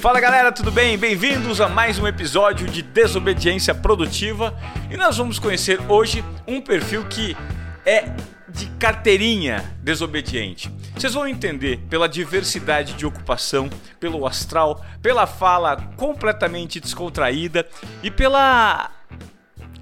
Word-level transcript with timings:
Fala 0.00 0.20
galera, 0.20 0.52
tudo 0.52 0.70
bem? 0.70 0.96
Bem-vindos 0.96 1.60
a 1.60 1.68
mais 1.68 1.98
um 1.98 2.06
episódio 2.06 2.68
de 2.68 2.82
Desobediência 2.82 3.74
Produtiva 3.74 4.56
e 4.88 4.96
nós 4.96 5.16
vamos 5.16 5.40
conhecer 5.40 5.80
hoje 5.88 6.24
um 6.46 6.60
perfil 6.60 7.04
que 7.06 7.36
é 7.84 8.04
de 8.48 8.66
carteirinha 8.78 9.64
desobediente. 9.82 10.72
Vocês 10.94 11.14
vão 11.14 11.26
entender 11.26 11.80
pela 11.90 12.08
diversidade 12.08 12.92
de 12.92 13.04
ocupação, 13.04 13.68
pelo 13.98 14.24
astral, 14.24 14.86
pela 15.02 15.26
fala 15.26 15.76
completamente 15.96 16.78
descontraída 16.78 17.66
e 18.00 18.08
pela. 18.08 18.92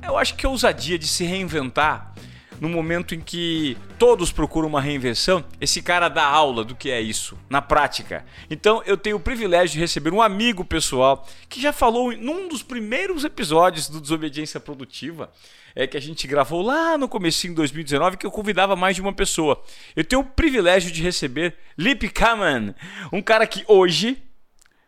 Eu 0.03 0.17
acho 0.17 0.35
que 0.35 0.47
ousadia 0.47 0.99
de 0.99 1.07
se 1.07 1.25
reinventar 1.25 2.15
no 2.61 2.69
momento 2.69 3.15
em 3.15 3.21
que 3.21 3.77
todos 3.99 4.33
procuram 4.33 4.69
uma 4.69 4.81
reinvenção, 4.81 5.45
esse 5.61 5.83
cara 5.83 6.09
dá 6.09 6.25
aula 6.25 6.65
do 6.65 6.75
que 6.75 6.91
é 6.91 7.01
isso, 7.01 7.39
na 7.49 7.61
prática. 7.61 8.25
Então 8.51 8.83
eu 8.87 8.97
tenho 8.97 9.17
o 9.17 9.21
privilégio 9.21 9.75
de 9.75 9.81
receber 9.81 10.13
um 10.13 10.23
amigo 10.23 10.65
pessoal 10.65 11.27
que 11.49 11.61
já 11.61 11.73
falou 11.73 12.17
num 12.17 12.49
dos 12.49 12.63
primeiros 12.63 13.25
episódios 13.25 13.89
do 13.89 14.01
Desobediência 14.01 14.61
Produtiva, 14.61 15.31
é 15.75 15.87
que 15.87 15.97
a 15.97 16.01
gente 16.01 16.27
gravou 16.27 16.63
lá 16.63 16.97
no 16.97 17.07
comecinho 17.07 17.53
de 17.53 17.57
2019, 17.57 18.17
que 18.17 18.27
eu 18.27 18.31
convidava 18.31 18.75
mais 18.75 18.97
de 18.97 19.03
uma 19.03 19.13
pessoa. 19.13 19.63
Eu 19.95 20.03
tenho 20.03 20.23
o 20.23 20.25
privilégio 20.25 20.91
de 20.91 21.03
receber 21.03 21.55
Lip 21.77 22.09
Kaman, 22.09 22.75
um 23.13 23.21
cara 23.21 23.47
que 23.47 23.63
hoje 23.69 24.23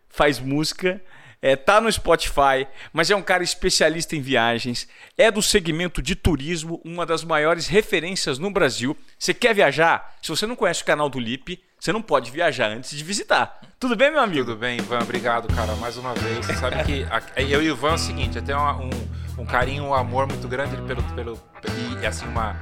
faz 0.08 0.40
música, 0.40 1.00
é, 1.40 1.56
tá 1.56 1.80
no 1.80 1.90
Spotify, 1.90 2.66
mas 2.92 3.10
é 3.10 3.16
um 3.16 3.22
cara 3.22 3.42
especialista 3.42 4.16
em 4.16 4.20
viagens, 4.20 4.88
é 5.16 5.30
do 5.30 5.42
segmento 5.42 6.02
de 6.02 6.14
turismo, 6.14 6.80
uma 6.84 7.06
das 7.06 7.24
maiores 7.24 7.66
referências 7.66 8.38
no 8.38 8.50
Brasil. 8.50 8.96
Você 9.18 9.32
quer 9.32 9.54
viajar? 9.54 10.16
Se 10.22 10.28
você 10.28 10.46
não 10.46 10.56
conhece 10.56 10.82
o 10.82 10.86
canal 10.86 11.08
do 11.08 11.18
Lip, 11.18 11.62
você 11.78 11.92
não 11.92 12.02
pode 12.02 12.30
viajar 12.30 12.68
antes 12.70 12.96
de 12.96 13.04
visitar. 13.04 13.60
Tudo 13.78 13.94
bem, 13.94 14.10
meu 14.10 14.20
amigo? 14.20 14.46
Tudo 14.46 14.58
bem, 14.58 14.78
Ivan. 14.78 14.98
Obrigado, 14.98 15.46
cara, 15.54 15.76
mais 15.76 15.96
uma 15.96 16.12
vez. 16.14 16.44
Você 16.44 16.54
sabe 16.56 16.82
que 16.82 17.06
eu 17.36 17.62
e 17.62 17.70
o 17.70 17.74
Ivan 17.74 17.92
é 17.92 17.94
o 17.94 17.98
seguinte, 17.98 18.38
até 18.38 18.56
um, 18.56 18.90
um 19.38 19.46
carinho, 19.46 19.84
um 19.84 19.94
amor 19.94 20.26
muito 20.26 20.46
grande 20.48 20.76
pelo, 20.82 21.02
pelo 21.14 21.40
e 22.00 22.06
assim 22.06 22.26
uma 22.26 22.56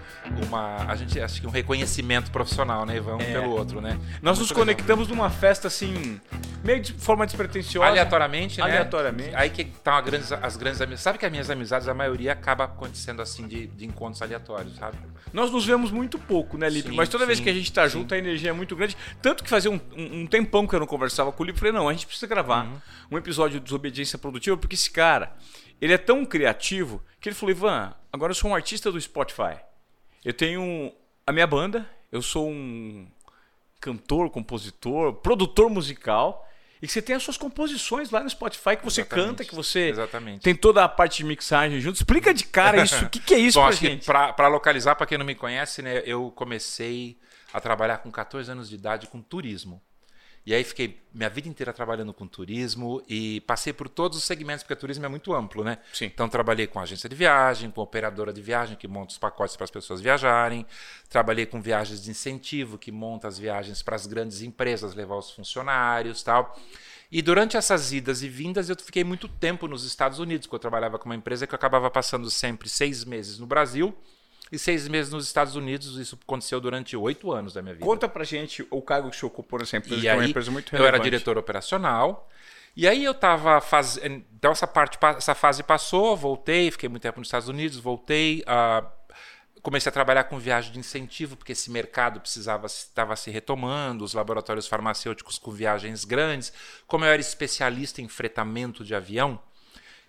uma 0.46 0.76
a 0.90 0.96
gente 0.96 1.20
acho 1.20 1.40
que 1.40 1.46
um 1.46 1.50
reconhecimento 1.50 2.30
profissional, 2.30 2.86
né, 2.86 2.96
Ivan, 2.96 3.16
um 3.16 3.20
é. 3.20 3.32
pelo 3.32 3.50
outro, 3.50 3.80
né? 3.80 3.98
Nós 4.22 4.38
muito 4.38 4.48
nos 4.48 4.52
conectamos 4.52 5.08
legal. 5.08 5.24
numa 5.24 5.30
festa 5.30 5.68
assim, 5.68 6.20
meio 6.64 6.80
de 6.80 6.92
forma 6.92 7.26
despretensiosa, 7.26 7.88
aleatoriamente, 7.88 8.58
né? 8.58 8.64
Aleatoriamente. 8.64 9.34
Aí 9.34 9.50
que 9.50 9.62
estão 9.62 9.96
as 9.96 10.04
grandes, 10.04 10.32
as 10.32 10.56
grandes 10.56 10.80
amizades. 10.80 11.02
Sabe 11.02 11.18
que 11.18 11.26
as 11.26 11.30
minhas 11.30 11.50
amizades 11.50 11.88
a 11.88 11.94
maioria 11.94 12.32
acaba 12.32 12.64
acontecendo 12.64 13.20
assim 13.20 13.46
de, 13.46 13.66
de 13.66 13.86
encontros 13.86 14.22
aleatórios, 14.22 14.76
sabe? 14.76 14.96
Nós 15.32 15.50
nos 15.50 15.66
vemos 15.66 15.90
muito 15.90 16.18
pouco, 16.18 16.56
né, 16.56 16.68
Lipe? 16.68 16.92
Mas 16.92 17.08
toda 17.08 17.24
sim, 17.24 17.28
vez 17.28 17.40
que 17.40 17.50
a 17.50 17.52
gente 17.52 17.72
tá 17.72 17.86
junto, 17.88 18.14
a 18.14 18.18
energia 18.18 18.50
é 18.50 18.52
muito 18.52 18.74
grande. 18.74 18.96
Tanto 19.20 19.44
que 19.44 19.50
fazia 19.50 19.70
um, 19.70 19.80
um, 19.96 20.20
um 20.20 20.26
tempão 20.26 20.66
que 20.66 20.74
eu 20.74 20.80
não 20.80 20.86
conversava 20.86 21.32
com 21.32 21.42
o 21.42 21.46
Lipe, 21.46 21.58
falei, 21.58 21.72
não, 21.72 21.88
a 21.88 21.92
gente 21.92 22.06
precisa 22.06 22.26
gravar 22.26 22.64
uhum. 22.64 22.78
um 23.12 23.18
episódio 23.18 23.58
de 23.58 23.64
Desobediência 23.64 24.18
Produtiva, 24.18 24.56
porque 24.56 24.74
esse 24.74 24.90
cara, 24.90 25.32
ele 25.80 25.92
é 25.92 25.98
tão 25.98 26.24
criativo 26.24 27.02
que 27.20 27.28
ele 27.28 27.36
falou: 27.36 27.54
Ivan, 27.54 27.94
agora 28.12 28.30
eu 28.30 28.34
sou 28.34 28.50
um 28.50 28.54
artista 28.54 28.90
do 28.90 29.00
Spotify. 29.00 29.58
Eu 30.24 30.32
tenho 30.32 30.92
a 31.26 31.32
minha 31.32 31.46
banda, 31.46 31.88
eu 32.10 32.22
sou 32.22 32.48
um 32.48 33.06
cantor, 33.80 34.30
compositor, 34.30 35.14
produtor 35.14 35.70
musical. 35.70 36.42
E 36.80 36.86
que 36.86 36.92
você 36.92 37.00
tem 37.00 37.16
as 37.16 37.22
suas 37.22 37.38
composições 37.38 38.10
lá 38.10 38.22
no 38.22 38.28
Spotify 38.28 38.76
que 38.76 38.84
você 38.84 39.00
Exatamente. 39.00 39.26
canta, 39.28 39.44
que 39.46 39.54
você 39.54 39.88
Exatamente. 39.88 40.42
tem 40.42 40.54
toda 40.54 40.84
a 40.84 40.88
parte 40.88 41.18
de 41.18 41.24
mixagem 41.24 41.80
junto. 41.80 41.96
Explica 41.96 42.34
de 42.34 42.44
cara 42.44 42.82
isso. 42.82 43.02
O 43.06 43.08
que, 43.08 43.18
que 43.18 43.34
é 43.34 43.38
isso 43.38 43.58
Bom, 43.58 43.66
pra 43.66 43.74
gente? 43.74 44.04
Para 44.04 44.48
localizar, 44.48 44.94
para 44.94 45.06
quem 45.06 45.16
não 45.16 45.24
me 45.24 45.34
conhece, 45.34 45.80
né, 45.80 46.02
eu 46.04 46.30
comecei 46.32 47.18
a 47.50 47.60
trabalhar 47.60 47.98
com 47.98 48.10
14 48.10 48.50
anos 48.52 48.68
de 48.68 48.74
idade 48.74 49.06
com 49.06 49.22
turismo. 49.22 49.80
E 50.46 50.54
aí 50.54 50.62
fiquei 50.62 51.02
minha 51.12 51.28
vida 51.28 51.48
inteira 51.48 51.72
trabalhando 51.72 52.14
com 52.14 52.24
turismo 52.24 53.02
e 53.08 53.40
passei 53.40 53.72
por 53.72 53.88
todos 53.88 54.16
os 54.16 54.22
segmentos, 54.22 54.62
porque 54.62 54.76
turismo 54.76 55.04
é 55.04 55.08
muito 55.08 55.34
amplo, 55.34 55.64
né? 55.64 55.78
Sim. 55.92 56.04
Então 56.04 56.28
trabalhei 56.28 56.68
com 56.68 56.78
agência 56.78 57.08
de 57.08 57.16
viagem, 57.16 57.68
com 57.68 57.80
operadora 57.80 58.32
de 58.32 58.40
viagem 58.40 58.76
que 58.76 58.86
monta 58.86 59.10
os 59.10 59.18
pacotes 59.18 59.56
para 59.56 59.64
as 59.64 59.72
pessoas 59.72 60.00
viajarem, 60.00 60.64
trabalhei 61.08 61.46
com 61.46 61.60
viagens 61.60 62.00
de 62.00 62.12
incentivo 62.12 62.78
que 62.78 62.92
monta 62.92 63.26
as 63.26 63.36
viagens 63.36 63.82
para 63.82 63.96
as 63.96 64.06
grandes 64.06 64.40
empresas 64.40 64.94
levar 64.94 65.16
os 65.16 65.32
funcionários, 65.32 66.22
tal. 66.22 66.56
E 67.10 67.20
durante 67.20 67.56
essas 67.56 67.92
idas 67.92 68.22
e 68.22 68.28
vindas 68.28 68.68
eu 68.68 68.76
fiquei 68.76 69.02
muito 69.02 69.26
tempo 69.26 69.66
nos 69.66 69.84
Estados 69.84 70.20
Unidos, 70.20 70.46
porque 70.46 70.56
eu 70.56 70.60
trabalhava 70.60 70.96
com 70.96 71.06
uma 71.06 71.16
empresa 71.16 71.44
que 71.44 71.54
eu 71.54 71.56
acabava 71.56 71.90
passando 71.90 72.30
sempre 72.30 72.68
seis 72.68 73.04
meses 73.04 73.36
no 73.40 73.46
Brasil 73.46 73.92
e 74.50 74.58
seis 74.58 74.86
meses 74.88 75.12
nos 75.12 75.26
Estados 75.26 75.56
Unidos. 75.56 75.96
Isso 75.98 76.18
aconteceu 76.22 76.60
durante 76.60 76.96
oito 76.96 77.32
anos 77.32 77.54
da 77.54 77.62
minha 77.62 77.74
vida. 77.74 77.84
Conta 77.84 78.08
pra 78.08 78.24
gente 78.24 78.66
o 78.70 78.80
cargo 78.80 79.10
que 79.10 79.16
você 79.16 79.26
ocupou 79.26 79.58
nessa 79.58 79.76
empresa, 79.76 79.96
e 79.96 80.00
que 80.02 80.08
aí, 80.08 80.14
é 80.14 80.18
uma 80.18 80.28
empresa 80.28 80.50
muito 80.50 80.70
relevante. 80.70 80.92
Eu 80.92 80.94
era 80.94 81.02
diretor 81.02 81.38
operacional. 81.38 82.28
E 82.76 82.86
aí 82.86 83.04
eu 83.04 83.12
estava 83.12 83.60
fazendo. 83.60 84.24
Então 84.36 84.52
essa 84.52 84.66
parte, 84.66 84.98
essa 85.16 85.34
fase 85.34 85.62
passou, 85.62 86.16
voltei, 86.16 86.70
fiquei 86.70 86.88
muito 86.88 87.02
tempo 87.02 87.18
nos 87.18 87.28
Estados 87.28 87.48
Unidos, 87.48 87.78
voltei. 87.78 88.42
Uh, 88.42 88.86
comecei 89.62 89.88
a 89.88 89.92
trabalhar 89.92 90.24
com 90.24 90.38
viagem 90.38 90.72
de 90.72 90.78
incentivo, 90.78 91.36
porque 91.36 91.52
esse 91.52 91.70
mercado 91.70 92.20
precisava 92.20 92.66
estava 92.66 93.16
se 93.16 93.30
retomando, 93.30 94.04
os 94.04 94.12
laboratórios 94.12 94.68
farmacêuticos 94.68 95.38
com 95.38 95.50
viagens 95.50 96.04
grandes. 96.04 96.52
Como 96.86 97.04
eu 97.04 97.08
era 97.08 97.20
especialista 97.20 98.02
em 98.02 98.08
fretamento 98.08 98.84
de 98.84 98.94
avião, 98.94 99.40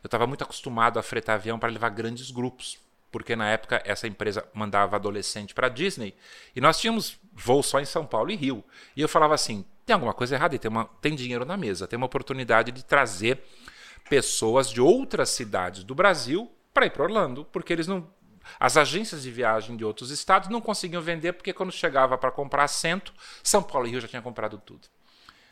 eu 0.03 0.07
estava 0.07 0.27
muito 0.27 0.43
acostumado 0.43 0.99
a 0.99 1.01
fretar 1.01 1.35
avião 1.35 1.57
para 1.57 1.69
levar 1.69 1.89
grandes 1.89 2.29
grupos 2.29 2.77
porque 3.17 3.35
na 3.35 3.49
época 3.49 3.81
essa 3.83 4.07
empresa 4.07 4.47
mandava 4.53 4.95
adolescente 4.95 5.51
para 5.51 5.69
Disney 5.69 6.13
e 6.55 6.61
nós 6.61 6.79
tínhamos 6.79 7.19
voo 7.33 7.63
só 7.63 7.79
em 7.79 7.85
São 7.85 8.05
Paulo 8.05 8.29
e 8.29 8.35
Rio. 8.35 8.63
E 8.95 9.01
eu 9.01 9.09
falava 9.09 9.33
assim: 9.33 9.65
tem 9.83 9.95
alguma 9.95 10.13
coisa 10.13 10.35
errada 10.35 10.53
e 10.53 10.59
tem, 10.59 10.69
uma, 10.69 10.85
tem 11.01 11.15
dinheiro 11.15 11.43
na 11.43 11.57
mesa, 11.57 11.87
tem 11.87 11.97
uma 11.97 12.05
oportunidade 12.05 12.71
de 12.71 12.85
trazer 12.85 13.43
pessoas 14.07 14.69
de 14.69 14.79
outras 14.79 15.29
cidades 15.31 15.83
do 15.83 15.95
Brasil 15.95 16.51
para 16.71 16.85
ir 16.85 16.91
para 16.91 17.03
Orlando, 17.03 17.43
porque 17.45 17.73
eles 17.73 17.87
não. 17.87 18.07
As 18.59 18.77
agências 18.77 19.23
de 19.23 19.31
viagem 19.31 19.75
de 19.75 19.83
outros 19.83 20.11
estados 20.11 20.47
não 20.47 20.61
conseguiam 20.61 21.01
vender, 21.01 21.33
porque 21.33 21.51
quando 21.51 21.71
chegava 21.71 22.17
para 22.19 22.31
comprar 22.31 22.65
assento, 22.65 23.13
São 23.43 23.63
Paulo 23.63 23.87
e 23.87 23.91
Rio 23.91 23.99
já 23.99 24.07
tinha 24.07 24.21
comprado 24.21 24.59
tudo. 24.63 24.87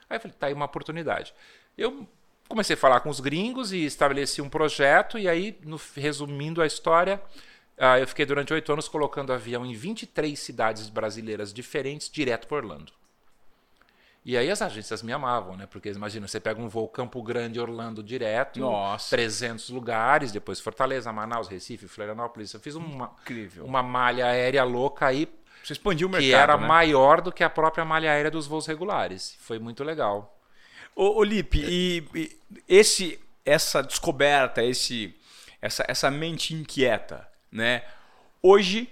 Aí 0.07 0.17
eu 0.17 0.21
falei: 0.21 0.37
tá 0.37 0.47
aí 0.47 0.53
uma 0.53 0.65
oportunidade. 0.65 1.33
Eu 1.75 2.07
comecei 2.47 2.75
a 2.75 2.77
falar 2.77 2.99
com 2.99 3.09
os 3.09 3.19
gringos 3.19 3.71
e 3.71 3.85
estabeleci 3.85 4.41
um 4.41 4.49
projeto, 4.49 5.17
e 5.17 5.27
aí, 5.27 5.57
no, 5.63 5.79
resumindo 5.95 6.61
a 6.61 6.67
história, 6.67 7.21
uh, 7.77 7.99
eu 7.99 8.07
fiquei 8.07 8.25
durante 8.25 8.53
oito 8.53 8.71
anos 8.71 8.87
colocando 8.87 9.33
avião 9.33 9.65
em 9.65 9.73
23 9.73 10.37
cidades 10.37 10.89
brasileiras 10.89 11.53
diferentes, 11.53 12.09
direto 12.09 12.47
para 12.47 12.57
Orlando. 12.57 12.91
E 14.25 14.35
aí 14.35 14.49
as 14.49 14.59
agências 14.59 15.03
me 15.03 15.13
amavam, 15.13 15.55
né? 15.55 15.67
Porque 15.67 15.89
imagina, 15.89 16.27
você 16.27 16.39
pega 16.39 16.59
um 16.59 16.67
voo 16.67 16.87
Campo 16.87 17.21
Grande, 17.21 17.59
Orlando 17.59 18.01
direto, 18.01 18.59
Nossa. 18.59 19.15
300 19.15 19.69
lugares, 19.69 20.31
depois 20.31 20.59
Fortaleza, 20.59 21.13
Manaus, 21.13 21.47
Recife, 21.47 21.87
Florianópolis. 21.87 22.51
Eu 22.51 22.59
fiz 22.59 22.73
uma, 22.73 23.13
Incrível. 23.21 23.65
uma 23.65 23.83
malha 23.83 24.25
aérea 24.25 24.63
louca 24.63 25.05
aí. 25.05 25.31
Você 25.63 25.73
expandiu 25.73 26.07
o 26.07 26.11
mercado, 26.11 26.27
Que 26.27 26.33
era 26.33 26.57
né? 26.57 26.65
maior 26.65 27.21
do 27.21 27.31
que 27.31 27.43
a 27.43 27.49
própria 27.51 27.85
malha 27.85 28.11
aérea 28.11 28.31
dos 28.31 28.47
voos 28.47 28.65
regulares. 28.65 29.37
Foi 29.41 29.59
muito 29.59 29.83
legal. 29.83 30.35
Ô, 30.95 31.19
ô 31.19 31.23
Lipe, 31.23 31.63
e, 31.63 32.07
e, 32.15 32.39
esse, 32.67 33.19
essa 33.45 33.83
descoberta, 33.83 34.63
esse, 34.63 35.15
essa, 35.61 35.85
essa 35.87 36.09
mente 36.09 36.55
inquieta, 36.55 37.27
né? 37.55 37.83
Hoje 38.41 38.89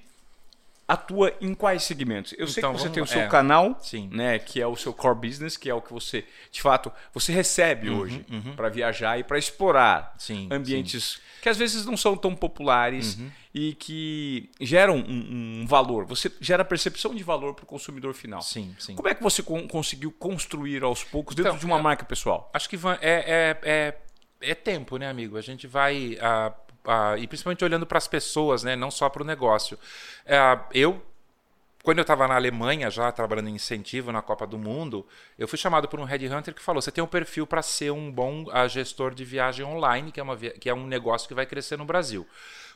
atua 0.88 1.34
em 1.40 1.54
quais 1.54 1.84
segmentos? 1.84 2.34
Eu 2.38 2.46
sei 2.48 2.60
Então, 2.62 2.74
que 2.74 2.78
você 2.80 2.84
vamos- 2.90 2.94
tem 2.94 3.04
o 3.04 3.08
seu 3.08 3.22
é, 3.22 3.28
canal, 3.28 3.78
sim. 3.82 4.10
né, 4.12 4.38
que 4.38 4.62
é 4.62 4.68
o 4.68 4.76
seu 4.76 4.94
core 4.94 5.16
business, 5.28 5.56
que 5.56 5.70
é 5.70 5.74
o 5.74 5.82
que 5.82 5.94
você, 5.94 6.26
de 6.52 6.62
fato, 6.62 6.92
você 7.14 7.32
recebe 7.32 7.90
Uhum, 7.90 8.00
hoje 8.00 8.26
para 8.56 8.68
viajar 8.70 9.18
e 9.18 9.24
para 9.24 9.38
explorar 9.38 10.14
Sim, 10.18 10.50
ambientes 10.52 11.22
que 11.42 11.48
às 11.50 11.58
vezes 11.58 11.86
não 11.86 11.96
são 11.98 12.16
tão 12.18 12.36
populares 12.36 13.18
Uhum. 13.18 13.32
e 13.54 13.74
que 13.76 14.50
geram 14.62 14.98
um, 14.98 15.62
um 15.62 15.66
valor. 15.68 16.06
Você 16.06 16.32
gera 16.42 16.64
percepção 16.66 17.14
de 17.16 17.24
valor 17.24 17.54
para 17.54 17.64
o 17.64 17.68
consumidor 17.68 18.14
final. 18.14 18.42
Sim, 18.42 18.76
sim. 18.80 18.96
Como 18.96 19.08
é 19.08 19.14
que 19.16 19.24
você 19.24 19.42
con- 19.42 19.68
conseguiu 19.68 20.12
construir 20.12 20.84
aos 20.84 21.04
poucos 21.04 21.34
dentro 21.36 21.52
Então, 21.52 21.60
de 21.60 21.66
uma 21.66 21.80
é- 21.80 21.82
marca 21.82 22.06
pessoal? 22.06 22.50
Acho 22.54 22.70
que 22.70 22.76
é, 22.76 23.00
é, 23.02 23.58
é, 23.64 23.98
é 24.42 24.56
tempo, 24.56 24.98
né, 24.98 25.10
amigo? 25.10 25.38
A 25.38 25.42
gente 25.42 25.66
vai. 25.68 26.18
ah, 26.22 26.54
e 27.18 27.28
principalmente 27.28 27.64
olhando 27.64 27.86
para 27.86 27.98
as 27.98 28.08
pessoas, 28.08 28.64
né? 28.64 28.76
Não 28.76 28.92
só 28.92 29.10
para 29.10 29.24
o 29.24 29.26
negócio. 29.26 29.78
Ah, 30.28 30.66
eu. 30.74 31.02
Quando 31.84 31.98
eu 31.98 32.04
estava 32.04 32.26
na 32.30 32.36
Alemanha, 32.36 32.90
já 32.90 33.12
trabalhando 33.12 33.50
em 33.50 33.56
incentivo 33.56 34.10
na 34.10 34.22
Copa 34.22 34.48
do 34.48 34.58
Mundo, 34.58 35.06
eu 35.38 35.50
fui 35.50 35.58
chamado 35.58 35.86
por 35.90 36.00
um 36.00 36.06
headhunter 36.06 36.54
que 36.54 36.62
falou: 36.62 36.82
você 36.82 36.92
tem 36.92 37.04
um 37.04 37.08
perfil 37.08 37.46
para 37.46 37.62
ser 37.62 37.92
um 37.92 38.10
bom 38.12 38.46
gestor 38.70 39.14
de 39.14 39.26
viagem 39.26 39.66
online, 39.66 40.12
que 40.12 40.20
é, 40.20 40.24
uma, 40.24 40.38
que 40.38 40.70
é 40.70 40.74
um 40.74 40.88
negócio 40.88 41.28
que 41.28 41.34
vai 41.34 41.46
crescer 41.46 41.78
no 41.78 41.84
Brasil. 41.86 42.26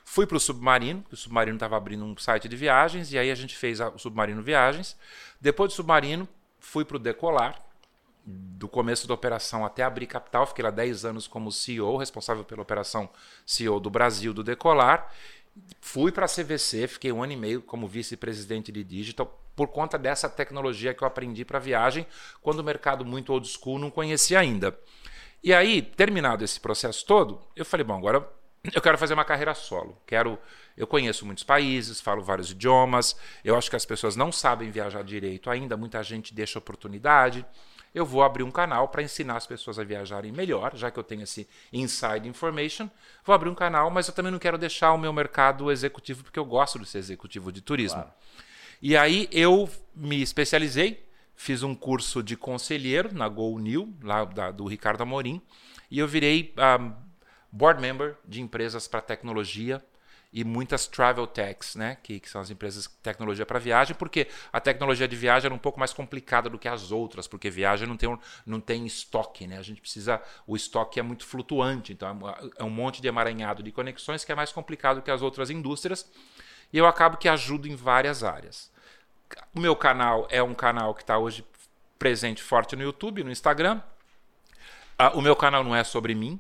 Fui 0.03 0.25
para 0.25 0.37
o 0.37 0.39
Submarino, 0.39 1.03
o 1.11 1.15
Submarino 1.15 1.55
estava 1.55 1.75
abrindo 1.77 2.03
um 2.03 2.17
site 2.17 2.47
de 2.47 2.55
viagens, 2.55 3.11
e 3.11 3.17
aí 3.17 3.29
a 3.31 3.35
gente 3.35 3.55
fez 3.55 3.79
a- 3.81 3.89
o 3.89 3.97
Submarino 3.99 4.41
Viagens. 4.41 4.97
Depois 5.39 5.71
do 5.71 5.75
Submarino, 5.75 6.27
fui 6.59 6.83
para 6.85 6.95
o 6.95 6.99
Decolar, 6.99 7.61
do 8.29 8.67
começo 8.67 9.07
da 9.07 9.13
operação 9.13 9.65
até 9.65 9.83
abrir 9.83 10.05
capital, 10.05 10.45
fiquei 10.45 10.61
lá 10.61 10.69
10 10.69 11.05
anos 11.05 11.27
como 11.27 11.49
CEO, 11.49 11.95
responsável 11.95 12.43
pela 12.43 12.61
operação 12.61 13.09
CEO 13.45 13.79
do 13.79 13.89
Brasil 13.89 14.33
do 14.33 14.43
Decolar. 14.43 15.09
Fui 15.79 16.11
para 16.11 16.25
a 16.25 16.29
CVC, 16.29 16.87
fiquei 16.87 17.11
um 17.11 17.23
ano 17.23 17.31
e 17.31 17.37
meio 17.37 17.61
como 17.61 17.87
vice-presidente 17.87 18.69
de 18.69 18.83
digital, 18.83 19.41
por 19.55 19.69
conta 19.69 19.97
dessa 19.97 20.29
tecnologia 20.29 20.93
que 20.93 21.01
eu 21.01 21.07
aprendi 21.07 21.45
para 21.45 21.57
viagem, 21.57 22.05
quando 22.41 22.59
o 22.59 22.63
mercado 22.63 23.05
muito 23.05 23.31
old 23.31 23.47
school 23.47 23.79
não 23.79 23.89
conhecia 23.89 24.39
ainda. 24.39 24.77
E 25.41 25.53
aí, 25.53 25.81
terminado 25.81 26.43
esse 26.43 26.59
processo 26.59 27.05
todo, 27.05 27.39
eu 27.55 27.63
falei, 27.63 27.85
bom, 27.85 27.97
agora 27.97 28.29
eu 28.73 28.81
quero 28.81 28.97
fazer 28.97 29.13
uma 29.13 29.23
carreira 29.23 29.53
solo. 29.53 29.97
Quero, 30.05 30.37
eu 30.75 30.85
conheço 30.85 31.25
muitos 31.25 31.43
países, 31.43 32.01
falo 32.01 32.21
vários 32.21 32.51
idiomas. 32.51 33.15
Eu 33.43 33.55
acho 33.55 33.69
que 33.69 33.75
as 33.75 33.85
pessoas 33.85 34.15
não 34.15 34.31
sabem 34.31 34.69
viajar 34.69 35.03
direito 35.03 35.49
ainda, 35.49 35.77
muita 35.77 36.03
gente 36.03 36.33
deixa 36.33 36.59
oportunidade. 36.59 37.45
Eu 37.93 38.05
vou 38.05 38.23
abrir 38.23 38.43
um 38.43 38.51
canal 38.51 38.87
para 38.87 39.01
ensinar 39.01 39.37
as 39.37 39.47
pessoas 39.47 39.79
a 39.79 39.83
viajarem 39.83 40.31
melhor, 40.31 40.75
já 40.75 40.91
que 40.91 40.99
eu 40.99 41.03
tenho 41.03 41.23
esse 41.23 41.47
inside 41.71 42.27
information. 42.27 42.89
Vou 43.25 43.33
abrir 43.33 43.49
um 43.49 43.55
canal, 43.55 43.89
mas 43.89 44.07
eu 44.07 44.13
também 44.13 44.31
não 44.31 44.39
quero 44.39 44.57
deixar 44.57 44.93
o 44.93 44.97
meu 44.97 45.11
mercado 45.11 45.71
executivo, 45.71 46.23
porque 46.23 46.39
eu 46.39 46.45
gosto 46.45 46.79
de 46.79 46.85
ser 46.87 46.99
executivo 46.99 47.51
de 47.51 47.61
turismo. 47.61 48.01
Claro. 48.01 48.13
E 48.81 48.95
aí 48.95 49.27
eu 49.31 49.69
me 49.95 50.21
especializei, 50.21 51.07
fiz 51.35 51.63
um 51.63 51.73
curso 51.73 52.21
de 52.21 52.37
conselheiro 52.37 53.13
na 53.13 53.27
Go 53.27 53.57
New, 53.59 53.93
lá 54.03 54.25
da, 54.25 54.51
do 54.51 54.65
Ricardo 54.65 55.01
Amorim, 55.01 55.41
e 55.89 55.99
eu 55.99 56.07
virei 56.07 56.53
um, 56.55 56.61
ah, 56.61 56.95
board 57.51 57.81
member 57.81 58.15
de 58.25 58.41
empresas 58.41 58.87
para 58.87 59.01
tecnologia 59.01 59.83
e 60.31 60.43
muitas 60.43 60.87
travel 60.87 61.25
techs, 61.25 61.75
né, 61.75 61.97
que, 62.03 62.19
que 62.19 62.29
são 62.29 62.41
as 62.41 62.49
empresas 62.49 62.83
de 62.83 62.89
tecnologia 63.01 63.45
para 63.45 63.59
viagem, 63.59 63.95
porque 63.95 64.27
a 64.51 64.59
tecnologia 64.59 65.07
de 65.07 65.15
viagem 65.15 65.47
era 65.47 65.53
um 65.53 65.59
pouco 65.59 65.79
mais 65.79 65.93
complicada 65.93 66.49
do 66.49 66.59
que 66.59 66.67
as 66.67 66.91
outras, 66.91 67.27
porque 67.27 67.49
viagem 67.49 67.87
não 67.87 67.97
tem, 67.97 68.09
um, 68.09 68.17
não 68.45 68.59
tem 68.59 68.85
estoque, 68.85 69.47
né? 69.47 69.57
A 69.57 69.61
gente 69.61 69.81
precisa, 69.81 70.21
o 70.45 70.55
estoque 70.55 70.99
é 70.99 71.03
muito 71.03 71.25
flutuante, 71.25 71.93
então 71.93 72.19
é 72.57 72.63
um 72.63 72.69
monte 72.69 73.01
de 73.01 73.07
emaranhado 73.07 73.63
de 73.63 73.71
conexões 73.71 74.25
que 74.25 74.31
é 74.31 74.35
mais 74.35 74.51
complicado 74.51 75.01
que 75.01 75.11
as 75.11 75.21
outras 75.21 75.49
indústrias. 75.49 76.09
E 76.71 76.77
eu 76.77 76.85
acabo 76.85 77.17
que 77.17 77.29
ajudo 77.29 77.67
em 77.67 77.75
várias 77.75 78.23
áreas. 78.23 78.71
O 79.55 79.59
meu 79.59 79.75
canal 79.75 80.27
é 80.29 80.43
um 80.43 80.53
canal 80.53 80.93
que 80.93 81.01
está 81.01 81.17
hoje 81.17 81.45
presente 81.97 82.41
forte 82.41 82.75
no 82.75 82.83
YouTube, 82.83 83.23
no 83.23 83.31
Instagram. 83.31 83.81
Ah, 84.97 85.11
o 85.11 85.21
meu 85.21 85.35
canal 85.35 85.63
não 85.63 85.75
é 85.75 85.83
sobre 85.83 86.13
mim. 86.13 86.39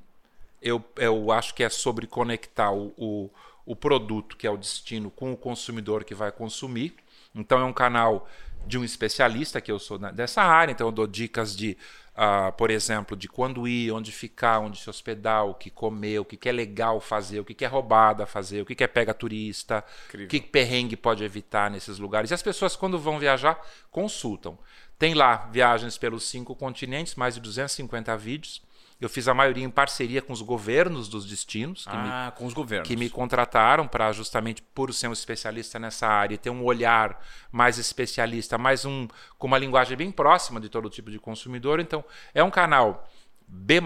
Eu, 0.61 0.83
eu 0.95 1.31
acho 1.31 1.53
que 1.53 1.63
é 1.63 1.69
sobre 1.69 2.07
conectar 2.07 2.71
o, 2.71 2.93
o, 2.97 3.29
o 3.67 3.75
produto, 3.75 4.37
que 4.37 4.47
é 4.47 4.49
o 4.49 4.57
destino, 4.57 5.11
com 5.11 5.33
o 5.33 5.37
consumidor 5.37 6.05
que 6.05 6.15
vai 6.15 6.31
consumir. 6.31 6.95
Então 7.35 7.59
é 7.59 7.65
um 7.65 7.73
canal 7.73 8.27
de 8.65 8.77
um 8.77 8.83
especialista, 8.83 9.61
que 9.61 9.71
eu 9.71 9.77
sou 9.77 9.97
dessa 9.97 10.41
área, 10.41 10.71
então 10.71 10.87
eu 10.87 10.91
dou 10.91 11.05
dicas 11.05 11.55
de 11.55 11.77
Uh, 12.17 12.51
por 12.53 12.71
exemplo, 12.71 13.15
de 13.15 13.27
quando 13.27 13.67
ir, 13.67 13.91
onde 13.91 14.11
ficar, 14.11 14.57
onde 14.57 14.79
se 14.79 14.89
hospedar, 14.89 15.45
o 15.45 15.53
que 15.53 15.69
comer, 15.69 16.17
o 16.17 16.25
que, 16.25 16.49
é 16.49 16.51
legal 16.51 16.99
fazer, 16.99 17.39
o 17.39 17.45
que, 17.45 17.63
é 17.63 17.67
roubada 17.67 18.25
fazer, 18.25 18.59
o 18.59 18.65
que, 18.65 18.83
é 18.83 18.87
pega 18.87 19.13
turista, 19.13 19.85
Incrível. 20.07 20.25
o 20.25 20.29
que 20.31 20.41
perrengue 20.41 20.97
pode 20.97 21.23
evitar 21.23 21.69
nesses 21.69 21.99
lugares. 21.99 22.31
E 22.31 22.33
as 22.33 22.41
pessoas, 22.41 22.75
quando 22.75 22.97
vão 22.97 23.19
viajar, 23.19 23.63
consultam. 23.91 24.57
Tem 24.97 25.13
lá 25.13 25.47
viagens 25.51 25.95
pelos 25.95 26.27
cinco 26.27 26.55
continentes, 26.55 27.13
mais 27.13 27.35
de 27.35 27.39
250 27.39 28.17
vídeos. 28.17 28.63
Eu 28.99 29.07
fiz 29.07 29.27
a 29.27 29.33
maioria 29.33 29.63
em 29.63 29.69
parceria 29.69 30.23
com 30.23 30.33
os 30.33 30.41
governos 30.41 31.07
dos 31.07 31.25
destinos. 31.25 31.83
Que 31.83 31.91
ah, 31.93 32.31
me, 32.33 32.39
com 32.39 32.47
os 32.47 32.53
governos. 32.53 32.87
Que 32.87 32.95
me 32.95 33.09
contrataram 33.09 33.87
para 33.87 34.11
justamente 34.11 34.61
por 34.61 34.91
ser 34.91 35.07
um 35.07 35.13
especialista 35.13 35.77
nessa 35.77 36.07
área 36.07 36.33
e 36.33 36.37
ter 36.37 36.49
um 36.49 36.63
olhar 36.63 37.23
mais 37.51 37.77
especialista, 37.77 38.57
mais 38.57 38.85
um 38.85 39.07
com 39.37 39.45
uma 39.45 39.59
linguagem 39.59 39.95
bem 39.95 40.11
próxima 40.11 40.59
de 40.59 40.67
todo 40.67 40.89
tipo 40.89 41.11
de 41.11 41.19
consumidor. 41.19 41.79
Então, 41.79 42.03
é 42.33 42.43
um 42.43 42.49
canal 42.49 43.07
B+, 43.47 43.79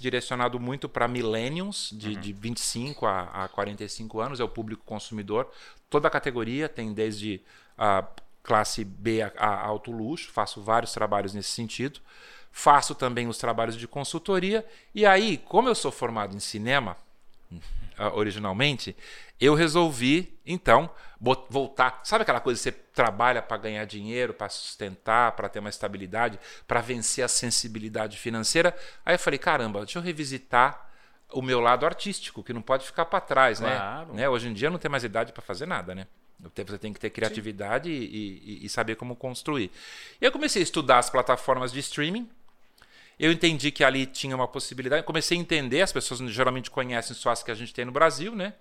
direcionado 0.00 0.58
muito 0.58 0.88
para 0.88 1.06
millennials, 1.06 1.90
de, 1.92 2.14
uhum. 2.14 2.20
de 2.20 2.32
25 2.32 3.06
a, 3.06 3.44
a 3.44 3.48
45 3.48 4.20
anos, 4.20 4.40
é 4.40 4.44
o 4.44 4.48
público 4.48 4.82
consumidor. 4.84 5.48
Toda 5.88 6.08
a 6.08 6.10
categoria 6.10 6.68
tem 6.68 6.92
desde 6.92 7.40
a 7.76 8.04
classe 8.42 8.84
B 8.84 9.22
a, 9.22 9.32
a 9.36 9.66
alto 9.66 9.92
luxo, 9.92 10.32
faço 10.32 10.60
vários 10.60 10.92
trabalhos 10.92 11.32
nesse 11.32 11.50
sentido 11.50 12.00
faço 12.50 12.94
também 12.94 13.28
os 13.28 13.38
trabalhos 13.38 13.76
de 13.76 13.86
consultoria. 13.86 14.64
E 14.94 15.06
aí, 15.06 15.38
como 15.38 15.68
eu 15.68 15.74
sou 15.74 15.90
formado 15.90 16.34
em 16.36 16.40
cinema, 16.40 16.96
ah, 17.98 18.12
originalmente, 18.14 18.96
eu 19.40 19.54
resolvi, 19.54 20.38
então, 20.44 20.90
voltar. 21.48 22.00
Sabe 22.04 22.22
aquela 22.22 22.40
coisa 22.40 22.58
que 22.58 22.64
você 22.64 22.72
trabalha 22.72 23.40
para 23.40 23.56
ganhar 23.56 23.84
dinheiro, 23.84 24.34
para 24.34 24.48
sustentar, 24.48 25.32
para 25.32 25.48
ter 25.48 25.60
uma 25.60 25.68
estabilidade, 25.68 26.38
para 26.66 26.80
vencer 26.80 27.24
a 27.24 27.28
sensibilidade 27.28 28.18
financeira? 28.18 28.76
Aí 29.04 29.14
eu 29.14 29.18
falei, 29.18 29.38
caramba, 29.38 29.80
deixa 29.80 29.98
eu 29.98 30.02
revisitar 30.02 30.88
o 31.32 31.42
meu 31.42 31.60
lado 31.60 31.84
artístico, 31.84 32.42
que 32.42 32.52
não 32.52 32.62
pode 32.62 32.86
ficar 32.86 33.04
para 33.04 33.20
trás, 33.20 33.60
né? 33.60 33.76
claro. 33.76 34.14
né? 34.14 34.28
Hoje 34.28 34.48
em 34.48 34.52
dia 34.52 34.70
não 34.70 34.78
tem 34.78 34.90
mais 34.90 35.04
idade 35.04 35.32
para 35.32 35.42
fazer 35.42 35.66
nada, 35.66 35.94
né? 35.94 36.06
Você 36.54 36.78
tem 36.78 36.92
que 36.92 37.00
ter 37.00 37.10
criatividade 37.10 37.90
e, 37.90 38.60
e, 38.62 38.64
e, 38.64 38.68
saber 38.68 38.94
como 38.94 39.16
construir. 39.16 39.72
E 40.20 40.24
eu 40.24 40.30
comecei 40.30 40.62
a 40.62 40.64
estudar 40.64 40.98
as 40.98 41.10
plataformas 41.10 41.72
de 41.72 41.80
streaming 41.80 42.30
eu 43.18 43.32
entendi 43.32 43.70
que 43.70 43.82
ali 43.82 44.06
tinha 44.06 44.34
uma 44.36 44.46
possibilidade. 44.46 45.04
Comecei 45.04 45.36
a 45.36 45.40
entender, 45.40 45.82
as 45.82 45.92
pessoas 45.92 46.20
geralmente 46.30 46.70
conhecem 46.70 47.16
só 47.16 47.30
as 47.30 47.42
que 47.42 47.50
a 47.50 47.54
gente 47.54 47.74
tem 47.74 47.84
no 47.84 47.90
Brasil, 47.90 48.34
né? 48.34 48.54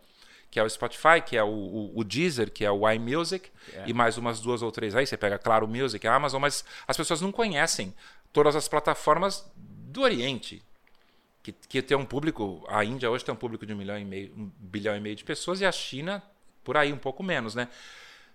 Que 0.50 0.60
é 0.60 0.64
o 0.64 0.70
Spotify, 0.70 1.22
que 1.24 1.38
é 1.38 1.44
o, 1.44 1.48
o, 1.48 2.00
o 2.00 2.04
Deezer, 2.04 2.52
que 2.52 2.66
é 2.66 2.72
o 2.72 2.90
iMusic, 2.90 3.52
é. 3.74 3.84
e 3.86 3.94
mais 3.94 4.18
umas 4.18 4.40
duas 4.40 4.62
ou 4.62 4.72
três 4.72 4.96
aí. 4.96 5.06
Você 5.06 5.18
pega, 5.18 5.38
claro, 5.38 5.66
o 5.66 5.70
Music, 5.70 6.06
a 6.08 6.16
Amazon, 6.16 6.42
mas 6.42 6.66
as 6.88 6.98
pessoas 6.98 7.22
não 7.22 7.32
conhecem 7.32 7.94
todas 8.34 8.56
as 8.56 8.68
plataformas 8.68 9.50
do 9.56 10.02
Oriente. 10.02 10.64
Que, 11.44 11.52
que 11.52 11.82
tem 11.82 11.96
um 11.96 12.06
público, 12.06 12.66
a 12.68 12.84
Índia 12.84 13.10
hoje 13.10 13.24
tem 13.24 13.34
um 13.34 13.38
público 13.38 13.66
de 13.66 13.74
um 13.74 13.78
milhão 13.78 13.98
e 13.98 14.04
meio, 14.04 14.34
um 14.36 14.52
bilhão 14.58 14.96
e 14.96 15.00
meio 15.00 15.16
de 15.16 15.24
pessoas, 15.24 15.62
e 15.62 15.66
a 15.66 15.72
China, 15.72 16.22
por 16.64 16.76
aí, 16.76 16.92
um 16.92 16.98
pouco 16.98 17.24
menos, 17.24 17.56
né? 17.56 17.70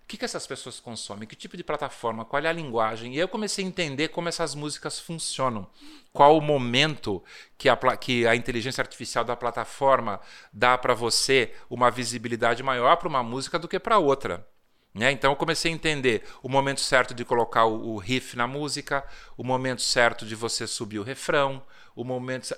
O 0.03 0.07
que, 0.13 0.17
que 0.17 0.25
essas 0.25 0.47
pessoas 0.47 0.79
consomem, 0.79 1.27
que 1.27 1.37
tipo 1.37 1.57
de 1.57 1.65
plataforma, 1.65 2.25
qual 2.25 2.43
é 2.43 2.49
a 2.49 2.53
linguagem. 2.53 3.15
E 3.15 3.19
eu 3.19 3.29
comecei 3.29 3.65
a 3.65 3.69
entender 3.69 4.09
como 4.09 4.29
essas 4.29 4.55
músicas 4.55 4.99
funcionam, 4.99 5.67
qual 6.13 6.37
o 6.37 6.41
momento 6.41 7.23
que 7.57 7.69
a, 7.69 7.77
que 7.97 8.27
a 8.27 8.37
inteligência 8.37 8.83
artificial 8.83 9.25
da 9.25 9.37
plataforma 9.37 10.21
dá 10.53 10.77
para 10.77 10.93
você 10.93 11.55
uma 11.71 11.91
visibilidade 11.91 12.63
maior 12.63 12.97
para 12.97 13.09
uma 13.09 13.23
música 13.23 13.59
do 13.59 13.69
que 13.69 13.79
para 13.79 13.99
outra. 13.99 14.47
Né? 14.93 15.11
Então 15.11 15.33
eu 15.33 15.37
comecei 15.37 15.73
a 15.73 15.75
entender 15.75 16.23
o 16.43 16.49
momento 16.49 16.81
certo 16.81 17.15
de 17.15 17.25
colocar 17.25 17.65
o, 17.65 17.95
o, 17.95 17.97
riff 17.97 18.37
na 18.37 18.47
música, 18.47 19.07
o 19.37 19.43
momento 19.43 19.81
certo 19.81 20.27
de 20.27 20.35
você 20.35 20.67
subir 20.67 20.99
o 20.99 21.03
refrão, 21.03 21.63
o 21.97 22.05
momento 22.05 22.55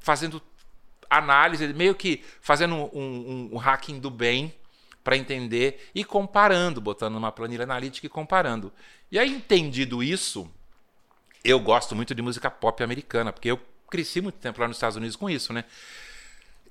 fazendo 0.00 0.40
análise, 1.10 1.66
meio 1.74 1.94
que 1.94 2.24
fazendo 2.40 2.74
um, 2.74 2.88
um, 2.94 3.50
um 3.52 3.58
hacking 3.58 4.00
do 4.00 4.10
bem 4.10 4.54
para 5.02 5.16
entender 5.16 5.90
e 5.94 6.04
comparando, 6.04 6.80
botando 6.80 7.14
numa 7.14 7.32
planilha 7.32 7.64
analítica 7.64 8.06
e 8.06 8.10
comparando. 8.10 8.72
E 9.10 9.18
aí, 9.18 9.30
entendido 9.30 10.02
isso, 10.02 10.50
eu 11.44 11.58
gosto 11.58 11.96
muito 11.96 12.14
de 12.14 12.22
música 12.22 12.50
pop 12.50 12.82
americana, 12.82 13.32
porque 13.32 13.50
eu 13.50 13.60
cresci 13.88 14.20
muito 14.20 14.38
tempo 14.38 14.60
lá 14.60 14.68
nos 14.68 14.76
Estados 14.76 14.96
Unidos 14.96 15.16
com 15.16 15.28
isso, 15.28 15.52
né? 15.52 15.64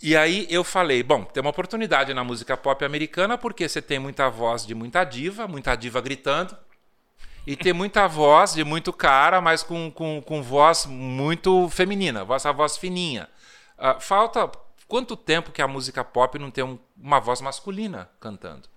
E 0.01 0.15
aí 0.15 0.47
eu 0.49 0.63
falei, 0.63 1.03
bom, 1.03 1.25
tem 1.25 1.41
uma 1.41 1.49
oportunidade 1.49 2.13
na 2.13 2.23
música 2.23 2.55
pop 2.55 2.85
americana 2.85 3.37
porque 3.37 3.67
você 3.67 3.81
tem 3.81 3.99
muita 3.99 4.29
voz 4.29 4.65
de 4.65 4.73
muita 4.73 5.03
diva, 5.03 5.45
muita 5.45 5.75
diva 5.75 5.99
gritando, 5.99 6.55
e 7.45 7.55
tem 7.55 7.73
muita 7.73 8.07
voz 8.07 8.53
de 8.53 8.63
muito 8.63 8.93
cara, 8.93 9.41
mas 9.41 9.61
com, 9.61 9.91
com, 9.91 10.21
com 10.21 10.41
voz 10.41 10.85
muito 10.85 11.67
feminina, 11.69 12.23
voz, 12.23 12.45
a 12.45 12.51
voz 12.51 12.77
fininha. 12.77 13.27
Uh, 13.77 13.99
falta 13.99 14.49
Quanto 14.89 15.15
tempo 15.15 15.51
que 15.51 15.61
a 15.61 15.67
música 15.67 16.03
pop 16.03 16.39
não 16.39 16.49
tem 16.49 16.63
um, 16.63 16.79
uma 16.97 17.19
voz 17.19 17.41
masculina 17.41 18.09
cantando? 18.19 18.67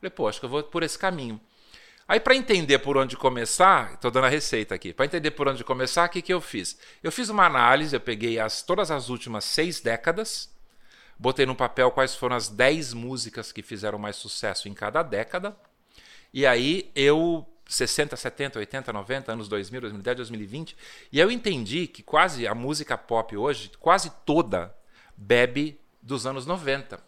Falei, 0.00 0.10
pô, 0.10 0.26
acho 0.26 0.40
que 0.40 0.44
eu 0.44 0.50
vou 0.50 0.64
por 0.64 0.82
esse 0.82 0.98
caminho. 0.98 1.40
Aí, 2.08 2.18
para 2.18 2.34
entender 2.34 2.80
por 2.80 2.96
onde 2.96 3.16
começar, 3.16 3.94
estou 3.94 4.10
dando 4.10 4.24
a 4.26 4.28
receita 4.28 4.74
aqui. 4.74 4.92
Para 4.92 5.06
entender 5.06 5.30
por 5.30 5.46
onde 5.46 5.62
começar, 5.62 6.08
o 6.08 6.08
que, 6.10 6.22
que 6.22 6.34
eu 6.34 6.40
fiz? 6.40 6.76
Eu 7.04 7.12
fiz 7.12 7.28
uma 7.28 7.46
análise, 7.46 7.94
eu 7.94 8.00
peguei 8.00 8.40
as, 8.40 8.62
todas 8.62 8.90
as 8.90 9.10
últimas 9.10 9.44
seis 9.44 9.78
décadas, 9.80 10.52
botei 11.16 11.46
no 11.46 11.54
papel 11.54 11.92
quais 11.92 12.16
foram 12.16 12.34
as 12.34 12.48
dez 12.48 12.92
músicas 12.92 13.52
que 13.52 13.62
fizeram 13.62 13.96
mais 13.96 14.16
sucesso 14.16 14.68
em 14.68 14.74
cada 14.74 15.04
década, 15.04 15.56
e 16.34 16.44
aí 16.44 16.90
eu 16.96 17.46
60, 17.64 18.16
70, 18.16 18.58
80, 18.58 18.92
90, 18.92 19.32
anos 19.32 19.48
2000, 19.48 19.82
2010, 19.82 20.16
2020, 20.16 20.76
e 21.12 21.20
eu 21.20 21.30
entendi 21.30 21.86
que 21.86 22.02
quase 22.02 22.44
a 22.48 22.56
música 22.56 22.98
pop 22.98 23.36
hoje, 23.36 23.70
quase 23.78 24.10
toda 24.26 24.74
bebe 25.20 25.78
dos 26.00 26.26
anos 26.26 26.46
90. 26.46 26.98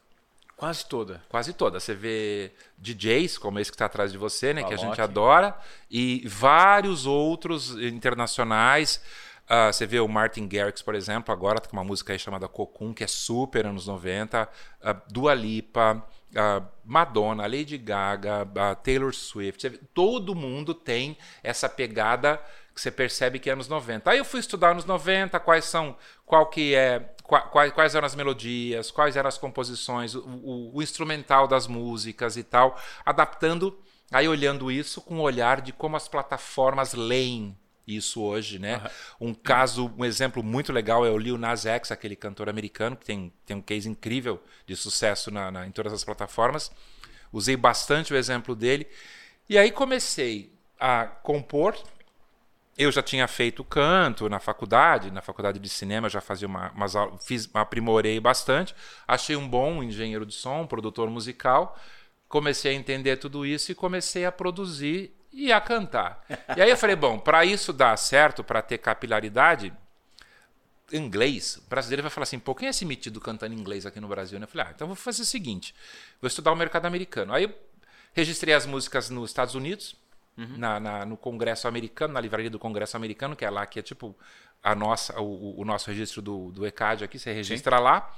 Quase 0.57 0.87
toda. 0.87 1.23
Quase 1.28 1.52
toda. 1.52 1.81
Você 1.81 1.95
vê 1.95 2.52
DJs, 2.78 3.38
como 3.38 3.59
esse 3.59 3.71
que 3.71 3.75
está 3.75 3.87
atrás 3.87 4.12
de 4.12 4.19
você, 4.19 4.52
né, 4.52 4.62
que 4.62 4.73
a 4.73 4.76
gente 4.76 5.00
adora, 5.00 5.59
e 5.90 6.23
vários 6.28 7.07
outros 7.07 7.71
internacionais. 7.83 9.02
Uh, 9.45 9.73
você 9.73 9.87
vê 9.87 9.99
o 9.99 10.07
Martin 10.07 10.47
Garrix, 10.47 10.81
por 10.81 10.95
exemplo, 10.95 11.33
agora 11.33 11.61
tá 11.61 11.69
com 11.69 11.76
uma 11.76 11.83
música 11.83 12.12
aí 12.12 12.19
chamada 12.19 12.47
Cocoon, 12.47 12.95
que 12.95 13.02
é 13.02 13.09
super 13.09 13.66
anos 13.66 13.87
90. 13.88 14.45
Uh, 14.45 15.12
Dua 15.12 15.35
Lipa, 15.35 16.07
uh, 16.31 16.64
Madonna, 16.85 17.42
Lady 17.47 17.76
Gaga, 17.76 18.45
uh, 18.45 18.76
Taylor 18.83 19.12
Swift. 19.12 19.69
Vê, 19.69 19.78
todo 19.92 20.35
mundo 20.35 20.75
tem 20.75 21.19
essa 21.42 21.69
pegada 21.69 22.40
que 22.75 22.81
você 22.81 22.91
percebe 22.91 23.38
que 23.38 23.50
é 23.50 23.52
anos 23.52 23.69
90. 23.69 24.11
Aí 24.11 24.19
eu 24.19 24.25
fui 24.25 24.41
estudar 24.41 24.71
anos 24.71 24.85
90, 24.85 25.38
quais 25.41 25.64
são, 25.64 25.97
qual 26.25 26.47
que 26.47 26.75
é 26.75 27.14
quais, 27.23 27.73
quais 27.73 27.95
eram 27.95 28.07
as 28.07 28.14
melodias, 28.14 28.91
quais 28.91 29.17
eram 29.17 29.29
as 29.29 29.38
composições, 29.38 30.14
o, 30.14 30.21
o, 30.21 30.76
o 30.76 30.83
instrumental 30.83 31.49
das 31.49 31.67
músicas 31.67 32.37
e 32.37 32.43
tal, 32.43 32.79
adaptando, 33.05 33.79
aí 34.11 34.29
olhando 34.29 34.71
isso 34.71 35.00
com 35.00 35.19
o 35.19 35.23
olhar 35.23 35.61
de 35.61 35.73
como 35.73 35.97
as 35.97 36.09
plataformas 36.09 36.95
leem 36.95 37.57
isso 37.87 38.23
hoje, 38.23 38.59
né? 38.59 38.76
Uhum. 39.21 39.31
Um 39.31 39.35
caso, 39.35 39.93
um 39.99 40.05
exemplo 40.05 40.43
muito 40.43 40.73
legal 40.73 41.05
é 41.05 41.11
o 41.11 41.19
Lil 41.19 41.37
Nas 41.37 41.67
X, 41.67 41.91
aquele 41.91 42.14
cantor 42.14 42.49
americano 42.49 42.97
que 42.97 43.05
tem, 43.05 43.33
tem 43.45 43.57
um 43.57 43.62
case 43.62 43.88
incrível 43.88 44.41
de 44.67 44.76
sucesso 44.76 45.31
na, 45.31 45.50
na, 45.50 45.67
em 45.67 45.71
todas 45.71 45.93
as 45.93 46.05
plataformas. 46.05 46.71
Usei 47.33 47.57
bastante 47.57 48.12
o 48.12 48.17
exemplo 48.17 48.55
dele. 48.55 48.87
E 49.49 49.59
aí 49.59 49.71
comecei 49.71 50.52
a 50.79 51.07
compor. 51.07 51.76
Eu 52.76 52.91
já 52.91 53.02
tinha 53.02 53.29
feito 53.29 53.62
canto 53.62 54.29
na 54.29 54.41
faculdade, 54.41 55.11
na 55.11 55.21
faculdade 55.21 55.59
de 55.59 55.69
cinema 55.69 56.09
já 56.09 56.21
fazia 56.21 56.49
uma, 56.49 56.71
umas 56.71 56.95
fiz, 57.21 57.49
aprimorei 57.52 58.19
bastante. 58.19 58.75
Achei 59.07 59.37
um 59.37 59.47
bom 59.47 59.83
engenheiro 59.83 60.25
de 60.25 60.35
som, 60.35 60.67
produtor 60.67 61.11
musical. 61.11 61.79
Comecei 62.29 62.73
a 62.73 62.75
entender 62.75 63.19
tudo 63.19 63.45
isso 63.45 63.71
e 63.71 63.75
comecei 63.75 64.25
a 64.25 64.33
produzir 64.33 65.14
e 65.31 65.52
a 65.52 65.61
cantar. 65.61 66.25
E 66.57 66.62
aí 66.62 66.71
eu 66.71 66.76
falei, 66.76 66.97
bom, 66.97 67.19
para 67.19 67.45
isso 67.45 67.73
dar 67.73 67.97
certo, 67.97 68.43
para 68.43 68.62
ter 68.62 68.79
capilaridade, 68.79 69.73
inglês, 70.93 71.57
o 71.57 71.69
brasileiro 71.69 72.02
vai 72.02 72.11
falar 72.11 72.25
assim, 72.25 72.38
pô, 72.38 72.55
quem 72.55 72.67
é 72.67 72.71
esse 72.71 72.85
metido 72.85 73.21
cantando 73.21 73.55
inglês 73.55 73.87
aqui 73.87 74.00
no 74.00 74.09
Brasil? 74.09 74.38
Eu 74.38 74.49
falei, 74.49 74.67
ah, 74.67 74.73
então 74.75 74.87
vou 74.87 74.97
fazer 74.97 75.23
o 75.23 75.26
seguinte, 75.26 75.75
vou 76.21 76.29
estudar 76.29 76.52
o 76.52 76.57
mercado 76.57 76.87
americano. 76.87 77.33
Aí 77.33 77.45
eu 77.45 77.55
registrei 78.12 78.55
as 78.55 78.67
músicas 78.67 79.09
nos 79.09 79.31
Estados 79.31 79.55
Unidos, 79.55 79.97
uhum. 80.37 80.57
na, 80.57 80.81
na, 80.81 81.07
no 81.07 81.17
Congresso 81.17 81.69
americano, 81.69 82.15
na 82.15 82.21
livraria 82.21 82.51
do 82.51 82.59
Congresso 82.59 82.97
americano, 82.97 83.37
que 83.37 83.45
é 83.45 83.51
lá 83.51 83.67
que 83.67 83.79
é 83.79 83.83
tipo 83.83 84.17
a 84.62 84.75
nossa, 84.75 85.21
o, 85.21 85.61
o 85.61 85.65
nosso 85.65 85.89
registro 85.89 86.23
do, 86.23 86.53
do 86.53 86.67
ECAD 86.67 87.05
aqui, 87.05 87.19
você 87.19 87.33
registra 87.33 87.77
Sim. 87.77 87.83
lá. 87.83 88.15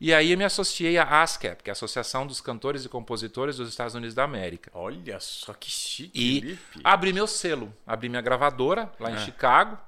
E 0.00 0.14
aí 0.14 0.30
eu 0.30 0.38
me 0.38 0.44
associei 0.44 0.96
à 0.96 1.22
ASCAP, 1.22 1.62
que 1.62 1.70
é 1.70 1.72
a 1.72 1.74
Associação 1.74 2.24
dos 2.26 2.40
Cantores 2.40 2.84
e 2.84 2.88
Compositores 2.88 3.56
dos 3.56 3.68
Estados 3.68 3.94
Unidos 3.94 4.14
da 4.14 4.22
América. 4.22 4.70
Olha 4.72 5.18
só 5.18 5.52
que 5.52 5.70
chique, 5.70 6.12
E 6.14 6.40
Felipe. 6.40 6.80
abri 6.84 7.12
meu 7.12 7.26
selo, 7.26 7.74
abri 7.84 8.08
minha 8.08 8.22
gravadora 8.22 8.92
lá 9.00 9.10
em 9.10 9.14
é. 9.14 9.18
Chicago, 9.18 9.74
uh, 9.74 9.78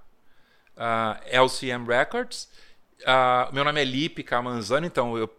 ah, 0.76 1.20
LCM 1.26 1.86
Records. 1.86 2.48
Uh, 3.02 3.54
meu 3.54 3.64
nome 3.64 3.80
é 3.80 3.84
Lipe 3.84 4.24
Camanzano, 4.24 4.84
então 4.84 5.16
eu 5.16 5.32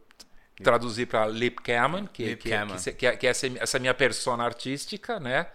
traduzi 0.63 1.06
para 1.06 1.28
Lip 1.28 1.62
Caman, 1.62 2.06
que, 2.06 2.36
que, 2.38 2.50
que, 2.96 3.18
que, 3.18 3.28
é, 3.28 3.32
essa 3.60 3.78
minha 3.78 3.94
persona 3.94 4.44
artística, 4.46 5.20
né? 5.20 5.48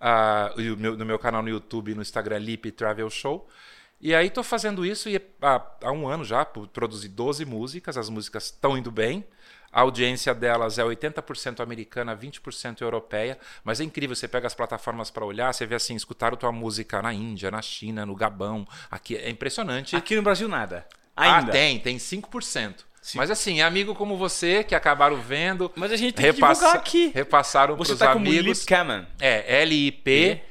Uh, 0.00 0.96
no 0.96 1.04
meu 1.04 1.18
canal 1.18 1.42
no 1.42 1.48
YouTube 1.50 1.94
no 1.94 2.00
Instagram 2.00 2.38
Lip 2.38 2.70
Travel 2.72 3.10
Show. 3.10 3.46
E 4.00 4.14
aí 4.14 4.28
estou 4.28 4.42
fazendo 4.42 4.84
isso 4.84 5.10
e 5.10 5.20
há, 5.42 5.62
há, 5.82 5.92
um 5.92 6.08
ano 6.08 6.24
já, 6.24 6.42
produzi 6.42 7.06
12 7.06 7.44
músicas, 7.44 7.98
as 7.98 8.08
músicas 8.08 8.46
estão 8.46 8.78
indo 8.78 8.90
bem. 8.90 9.26
A 9.70 9.82
audiência 9.82 10.34
delas 10.34 10.78
é 10.78 10.82
80% 10.82 11.60
americana, 11.60 12.16
20% 12.16 12.80
europeia, 12.80 13.38
mas 13.62 13.78
é 13.78 13.84
incrível, 13.84 14.16
você 14.16 14.26
pega 14.26 14.46
as 14.46 14.54
plataformas 14.54 15.10
para 15.10 15.24
olhar, 15.24 15.52
você 15.52 15.64
vê 15.64 15.76
assim, 15.76 15.94
escutar 15.94 16.32
a 16.32 16.36
tua 16.36 16.50
música 16.50 17.00
na 17.00 17.12
Índia, 17.12 17.50
na 17.50 17.62
China, 17.62 18.04
no 18.04 18.16
Gabão, 18.16 18.66
aqui 18.90 19.16
é 19.16 19.30
impressionante. 19.30 19.94
Aqui 19.94 20.16
no 20.16 20.22
Brasil 20.22 20.48
nada. 20.48 20.86
Ah, 21.14 21.36
Ainda. 21.36 21.50
Ah, 21.50 21.52
tem, 21.52 21.78
tem 21.78 21.98
5%. 21.98 22.89
Sim. 23.00 23.18
Mas 23.18 23.30
assim, 23.30 23.62
amigo 23.62 23.94
como 23.94 24.16
você, 24.16 24.62
que 24.62 24.74
acabaram 24.74 25.16
vendo. 25.16 25.70
Mas 25.74 25.90
a 25.92 25.96
gente 25.96 26.14
tem 26.14 26.26
repassa, 26.26 26.60
que 26.60 26.66
divulgar 26.66 26.76
aqui. 26.76 27.12
Repassaram 27.14 27.74
para 27.74 27.82
os 27.82 27.98
tá 27.98 28.12
amigos. 28.12 28.58
Lip 28.58 28.66
Caman. 28.66 29.06
É, 29.18 29.62
L-I-P-C-A-M-A-N-N. 29.62 30.50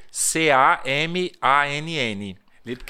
Lip. 2.66 2.84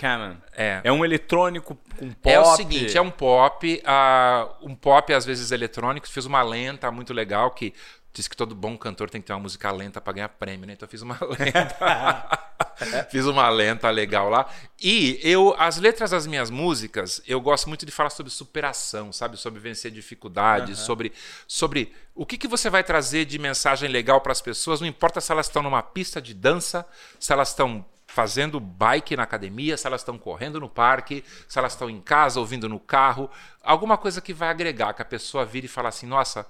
É. 0.56 0.80
é 0.82 0.92
um 0.92 1.04
eletrônico 1.04 1.78
com 1.96 2.10
pop. 2.10 2.34
É 2.34 2.40
o 2.40 2.56
seguinte, 2.56 2.96
é 2.96 3.00
um 3.00 3.10
pop, 3.10 3.82
uh, 3.84 4.66
um 4.66 4.74
pop 4.74 5.12
às 5.12 5.24
vezes 5.24 5.52
eletrônico. 5.52 6.08
Fiz 6.08 6.24
uma 6.24 6.42
lenta 6.42 6.90
muito 6.90 7.12
legal 7.12 7.50
que 7.52 7.72
diz 8.12 8.26
que 8.26 8.36
todo 8.36 8.54
bom 8.54 8.76
cantor 8.76 9.08
tem 9.08 9.20
que 9.20 9.28
ter 9.28 9.32
uma 9.32 9.40
música 9.40 9.70
lenta 9.70 10.00
para 10.00 10.12
ganhar 10.14 10.28
prêmio, 10.28 10.66
né? 10.66 10.72
Então 10.72 10.86
eu 10.86 10.90
fiz 10.90 11.02
uma 11.02 11.18
lenta. 11.38 12.66
fiz 13.10 13.26
uma 13.26 13.48
lenta 13.48 13.90
legal 13.90 14.28
lá. 14.28 14.48
E 14.80 15.20
eu 15.22 15.54
as 15.58 15.78
letras 15.78 16.10
das 16.10 16.26
minhas 16.26 16.50
músicas, 16.50 17.22
eu 17.26 17.40
gosto 17.40 17.68
muito 17.68 17.84
de 17.84 17.92
falar 17.92 18.10
sobre 18.10 18.30
superação, 18.30 19.12
sabe? 19.12 19.36
Sobre 19.36 19.60
vencer 19.60 19.90
dificuldades, 19.90 20.80
uhum. 20.80 20.86
sobre 20.86 21.12
sobre 21.46 21.92
o 22.14 22.26
que, 22.26 22.36
que 22.36 22.48
você 22.48 22.68
vai 22.68 22.82
trazer 22.82 23.24
de 23.24 23.38
mensagem 23.38 23.88
legal 23.88 24.20
para 24.20 24.32
as 24.32 24.40
pessoas, 24.40 24.80
não 24.80 24.88
importa 24.88 25.20
se 25.20 25.32
elas 25.32 25.46
estão 25.46 25.62
numa 25.62 25.82
pista 25.82 26.20
de 26.20 26.34
dança, 26.34 26.86
se 27.18 27.32
elas 27.32 27.48
estão 27.48 27.84
fazendo 28.10 28.58
bike 28.58 29.16
na 29.16 29.22
academia, 29.22 29.76
se 29.76 29.86
elas 29.86 30.00
estão 30.00 30.18
correndo 30.18 30.58
no 30.58 30.68
parque, 30.68 31.24
se 31.48 31.58
elas 31.58 31.72
estão 31.72 31.88
em 31.88 32.00
casa 32.00 32.40
ouvindo 32.40 32.68
no 32.68 32.80
carro, 32.80 33.30
alguma 33.62 33.96
coisa 33.96 34.20
que 34.20 34.34
vai 34.34 34.48
agregar, 34.48 34.92
que 34.94 35.02
a 35.02 35.04
pessoa 35.04 35.44
vira 35.44 35.66
e 35.66 35.68
fala 35.68 35.88
assim: 35.88 36.06
nossa, 36.06 36.46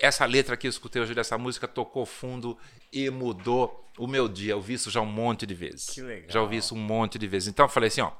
essa 0.00 0.24
letra 0.24 0.56
que 0.56 0.66
eu 0.66 0.70
escutei 0.70 1.00
hoje 1.00 1.14
dessa 1.14 1.36
música 1.38 1.66
tocou 1.66 2.06
fundo 2.06 2.56
e 2.92 3.10
mudou 3.10 3.88
o 3.98 4.06
meu 4.06 4.28
dia. 4.28 4.52
Eu 4.52 4.60
vi 4.60 4.74
isso 4.74 4.90
já 4.90 5.00
um 5.00 5.06
monte 5.06 5.46
de 5.46 5.54
vezes. 5.54 5.90
Que 5.90 6.02
legal. 6.02 6.30
Já 6.30 6.40
ouvi 6.40 6.56
isso 6.56 6.74
um 6.74 6.78
monte 6.78 7.18
de 7.18 7.26
vezes. 7.26 7.48
Então 7.48 7.64
eu 7.64 7.68
falei 7.68 7.88
assim: 7.88 8.00
ó, 8.00 8.12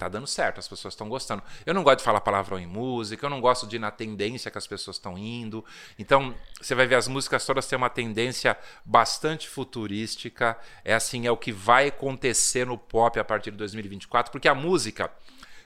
tá 0.00 0.08
dando 0.08 0.26
certo, 0.26 0.58
as 0.58 0.66
pessoas 0.66 0.94
estão 0.94 1.08
gostando. 1.08 1.42
Eu 1.66 1.74
não 1.74 1.82
gosto 1.82 1.98
de 1.98 2.04
falar 2.04 2.22
palavrão 2.22 2.58
em 2.58 2.66
música, 2.66 3.26
eu 3.26 3.30
não 3.30 3.40
gosto 3.40 3.66
de 3.66 3.76
ir 3.76 3.78
na 3.78 3.90
tendência 3.90 4.50
que 4.50 4.56
as 4.56 4.66
pessoas 4.66 4.96
estão 4.96 5.18
indo. 5.18 5.62
Então, 5.98 6.34
você 6.60 6.74
vai 6.74 6.86
ver 6.86 6.94
as 6.94 7.06
músicas 7.06 7.44
todas 7.44 7.66
têm 7.66 7.76
uma 7.76 7.90
tendência 7.90 8.56
bastante 8.82 9.46
futurística. 9.46 10.56
É 10.82 10.94
assim, 10.94 11.26
é 11.26 11.30
o 11.30 11.36
que 11.36 11.52
vai 11.52 11.88
acontecer 11.88 12.66
no 12.66 12.78
pop 12.78 13.20
a 13.20 13.24
partir 13.24 13.50
de 13.50 13.58
2024, 13.58 14.32
porque 14.32 14.48
a 14.48 14.54
música, 14.54 15.12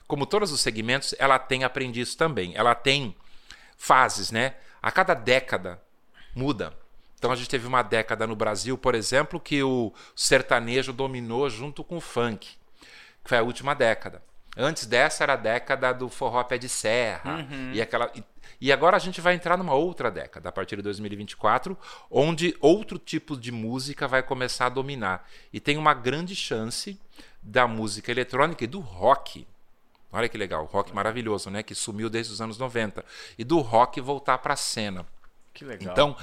como 0.05 0.25
todos 0.25 0.51
os 0.51 0.59
segmentos, 0.59 1.15
ela 1.17 1.39
tem 1.39 1.63
aprendiz 1.63 2.13
também. 2.13 2.53
Ela 2.55 2.75
tem 2.75 3.15
fases, 3.77 4.31
né? 4.31 4.55
A 4.85 4.91
cada 4.91 5.13
década 5.13 5.81
muda. 6.35 6.71
Então 7.17 7.31
a 7.31 7.35
gente 7.35 7.49
teve 7.49 7.65
uma 7.65 7.81
década 7.81 8.27
no 8.27 8.35
Brasil, 8.35 8.77
por 8.77 8.93
exemplo, 8.93 9.39
que 9.39 9.63
o 9.63 9.91
sertanejo 10.15 10.93
dominou 10.93 11.49
junto 11.49 11.83
com 11.83 11.97
o 11.97 12.01
funk 12.01 12.55
que 13.25 13.29
foi 13.29 13.39
a 13.39 13.43
última 13.43 13.73
década. 13.73 14.21
Antes 14.55 14.85
dessa 14.85 15.23
era 15.23 15.33
a 15.33 15.37
década 15.37 15.91
do 15.91 16.07
forró 16.07 16.41
pé 16.43 16.57
de 16.57 16.69
serra 16.69 17.39
uhum. 17.39 17.73
e 17.73 17.81
aquela 17.81 18.09
e, 18.15 18.23
e, 18.61 18.71
agora 18.71 18.95
a 18.95 18.99
gente 18.99 19.19
vai 19.19 19.33
entrar 19.33 19.57
numa 19.57 19.73
outra 19.73 20.09
década 20.09 20.47
a 20.47 20.51
partir 20.51 20.77
de 20.77 20.81
2024, 20.83 21.77
onde 22.09 22.55
outro 22.61 22.97
tipo 22.97 23.35
de 23.35 23.51
música 23.51 24.07
vai 24.07 24.23
começar 24.23 24.67
a 24.67 24.69
dominar 24.69 25.27
e 25.51 25.59
tem 25.59 25.75
uma 25.75 25.93
grande 25.93 26.35
chance 26.35 26.97
da 27.41 27.67
música 27.67 28.11
eletrônica 28.11 28.63
e 28.63 28.67
do 28.67 28.79
rock. 28.79 29.45
Olha 30.11 30.29
que 30.29 30.37
legal, 30.37 30.65
rock 30.65 30.93
maravilhoso, 30.93 31.49
né, 31.49 31.61
que 31.61 31.75
sumiu 31.75 32.09
desde 32.09 32.31
os 32.31 32.39
anos 32.39 32.57
90 32.57 33.03
e 33.37 33.43
do 33.43 33.59
rock 33.59 33.99
voltar 33.99 34.37
para 34.37 34.53
a 34.53 34.57
cena. 34.57 35.05
Que 35.53 35.65
legal. 35.65 35.91
Então, 35.91 36.17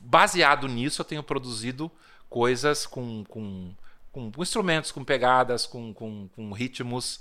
baseado 0.00 0.68
nisso, 0.68 1.00
eu 1.00 1.04
tenho 1.04 1.22
produzido 1.22 1.90
coisas 2.28 2.86
com, 2.86 3.24
com 3.24 3.74
com, 4.14 4.30
instrumentos, 4.38 4.92
com 4.92 5.02
pegadas, 5.02 5.66
com, 5.66 5.92
com, 5.92 6.28
com 6.28 6.52
ritmos. 6.52 7.20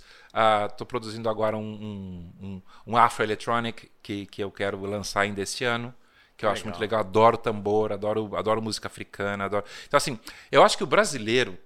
Estou 0.70 0.86
uh, 0.86 0.88
produzindo 0.88 1.28
agora 1.28 1.58
um, 1.58 1.62
um, 1.62 2.46
um, 2.46 2.62
um 2.86 2.98
Afro 2.98 3.24
Electronic 3.24 3.90
que, 4.02 4.28
que 4.28 4.44
eu 4.44 4.52
quero 4.52 4.80
lançar 4.86 5.22
ainda 5.22 5.42
este 5.42 5.66
ano. 5.66 5.94
Que 6.38 6.46
eu 6.46 6.50
legal. 6.50 6.54
acho 6.54 6.66
muito 6.66 6.80
legal. 6.80 7.00
Adoro 7.00 7.38
tambor, 7.38 7.92
adoro, 7.92 8.36
adoro 8.36 8.62
música 8.62 8.88
africana. 8.88 9.46
Adoro... 9.46 9.66
Então, 9.88 9.98
assim, 9.98 10.20
eu 10.52 10.64
acho 10.64 10.78
que 10.78 10.84
o 10.84 10.88
brasileiro. 10.88 11.58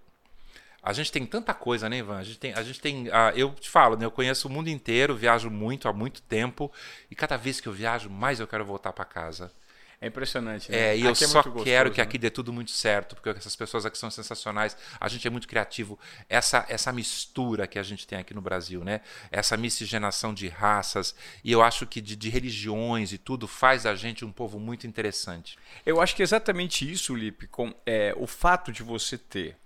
A 0.87 0.93
gente 0.93 1.11
tem 1.11 1.25
tanta 1.25 1.53
coisa, 1.53 1.89
né, 1.89 1.97
Ivan? 1.97 2.17
A 2.17 2.23
gente 2.23 2.39
tem. 2.39 2.53
A 2.53 2.63
gente 2.63 2.79
tem 2.79 3.09
uh, 3.09 3.35
eu 3.35 3.53
te 3.53 3.69
falo, 3.69 3.97
né, 3.97 4.05
eu 4.05 4.11
conheço 4.11 4.47
o 4.47 4.51
mundo 4.51 4.69
inteiro, 4.69 5.17
viajo 5.17 5.49
muito 5.49 5.89
há 5.89 5.91
muito 5.91 6.21
tempo. 6.21 6.71
E 7.11 7.15
cada 7.15 7.35
vez 7.35 7.59
que 7.59 7.67
eu 7.67 7.73
viajo, 7.73 8.09
mais 8.09 8.39
eu 8.39 8.47
quero 8.47 8.63
voltar 8.63 8.93
para 8.93 9.03
casa. 9.03 9.51
É 9.99 10.07
impressionante. 10.07 10.71
Né? 10.71 10.77
É, 10.77 10.97
e 10.97 11.01
eu 11.01 11.11
é 11.11 11.15
só 11.15 11.43
quero 11.43 11.91
que 11.91 11.99
aqui 11.99 12.17
né? 12.17 12.21
dê 12.21 12.29
tudo 12.29 12.53
muito 12.53 12.71
certo, 12.71 13.15
porque 13.15 13.31
essas 13.31 13.53
pessoas 13.53 13.85
aqui 13.85 13.97
são 13.97 14.09
sensacionais. 14.09 14.77
A 14.97 15.09
gente 15.09 15.27
é 15.27 15.29
muito 15.29 15.45
criativo. 15.45 15.99
Essa, 16.29 16.65
essa 16.69 16.93
mistura 16.93 17.67
que 17.67 17.77
a 17.77 17.83
gente 17.83 18.07
tem 18.07 18.19
aqui 18.19 18.33
no 18.33 18.41
Brasil, 18.41 18.81
né? 18.81 19.01
Essa 19.29 19.57
miscigenação 19.57 20.33
de 20.33 20.47
raças, 20.47 21.13
e 21.43 21.51
eu 21.51 21.61
acho 21.61 21.85
que 21.85 21.99
de, 21.99 22.15
de 22.15 22.29
religiões 22.29 23.11
e 23.11 23.17
tudo, 23.17 23.45
faz 23.45 23.85
a 23.85 23.93
gente 23.93 24.23
um 24.23 24.31
povo 24.31 24.57
muito 24.57 24.87
interessante. 24.87 25.57
Eu 25.85 25.99
acho 25.99 26.15
que 26.15 26.21
é 26.21 26.23
exatamente 26.23 26.89
isso, 26.89 27.13
Lipe, 27.13 27.45
com 27.45 27.75
é, 27.85 28.13
o 28.15 28.25
fato 28.25 28.71
de 28.71 28.83
você 28.83 29.17
ter 29.17 29.57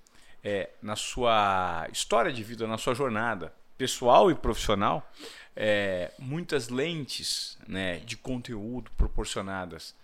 é, 0.43 0.69
na 0.81 0.95
sua 0.95 1.87
história 1.91 2.31
de 2.31 2.43
vida, 2.43 2.67
na 2.67 2.77
sua 2.77 2.93
jornada 2.93 3.53
pessoal 3.77 4.29
e 4.29 4.35
profissional, 4.35 5.09
é, 5.55 6.11
muitas 6.19 6.69
lentes 6.69 7.57
né, 7.67 7.97
de 7.97 8.15
conteúdo 8.15 8.91
proporcionadas 8.91 9.95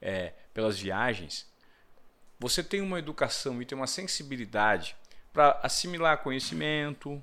é, 0.00 0.32
pelas 0.52 0.78
viagens, 0.78 1.46
você 2.38 2.62
tem 2.62 2.80
uma 2.80 2.98
educação 2.98 3.60
e 3.60 3.64
tem 3.64 3.76
uma 3.76 3.86
sensibilidade 3.86 4.96
para 5.32 5.58
assimilar 5.62 6.22
conhecimento, 6.22 7.22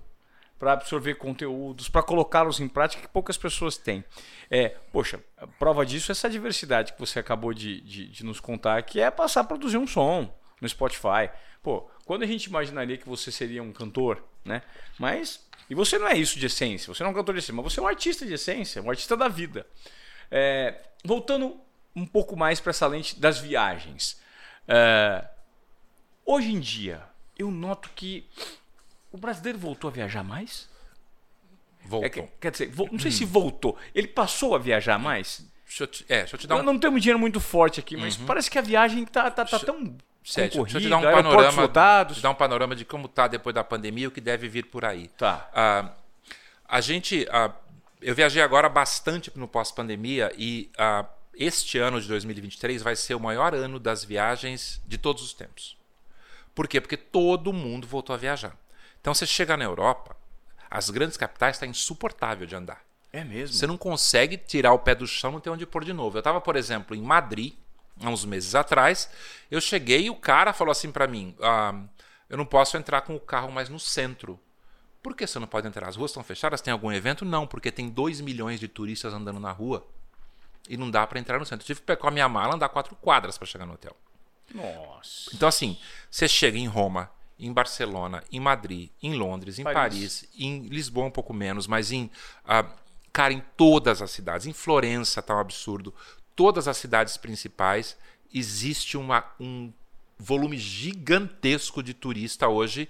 para 0.57 0.73
absorver 0.73 1.15
conteúdos, 1.15 1.89
para 1.89 2.01
colocá-los 2.01 2.59
em 2.59 2.67
prática 2.67 3.01
que 3.01 3.07
poucas 3.07 3.37
pessoas 3.37 3.77
têm. 3.77 4.03
É, 4.49 4.69
poxa, 4.91 5.19
prova 5.59 5.85
disso 5.85 6.11
é 6.11 6.13
essa 6.13 6.29
diversidade 6.29 6.93
que 6.93 6.99
você 6.99 7.19
acabou 7.19 7.53
de, 7.53 7.81
de, 7.81 8.07
de 8.07 8.23
nos 8.23 8.39
contar, 8.39 8.81
que 8.83 8.99
é 8.99 9.11
passar 9.11 9.41
a 9.41 9.43
produzir 9.43 9.77
um 9.77 9.87
som 9.87 10.33
no 10.61 10.69
Spotify. 10.69 11.29
Pô, 11.61 11.89
quando 12.05 12.23
a 12.23 12.27
gente 12.27 12.45
imaginaria 12.45 12.97
que 12.97 13.07
você 13.07 13.31
seria 13.31 13.61
um 13.63 13.71
cantor, 13.71 14.23
né? 14.43 14.61
Mas 14.99 15.45
e 15.69 15.75
você 15.75 15.97
não 15.97 16.07
é 16.07 16.17
isso 16.17 16.37
de 16.37 16.45
essência, 16.45 16.93
você 16.93 17.03
não 17.03 17.09
é 17.09 17.13
um 17.13 17.15
cantor 17.15 17.33
de 17.35 17.39
essência, 17.39 17.53
mas 17.53 17.63
você 17.73 17.79
é 17.79 17.83
um 17.83 17.87
artista 17.87 18.25
de 18.25 18.33
essência, 18.33 18.81
um 18.81 18.89
artista 18.89 19.15
da 19.15 19.27
vida. 19.27 19.65
É, 20.29 20.81
voltando 21.03 21.59
um 21.95 22.05
pouco 22.05 22.35
mais 22.35 22.59
para 22.59 22.71
essa 22.71 22.87
lente 22.87 23.19
das 23.19 23.39
viagens. 23.39 24.19
Uh, 24.67 25.27
hoje 26.25 26.51
em 26.51 26.59
dia, 26.59 27.03
eu 27.37 27.51
noto 27.51 27.89
que 27.95 28.27
O 29.11 29.17
brasileiro 29.17 29.59
voltou 29.59 29.89
a 29.89 29.93
viajar 29.93 30.23
mais? 30.23 30.67
Voltou. 31.85 32.05
É 32.07 32.09
que- 32.09 32.23
quer 32.41 32.51
dizer, 32.51 32.73
não 32.91 32.97
sei 32.97 33.11
se 33.11 33.25
voltou. 33.25 33.77
Ele 33.93 34.07
passou 34.07 34.55
a 34.55 34.57
viajar 34.57 34.97
mais? 34.97 35.45
Deixa 35.67 35.83
eu 35.83 35.87
te, 35.87 36.05
é, 36.09 36.19
deixa 36.19 36.35
eu 36.35 36.39
te 36.39 36.47
dar 36.47 36.55
Não, 36.55 36.61
um, 36.61 36.65
não 36.65 36.79
temos 36.79 36.99
dinheiro 37.01 37.19
muito 37.19 37.39
forte 37.39 37.79
aqui, 37.79 37.95
mas 37.95 38.15
parece 38.17 38.49
que 38.49 38.57
a 38.57 38.61
viagem 38.61 39.05
tá, 39.05 39.29
tá, 39.29 39.45
tá 39.45 39.59
tão 39.59 39.95
Concorrida, 40.23 40.63
deixa 40.63 40.77
eu 40.77 40.81
te 40.81 40.89
dar 40.89 40.97
um 40.97 41.01
panorama, 41.01 41.61
lotados. 41.61 42.21
dar 42.21 42.29
um 42.29 42.35
panorama 42.35 42.75
de 42.75 42.85
como 42.85 43.07
está 43.07 43.27
depois 43.27 43.53
da 43.53 43.63
pandemia 43.63 44.05
e 44.05 44.07
o 44.07 44.11
que 44.11 44.21
deve 44.21 44.47
vir 44.47 44.67
por 44.67 44.85
aí. 44.85 45.09
Tá. 45.09 45.49
Ah, 45.53 45.91
a 46.67 46.79
gente, 46.79 47.27
ah, 47.29 47.51
eu 48.01 48.15
viajei 48.15 48.41
agora 48.41 48.69
bastante 48.69 49.31
no 49.35 49.47
pós-pandemia 49.47 50.31
e 50.37 50.71
ah, 50.77 51.05
este 51.35 51.77
ano 51.77 51.99
de 51.99 52.07
2023 52.07 52.81
vai 52.81 52.95
ser 52.95 53.15
o 53.15 53.19
maior 53.19 53.53
ano 53.53 53.79
das 53.79 54.03
viagens 54.03 54.81
de 54.87 54.97
todos 54.97 55.21
os 55.23 55.33
tempos. 55.33 55.77
Por 56.55 56.67
quê? 56.67 56.79
Porque 56.79 56.97
todo 56.97 57.51
mundo 57.51 57.87
voltou 57.87 58.13
a 58.13 58.17
viajar. 58.17 58.55
Então 59.01 59.13
você 59.13 59.25
chega 59.25 59.57
na 59.57 59.65
Europa, 59.65 60.15
as 60.69 60.89
grandes 60.89 61.17
capitais 61.17 61.57
está 61.57 61.67
insuportável 61.67 62.47
de 62.47 62.55
andar. 62.55 62.81
É 63.11 63.23
mesmo? 63.23 63.55
Você 63.55 63.67
não 63.67 63.77
consegue 63.77 64.37
tirar 64.37 64.73
o 64.73 64.79
pé 64.79 64.95
do 64.95 65.05
chão, 65.05 65.33
não 65.33 65.39
tem 65.39 65.51
onde 65.51 65.65
pôr 65.65 65.83
de 65.83 65.93
novo. 65.93 66.17
Eu 66.17 66.21
estava, 66.21 66.41
por 66.41 66.55
exemplo, 66.55 66.95
em 66.95 67.01
Madrid, 67.01 67.53
há 68.01 68.09
uns 68.09 68.25
meses 68.25 68.55
atrás. 68.55 69.09
Eu 69.49 69.61
cheguei 69.61 70.05
e 70.05 70.09
o 70.09 70.15
cara 70.15 70.53
falou 70.53 70.71
assim 70.71 70.91
para 70.91 71.07
mim: 71.07 71.35
ah, 71.41 71.73
eu 72.29 72.37
não 72.37 72.45
posso 72.45 72.77
entrar 72.77 73.01
com 73.01 73.15
o 73.15 73.19
carro 73.19 73.51
mais 73.51 73.69
no 73.69 73.79
centro. 73.79 74.39
Por 75.01 75.15
que 75.15 75.27
você 75.27 75.37
não 75.37 75.47
pode 75.47 75.67
entrar? 75.67 75.89
As 75.89 75.97
ruas 75.97 76.11
estão 76.11 76.23
fechadas? 76.23 76.61
Tem 76.61 76.71
algum 76.71 76.91
evento? 76.91 77.25
Não, 77.25 77.45
porque 77.45 77.71
tem 77.71 77.89
2 77.89 78.21
milhões 78.21 78.59
de 78.59 78.69
turistas 78.69 79.13
andando 79.13 79.39
na 79.39 79.51
rua 79.51 79.85
e 80.69 80.77
não 80.77 80.89
dá 80.89 81.05
para 81.05 81.19
entrar 81.19 81.37
no 81.39 81.45
centro. 81.45 81.63
Eu 81.63 81.67
tive 81.67 81.81
que 81.81 81.85
pegar 81.85 82.07
a 82.07 82.11
minha 82.11 82.29
mala 82.29 82.53
e 82.53 82.55
andar 82.55 82.69
quatro 82.69 82.95
quadras 82.95 83.37
para 83.37 83.45
chegar 83.45 83.65
no 83.65 83.73
hotel. 83.73 83.95
Nossa. 84.53 85.29
Então, 85.33 85.49
assim, 85.49 85.77
você 86.09 86.27
chega 86.27 86.57
em 86.57 86.67
Roma, 86.67 87.11
em 87.37 87.51
Barcelona, 87.51 88.23
em 88.31 88.39
Madrid, 88.39 88.89
em 89.01 89.13
Londres, 89.13 89.59
em 89.59 89.63
Paris. 89.63 89.75
Paris, 89.75 90.29
em 90.37 90.67
Lisboa 90.67 91.07
um 91.07 91.11
pouco 91.11 91.33
menos, 91.33 91.67
mas 91.67 91.91
em. 91.91 92.09
ah, 92.45 92.65
cara, 93.11 93.33
em 93.33 93.43
todas 93.57 94.01
as 94.01 94.11
cidades. 94.11 94.47
Em 94.47 94.53
Florença 94.53 95.21
tá 95.21 95.35
um 95.35 95.39
absurdo. 95.39 95.93
Todas 96.35 96.67
as 96.67 96.77
cidades 96.77 97.17
principais 97.17 97.97
existe 98.33 98.97
uma, 98.97 99.25
um 99.39 99.71
volume 100.17 100.57
gigantesco 100.57 101.83
de 101.83 101.93
turista 101.93 102.47
hoje. 102.47 102.89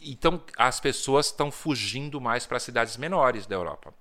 Então, 0.00 0.42
as 0.56 0.78
pessoas 0.80 1.26
estão 1.26 1.50
fugindo 1.50 2.20
mais 2.20 2.46
para 2.46 2.60
cidades 2.60 2.96
menores 2.96 3.46
da 3.46 3.54
Europa. 3.54 3.94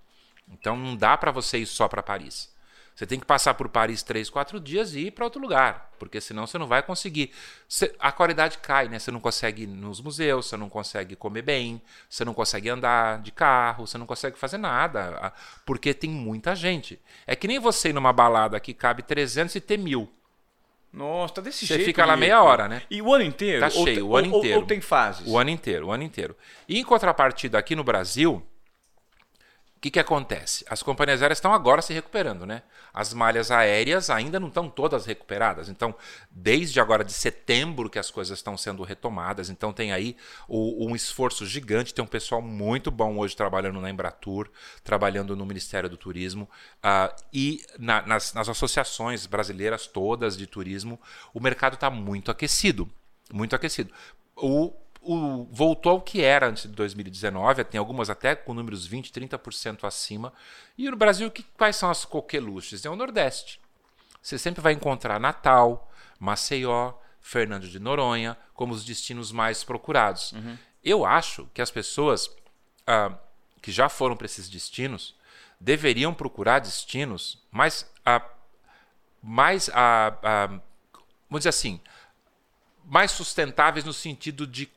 Então, 0.48 0.76
não 0.78 0.96
dá 0.96 1.18
para 1.18 1.32
você 1.32 1.60
ir 1.60 1.66
só 1.66 1.88
para 1.88 2.04
Paris. 2.04 2.54
Você 2.96 3.06
tem 3.06 3.20
que 3.20 3.26
passar 3.26 3.54
por 3.56 3.68
Paris 3.68 4.02
três, 4.02 4.30
quatro 4.30 4.58
dias 4.58 4.94
e 4.96 5.08
ir 5.08 5.12
para 5.12 5.26
outro 5.26 5.42
lugar, 5.42 5.92
porque 6.00 6.22
senão 6.22 6.48
você 6.48 6.58
não 6.58 6.66
vai 6.66 6.82
conseguir. 6.82 7.30
Você- 7.68 7.94
a 8.00 8.10
qualidade 8.10 8.58
cai, 8.60 8.88
né? 8.88 8.98
Você 9.00 9.12
não 9.12 9.20
consegue 9.20 9.64
ir 9.64 9.68
nos 9.68 10.00
museus, 10.00 10.46
você 10.48 10.56
não 10.56 10.70
consegue 10.70 11.14
comer 11.14 11.42
bem, 11.42 11.82
você 12.10 12.24
não 12.24 12.34
consegue 12.34 12.70
andar 12.70 13.20
de 13.22 13.34
carro, 13.34 13.86
você 13.86 13.98
não 13.98 14.06
consegue 14.06 14.38
fazer 14.40 14.58
nada, 14.58 15.34
porque 15.66 15.94
tem 15.94 16.10
muita 16.10 16.56
gente. 16.56 16.98
É 17.28 17.36
que 17.36 17.50
nem 17.50 17.60
você 17.60 17.90
ir 17.90 17.94
numa 17.94 18.14
balada 18.14 18.58
que 18.62 18.74
cabe 18.74 19.04
300 19.04 19.54
e 19.56 19.60
ter 19.60 19.78
mil. 19.78 20.10
Nossa, 20.94 21.34
tá 21.34 21.42
desse 21.42 21.68
Você 21.68 21.74
jeito. 21.74 21.86
fica 21.88 22.06
lá 22.06 22.16
meia 22.16 22.42
hora, 22.42 22.70
né? 22.70 22.84
E 22.90 23.02
o 23.02 23.14
ano 23.14 23.26
inteiro? 23.26 23.60
Tá 23.60 23.78
Ou 23.78 23.84
cheio, 23.84 23.98
te- 23.98 24.02
o 24.02 24.16
ano 24.16 24.28
ou- 24.30 24.34
ou- 24.36 24.40
inteiro. 24.40 24.62
Ou 24.62 24.66
tem 24.66 24.80
fases? 24.80 25.28
O 25.28 25.38
ano 25.38 25.50
inteiro, 25.50 25.88
o 25.88 25.92
ano 25.92 26.04
inteiro. 26.04 26.34
E 26.70 26.80
em 26.80 26.84
contrapartida, 26.86 27.58
aqui 27.60 27.76
no 27.76 27.84
Brasil, 27.84 28.42
que, 29.86 29.92
que 29.92 30.00
acontece? 30.00 30.66
As 30.68 30.82
companhias 30.82 31.22
aéreas 31.22 31.38
estão 31.38 31.54
agora 31.54 31.80
se 31.80 31.94
recuperando, 31.94 32.44
né? 32.44 32.64
As 32.92 33.14
malhas 33.14 33.52
aéreas 33.52 34.10
ainda 34.10 34.40
não 34.40 34.48
estão 34.48 34.68
todas 34.68 35.06
recuperadas. 35.06 35.70
Então, 35.70 35.94
desde 36.32 36.80
agora 36.80 37.04
de 37.04 37.14
setembro 37.14 37.88
que 37.88 38.00
as 38.00 38.10
coisas 38.10 38.40
estão 38.40 38.58
sendo 38.58 38.82
retomadas. 38.82 39.48
Então, 39.48 39.72
tem 39.72 39.92
aí 39.92 40.18
o- 40.48 40.88
um 40.90 40.96
esforço 40.96 41.46
gigante. 41.46 41.94
Tem 41.94 42.04
um 42.04 42.08
pessoal 42.08 42.42
muito 42.42 42.90
bom 42.90 43.18
hoje 43.20 43.36
trabalhando 43.36 43.80
na 43.80 43.90
Embratur, 43.90 44.50
trabalhando 44.84 45.36
no 45.36 45.46
Ministério 45.46 45.88
do 45.88 45.98
Turismo 45.98 46.50
ah, 46.82 47.16
e 47.32 47.64
na- 47.78 48.02
nas, 48.08 48.34
nas 48.34 48.50
associações 48.50 49.28
brasileiras 49.28 49.86
todas 49.86 50.36
de 50.36 50.48
turismo. 50.48 51.00
O 51.32 51.40
mercado 51.40 51.76
está 51.76 51.92
muito 51.92 52.32
aquecido. 52.32 52.90
Muito 53.32 53.56
aquecido. 53.56 53.94
O, 54.36 54.74
o- 55.06 55.48
voltou 55.52 55.94
ao 55.94 56.02
que 56.02 56.22
era 56.22 56.48
antes 56.48 56.64
de 56.64 56.70
2019, 56.70 57.64
tem 57.64 57.78
algumas 57.80 58.10
até 58.10 58.36
com 58.36 58.54
números 58.54 58.86
20, 58.88 59.12
30% 59.12 59.86
acima. 59.86 60.34
E 60.78 60.90
no 60.90 60.98
Brasil, 60.98 61.30
que, 61.32 61.44
quais 61.44 61.76
são 61.76 61.90
as 61.90 62.04
coqueluches? 62.06 62.86
É 62.86 62.90
o 62.90 62.96
Nordeste. 62.96 63.60
Você 64.22 64.38
sempre 64.38 64.62
vai 64.62 64.74
encontrar 64.74 65.20
Natal, 65.20 65.92
Maceió, 66.20 66.94
Fernando 67.22 67.68
de 67.68 67.80
Noronha 67.80 68.38
como 68.54 68.74
os 68.74 68.84
destinos 68.86 69.32
mais 69.32 69.64
procurados. 69.64 70.34
Eu 70.84 71.06
acho 71.06 71.48
que 71.54 71.62
as 71.62 71.72
pessoas 71.72 72.30
ah, 72.88 73.12
que 73.62 73.72
já 73.72 73.90
foram 73.90 74.16
para 74.16 74.26
esses 74.26 74.48
destinos 74.50 75.16
deveriam 75.60 76.14
procurar 76.14 76.60
destinos 76.60 77.42
mais, 77.52 77.90
ah, 78.06 78.22
mais 79.22 79.70
ah, 79.74 80.48
vamos 81.30 81.40
dizer 81.42 81.50
assim, 81.50 81.80
mais 82.84 83.12
sustentáveis 83.12 83.84
no 83.86 83.94
sentido 83.94 84.46
de 84.46 84.70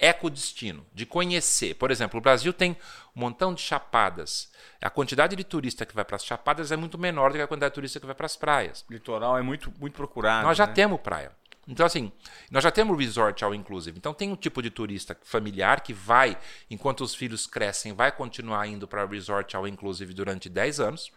ecodestino, 0.00 0.86
de 0.92 1.06
conhecer. 1.06 1.74
Por 1.74 1.90
exemplo, 1.90 2.18
o 2.18 2.22
Brasil 2.22 2.52
tem 2.52 2.76
um 3.14 3.20
montão 3.20 3.52
de 3.52 3.60
chapadas. 3.60 4.50
A 4.80 4.90
quantidade 4.90 5.34
de 5.34 5.44
turista 5.44 5.84
que 5.84 5.94
vai 5.94 6.04
para 6.04 6.16
as 6.16 6.24
chapadas 6.24 6.70
é 6.70 6.76
muito 6.76 6.98
menor 6.98 7.30
do 7.30 7.36
que 7.36 7.42
a 7.42 7.46
quantidade 7.46 7.72
de 7.72 7.74
turista 7.74 8.00
que 8.00 8.06
vai 8.06 8.14
para 8.14 8.26
as 8.26 8.36
praias. 8.36 8.84
Litoral 8.88 9.36
é 9.36 9.42
muito, 9.42 9.72
muito 9.78 9.94
procurado. 9.94 10.46
Nós 10.46 10.56
já 10.56 10.66
né? 10.66 10.72
temos 10.72 11.00
praia. 11.00 11.32
Então, 11.66 11.84
assim, 11.84 12.10
nós 12.50 12.64
já 12.64 12.70
temos 12.70 12.96
resort 12.96 13.44
all 13.44 13.54
inclusive. 13.54 13.98
Então, 13.98 14.14
tem 14.14 14.30
um 14.30 14.36
tipo 14.36 14.62
de 14.62 14.70
turista 14.70 15.16
familiar 15.22 15.82
que 15.82 15.92
vai, 15.92 16.38
enquanto 16.70 17.02
os 17.02 17.14
filhos 17.14 17.46
crescem, 17.46 17.92
vai 17.92 18.10
continuar 18.10 18.66
indo 18.66 18.88
para 18.88 19.04
resort 19.04 19.54
all 19.54 19.68
inclusive 19.68 20.14
durante 20.14 20.48
10 20.48 20.80
anos. 20.80 21.12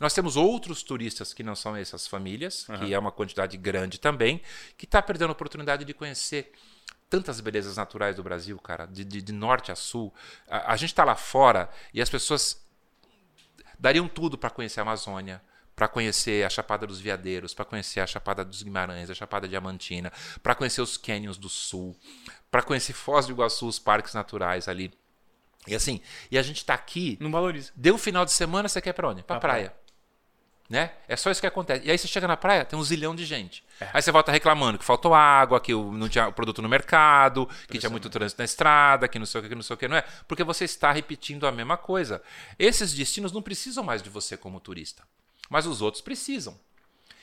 Nós 0.00 0.14
temos 0.14 0.36
outros 0.36 0.82
turistas 0.82 1.34
que 1.34 1.42
não 1.42 1.56
são 1.56 1.74
essas 1.76 2.06
famílias, 2.06 2.66
que 2.78 2.94
é 2.94 2.98
uma 2.98 3.10
quantidade 3.10 3.56
grande 3.56 3.98
também, 3.98 4.40
que 4.76 4.84
está 4.84 5.02
perdendo 5.02 5.30
a 5.30 5.32
oportunidade 5.32 5.84
de 5.84 5.92
conhecer 5.92 6.52
tantas 7.10 7.40
belezas 7.40 7.76
naturais 7.76 8.16
do 8.16 8.22
Brasil, 8.22 8.58
cara, 8.58 8.86
de, 8.86 9.04
de- 9.04 9.22
de 9.22 9.32
norte 9.32 9.72
a 9.72 9.76
sul. 9.76 10.12
A, 10.48 10.72
a 10.72 10.76
gente 10.76 10.90
está 10.90 11.04
lá 11.04 11.14
fora 11.14 11.68
e 11.94 12.02
as 12.02 12.10
pessoas 12.10 12.62
dariam 13.78 14.08
tudo 14.08 14.36
para 14.36 14.50
conhecer 14.50 14.80
a 14.80 14.82
Amazônia, 14.82 15.42
para 15.74 15.86
conhecer 15.88 16.44
a 16.44 16.50
Chapada 16.50 16.86
dos 16.86 17.00
Veadeiros, 17.00 17.54
para 17.54 17.64
conhecer 17.64 18.00
a 18.00 18.06
Chapada 18.06 18.44
dos 18.44 18.62
Guimarães, 18.62 19.08
a 19.10 19.14
Chapada 19.14 19.46
Diamantina, 19.46 20.12
para 20.42 20.54
conhecer 20.54 20.80
os 20.82 20.96
canyons 20.96 21.36
do 21.38 21.48
sul, 21.48 21.96
para 22.50 22.62
conhecer 22.62 22.92
Foz 22.92 23.26
do 23.26 23.32
Iguaçu, 23.32 23.66
os 23.66 23.78
parques 23.78 24.12
naturais 24.14 24.68
ali. 24.68 24.92
E 25.66 25.74
assim, 25.74 26.00
e 26.30 26.38
a 26.38 26.42
gente 26.42 26.56
está 26.58 26.74
aqui, 26.74 27.16
Não 27.20 27.30
valoriza. 27.30 27.70
deu 27.76 27.94
um 27.94 27.98
final 27.98 28.24
de 28.24 28.32
semana, 28.32 28.68
você 28.68 28.80
quer 28.80 28.92
para 28.92 29.08
onde? 29.08 29.22
Para 29.22 29.38
Pra 29.38 29.48
praia. 29.48 29.74
Né? 30.68 30.90
É 31.08 31.16
só 31.16 31.30
isso 31.30 31.40
que 31.40 31.46
acontece. 31.46 31.86
E 31.86 31.90
aí 31.90 31.96
você 31.96 32.06
chega 32.06 32.28
na 32.28 32.36
praia, 32.36 32.62
tem 32.62 32.78
um 32.78 32.82
zilhão 32.82 33.14
de 33.16 33.24
gente. 33.24 33.64
Aí 33.94 34.02
você 34.02 34.12
volta 34.12 34.30
reclamando 34.30 34.76
que 34.78 34.84
faltou 34.84 35.14
água, 35.14 35.58
que 35.60 35.72
o- 35.72 35.92
não 35.92 36.10
tinha 36.10 36.30
produto 36.30 36.60
no 36.60 36.68
mercado, 36.68 37.48
que 37.66 37.78
tinha 37.78 37.88
muito 37.88 38.10
trânsito 38.10 38.38
na 38.38 38.44
estrada, 38.44 39.08
que 39.08 39.18
não 39.18 39.24
sei 39.24 39.38
o 39.38 39.42
que, 39.42 39.48
que 39.48 39.54
não 39.54 39.62
sei 39.62 39.72
o 39.74 39.76
que, 39.78 39.88
não 39.88 39.96
é? 39.96 40.04
Porque 40.26 40.44
você 40.44 40.64
está 40.66 40.92
repetindo 40.92 41.46
a 41.46 41.52
mesma 41.52 41.78
coisa. 41.78 42.22
Esses 42.58 42.92
destinos 42.92 43.32
não 43.32 43.40
precisam 43.40 43.82
mais 43.82 44.02
de 44.02 44.10
você 44.10 44.36
como 44.36 44.60
turista, 44.60 45.04
mas 45.48 45.64
os 45.66 45.80
outros 45.80 46.02
precisam. 46.02 46.54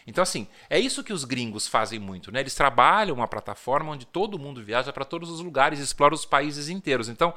Então, 0.07 0.21
assim, 0.23 0.47
é 0.67 0.79
isso 0.79 1.03
que 1.03 1.13
os 1.13 1.23
gringos 1.23 1.67
fazem 1.67 1.99
muito, 1.99 2.31
né? 2.31 2.39
Eles 2.39 2.55
trabalham 2.55 3.15
uma 3.15 3.27
plataforma 3.27 3.91
onde 3.91 4.05
todo 4.05 4.39
mundo 4.39 4.63
viaja 4.63 4.91
para 4.91 5.05
todos 5.05 5.29
os 5.29 5.39
lugares, 5.39 5.79
explora 5.79 6.15
os 6.15 6.25
países 6.25 6.67
inteiros. 6.69 7.09
Então, 7.09 7.33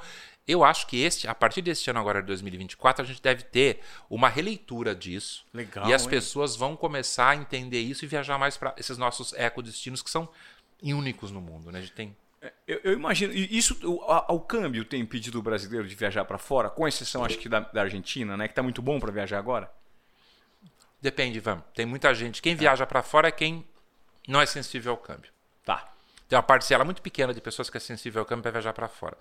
eu 0.48 0.64
acho 0.64 0.86
que 0.86 1.02
este, 1.02 1.28
a 1.28 1.34
partir 1.34 1.60
deste 1.60 1.90
ano 1.90 2.00
agora 2.00 2.20
de 2.22 2.26
2024, 2.28 3.04
a 3.04 3.06
gente 3.06 3.20
deve 3.22 3.42
ter 3.42 3.80
uma 4.08 4.28
releitura 4.28 4.94
disso. 4.94 5.44
Legal, 5.52 5.86
E 5.86 5.92
as 5.92 6.04
hein? 6.04 6.08
pessoas 6.08 6.56
vão 6.56 6.74
começar 6.74 7.30
a 7.30 7.36
entender 7.36 7.80
isso 7.80 8.04
e 8.04 8.08
viajar 8.08 8.38
mais 8.38 8.56
para 8.56 8.74
esses 8.78 8.96
nossos 8.96 9.34
ecodestinos 9.34 10.00
que 10.02 10.10
são 10.10 10.28
únicos 10.82 11.30
no 11.30 11.40
mundo, 11.40 11.70
né? 11.70 11.78
A 11.78 11.82
gente 11.82 11.92
tem 11.92 12.16
Eu, 12.66 12.80
eu 12.84 12.92
imagino. 12.94 13.32
e 13.32 13.56
Isso, 13.56 13.76
o, 13.86 14.34
o 14.34 14.40
câmbio 14.40 14.84
tem 14.84 15.00
impedido 15.00 15.38
o 15.38 15.42
brasileiro 15.42 15.86
de 15.86 15.94
viajar 15.94 16.24
para 16.24 16.38
fora, 16.38 16.70
com 16.70 16.88
exceção, 16.88 17.24
acho 17.24 17.36
que 17.38 17.48
da, 17.48 17.60
da 17.60 17.82
Argentina, 17.82 18.36
né? 18.36 18.48
Que 18.48 18.54
tá 18.54 18.62
muito 18.62 18.80
bom 18.80 18.98
para 18.98 19.12
viajar 19.12 19.38
agora. 19.38 19.70
Depende, 21.00 21.38
Ivan. 21.38 21.62
Tem 21.74 21.86
muita 21.86 22.12
gente. 22.14 22.40
Quem 22.42 22.56
viaja 22.56 22.86
para 22.86 23.02
fora 23.02 23.28
é 23.28 23.32
quem 23.32 23.64
não 24.26 24.40
é 24.40 24.46
sensível 24.46 24.92
ao 24.92 24.98
câmbio. 24.98 25.30
Tá. 25.64 25.92
Tem 26.28 26.36
uma 26.36 26.42
parcela 26.42 26.84
muito 26.84 27.00
pequena 27.00 27.32
de 27.32 27.40
pessoas 27.40 27.70
que 27.70 27.76
é 27.76 27.80
sensível 27.80 28.20
ao 28.20 28.26
câmbio 28.26 28.42
para 28.42 28.52
viajar 28.52 28.72
para 28.72 28.88
fora. 28.88 29.16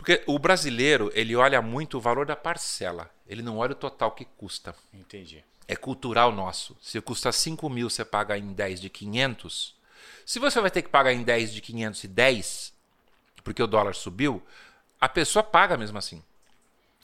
Porque 0.00 0.22
o 0.26 0.38
brasileiro, 0.38 1.12
ele 1.12 1.36
olha 1.36 1.60
muito 1.60 1.98
o 1.98 2.00
valor 2.00 2.24
da 2.24 2.34
parcela. 2.34 3.10
Ele 3.26 3.42
não 3.42 3.58
olha 3.58 3.72
o 3.72 3.74
total 3.74 4.12
que 4.12 4.24
custa. 4.24 4.74
Entendi. 4.94 5.44
É 5.68 5.76
cultural 5.76 6.32
nosso. 6.32 6.74
Se 6.80 6.98
custa 7.02 7.30
5 7.30 7.68
mil, 7.68 7.90
você 7.90 8.02
paga 8.02 8.38
em 8.38 8.54
10 8.54 8.80
de 8.80 8.88
500. 8.88 9.76
Se 10.24 10.38
você 10.38 10.58
vai 10.58 10.70
ter 10.70 10.80
que 10.80 10.88
pagar 10.88 11.12
em 11.12 11.22
10 11.22 11.52
de 11.52 11.60
510, 11.60 12.72
porque 13.44 13.62
o 13.62 13.66
dólar 13.66 13.94
subiu, 13.94 14.42
a 14.98 15.06
pessoa 15.06 15.42
paga 15.42 15.76
mesmo 15.76 15.98
assim. 15.98 16.24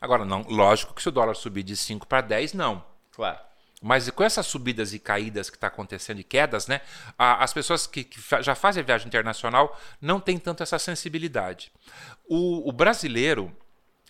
Agora, 0.01 0.25
não, 0.25 0.41
lógico 0.49 0.95
que 0.95 1.03
se 1.03 1.11
o 1.11 1.13
dólar 1.13 1.35
subir 1.35 1.65
de 1.65 1.77
5 1.77 2.07
para 2.07 2.23
10, 2.23 2.55
não. 2.55 2.83
Claro. 3.13 3.39
Mas 3.83 4.09
com 4.11 4.25
essas 4.25 4.47
subidas 4.47 4.95
e 4.95 4.99
caídas 4.99 5.51
que 5.51 5.57
está 5.57 5.67
acontecendo 5.67 6.19
e 6.19 6.25
quedas, 6.25 6.67
né, 6.67 6.81
a, 7.19 7.45
as 7.45 7.53
pessoas 7.53 7.87
que, 7.87 8.05
que, 8.05 8.19
já 8.43 8.55
fazem 8.55 8.83
viagem 8.83 9.07
internacional 9.07 9.79
não 10.01 10.19
têm 10.19 10.39
tanto 10.39 10.63
essa 10.63 10.79
sensibilidade. 10.79 11.71
O, 12.27 12.69
o 12.69 12.73
brasileiro 12.73 13.55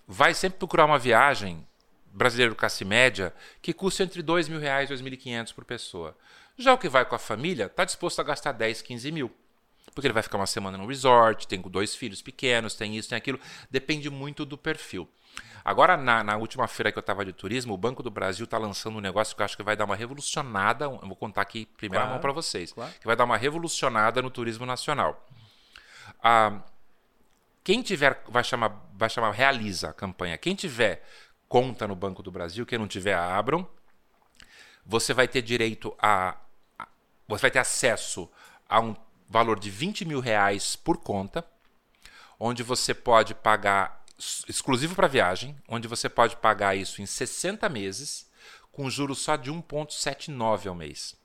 vai 0.06 0.34
sempre 0.34 0.58
procurar 0.58 0.84
uma 0.84 0.98
viagem, 0.98 1.66
brasileiro 2.12 2.54
classe 2.54 2.84
média, 2.84 3.34
que 3.60 3.72
custa 3.72 4.04
entre 4.04 4.20
R$ 4.20 4.48
mil 4.48 4.60
reais 4.60 4.88
e 4.88 4.94
R$ 4.94 5.02
2.500 5.02 5.52
por 5.52 5.64
pessoa. 5.64 6.16
Já 6.56 6.72
o 6.72 6.78
que 6.78 6.88
vai 6.88 7.04
com 7.04 7.14
a 7.14 7.18
família 7.18 7.66
está 7.66 7.84
disposto 7.84 8.20
a 8.20 8.24
gastar 8.24 8.52
10, 8.52 8.82
15 8.82 9.12
mil. 9.12 9.30
Porque 9.94 10.06
ele 10.06 10.14
vai 10.14 10.22
ficar 10.22 10.38
uma 10.38 10.46
semana 10.46 10.78
no 10.78 10.86
resort, 10.86 11.46
tem 11.46 11.60
dois 11.60 11.94
filhos 11.94 12.22
pequenos, 12.22 12.74
tem 12.74 12.96
isso, 12.96 13.08
tem 13.08 13.18
aquilo. 13.18 13.40
Depende 13.70 14.10
muito 14.10 14.44
do 14.44 14.56
perfil. 14.56 15.08
Agora, 15.64 15.96
na, 15.96 16.22
na 16.22 16.36
última 16.36 16.68
feira 16.68 16.92
que 16.92 16.98
eu 16.98 17.00
estava 17.00 17.24
de 17.24 17.32
turismo, 17.32 17.74
o 17.74 17.76
Banco 17.76 18.00
do 18.02 18.10
Brasil 18.10 18.44
está 18.44 18.56
lançando 18.56 18.98
um 18.98 19.00
negócio 19.00 19.34
que 19.34 19.42
eu 19.42 19.44
acho 19.44 19.56
que 19.56 19.64
vai 19.64 19.76
dar 19.76 19.84
uma 19.84 19.96
revolucionada. 19.96 20.84
Eu 20.84 21.00
vou 21.02 21.16
contar 21.16 21.42
aqui 21.42 21.66
primeira 21.76 22.04
claro, 22.04 22.12
mão 22.14 22.20
para 22.20 22.32
vocês. 22.32 22.72
Claro. 22.72 22.92
Que 23.00 23.06
vai 23.06 23.16
dar 23.16 23.24
uma 23.24 23.36
revolucionada 23.36 24.22
no 24.22 24.30
turismo 24.30 24.64
nacional. 24.64 25.26
Ah, 26.22 26.60
quem 27.64 27.82
tiver, 27.82 28.22
vai 28.28 28.44
chamar, 28.44 28.88
vai 28.94 29.10
chamar 29.10 29.32
Realiza 29.32 29.90
a 29.90 29.92
campanha. 29.92 30.38
Quem 30.38 30.54
tiver 30.54 31.04
conta 31.48 31.88
no 31.88 31.96
Banco 31.96 32.22
do 32.22 32.30
Brasil, 32.30 32.64
quem 32.64 32.78
não 32.78 32.86
tiver, 32.86 33.14
abram. 33.14 33.68
Você 34.84 35.12
vai 35.12 35.26
ter 35.26 35.42
direito 35.42 35.92
a. 36.00 36.36
a 36.78 36.86
você 37.26 37.42
vai 37.42 37.50
ter 37.50 37.58
acesso 37.58 38.30
a 38.68 38.78
um 38.78 38.94
valor 39.28 39.58
de 39.58 39.68
20 39.68 40.04
mil 40.04 40.20
reais 40.20 40.76
por 40.76 40.98
conta, 40.98 41.44
onde 42.38 42.62
você 42.62 42.94
pode 42.94 43.34
pagar 43.34 44.05
exclusivo 44.18 44.94
para 44.94 45.06
viagem, 45.06 45.56
onde 45.68 45.88
você 45.88 46.08
pode 46.08 46.36
pagar 46.36 46.76
isso 46.76 47.02
em 47.02 47.06
60 47.06 47.68
meses, 47.68 48.30
com 48.72 48.90
juros 48.90 49.18
só 49.18 49.36
de 49.36 49.50
1,79 49.50 50.66
ao 50.66 50.74
mês. 50.74 51.16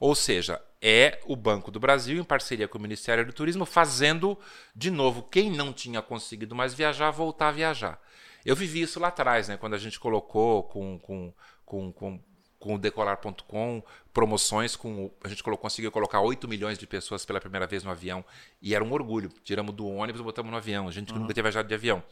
Ou 0.00 0.14
seja, 0.14 0.60
é 0.80 1.20
o 1.24 1.36
Banco 1.36 1.70
do 1.70 1.80
Brasil, 1.80 2.18
em 2.18 2.24
parceria 2.24 2.68
com 2.68 2.78
o 2.78 2.80
Ministério 2.80 3.24
do 3.24 3.32
Turismo, 3.32 3.64
fazendo, 3.64 4.38
de 4.74 4.90
novo, 4.90 5.22
quem 5.22 5.50
não 5.50 5.72
tinha 5.72 6.02
conseguido 6.02 6.54
mais 6.54 6.74
viajar, 6.74 7.10
voltar 7.10 7.48
a 7.48 7.52
viajar. 7.52 8.00
Eu 8.44 8.54
vivi 8.54 8.82
isso 8.82 9.00
lá 9.00 9.08
atrás, 9.08 9.48
né, 9.48 9.56
quando 9.56 9.74
a 9.74 9.78
gente 9.78 9.98
colocou 9.98 10.64
com, 10.64 10.98
com, 10.98 11.32
com, 11.64 11.92
com 11.92 12.20
com 12.64 12.76
o 12.76 12.78
decolar.com, 12.78 13.82
promoções 14.10 14.74
com. 14.74 15.10
A 15.22 15.28
gente 15.28 15.42
conseguiu 15.42 15.92
colocar 15.92 16.20
8 16.20 16.48
milhões 16.48 16.78
de 16.78 16.86
pessoas 16.86 17.22
pela 17.22 17.38
primeira 17.38 17.66
vez 17.66 17.84
no 17.84 17.90
avião. 17.90 18.24
E 18.62 18.74
era 18.74 18.82
um 18.82 18.90
orgulho. 18.90 19.30
Tiramos 19.44 19.74
do 19.74 19.86
ônibus 19.86 20.22
e 20.22 20.24
botamos 20.24 20.50
no 20.50 20.56
avião. 20.56 20.88
A 20.88 20.90
gente 20.90 21.12
uhum. 21.12 21.18
nunca 21.18 21.34
tinha 21.34 21.42
viajado 21.42 21.68
de 21.68 21.74
avião. 21.74 22.02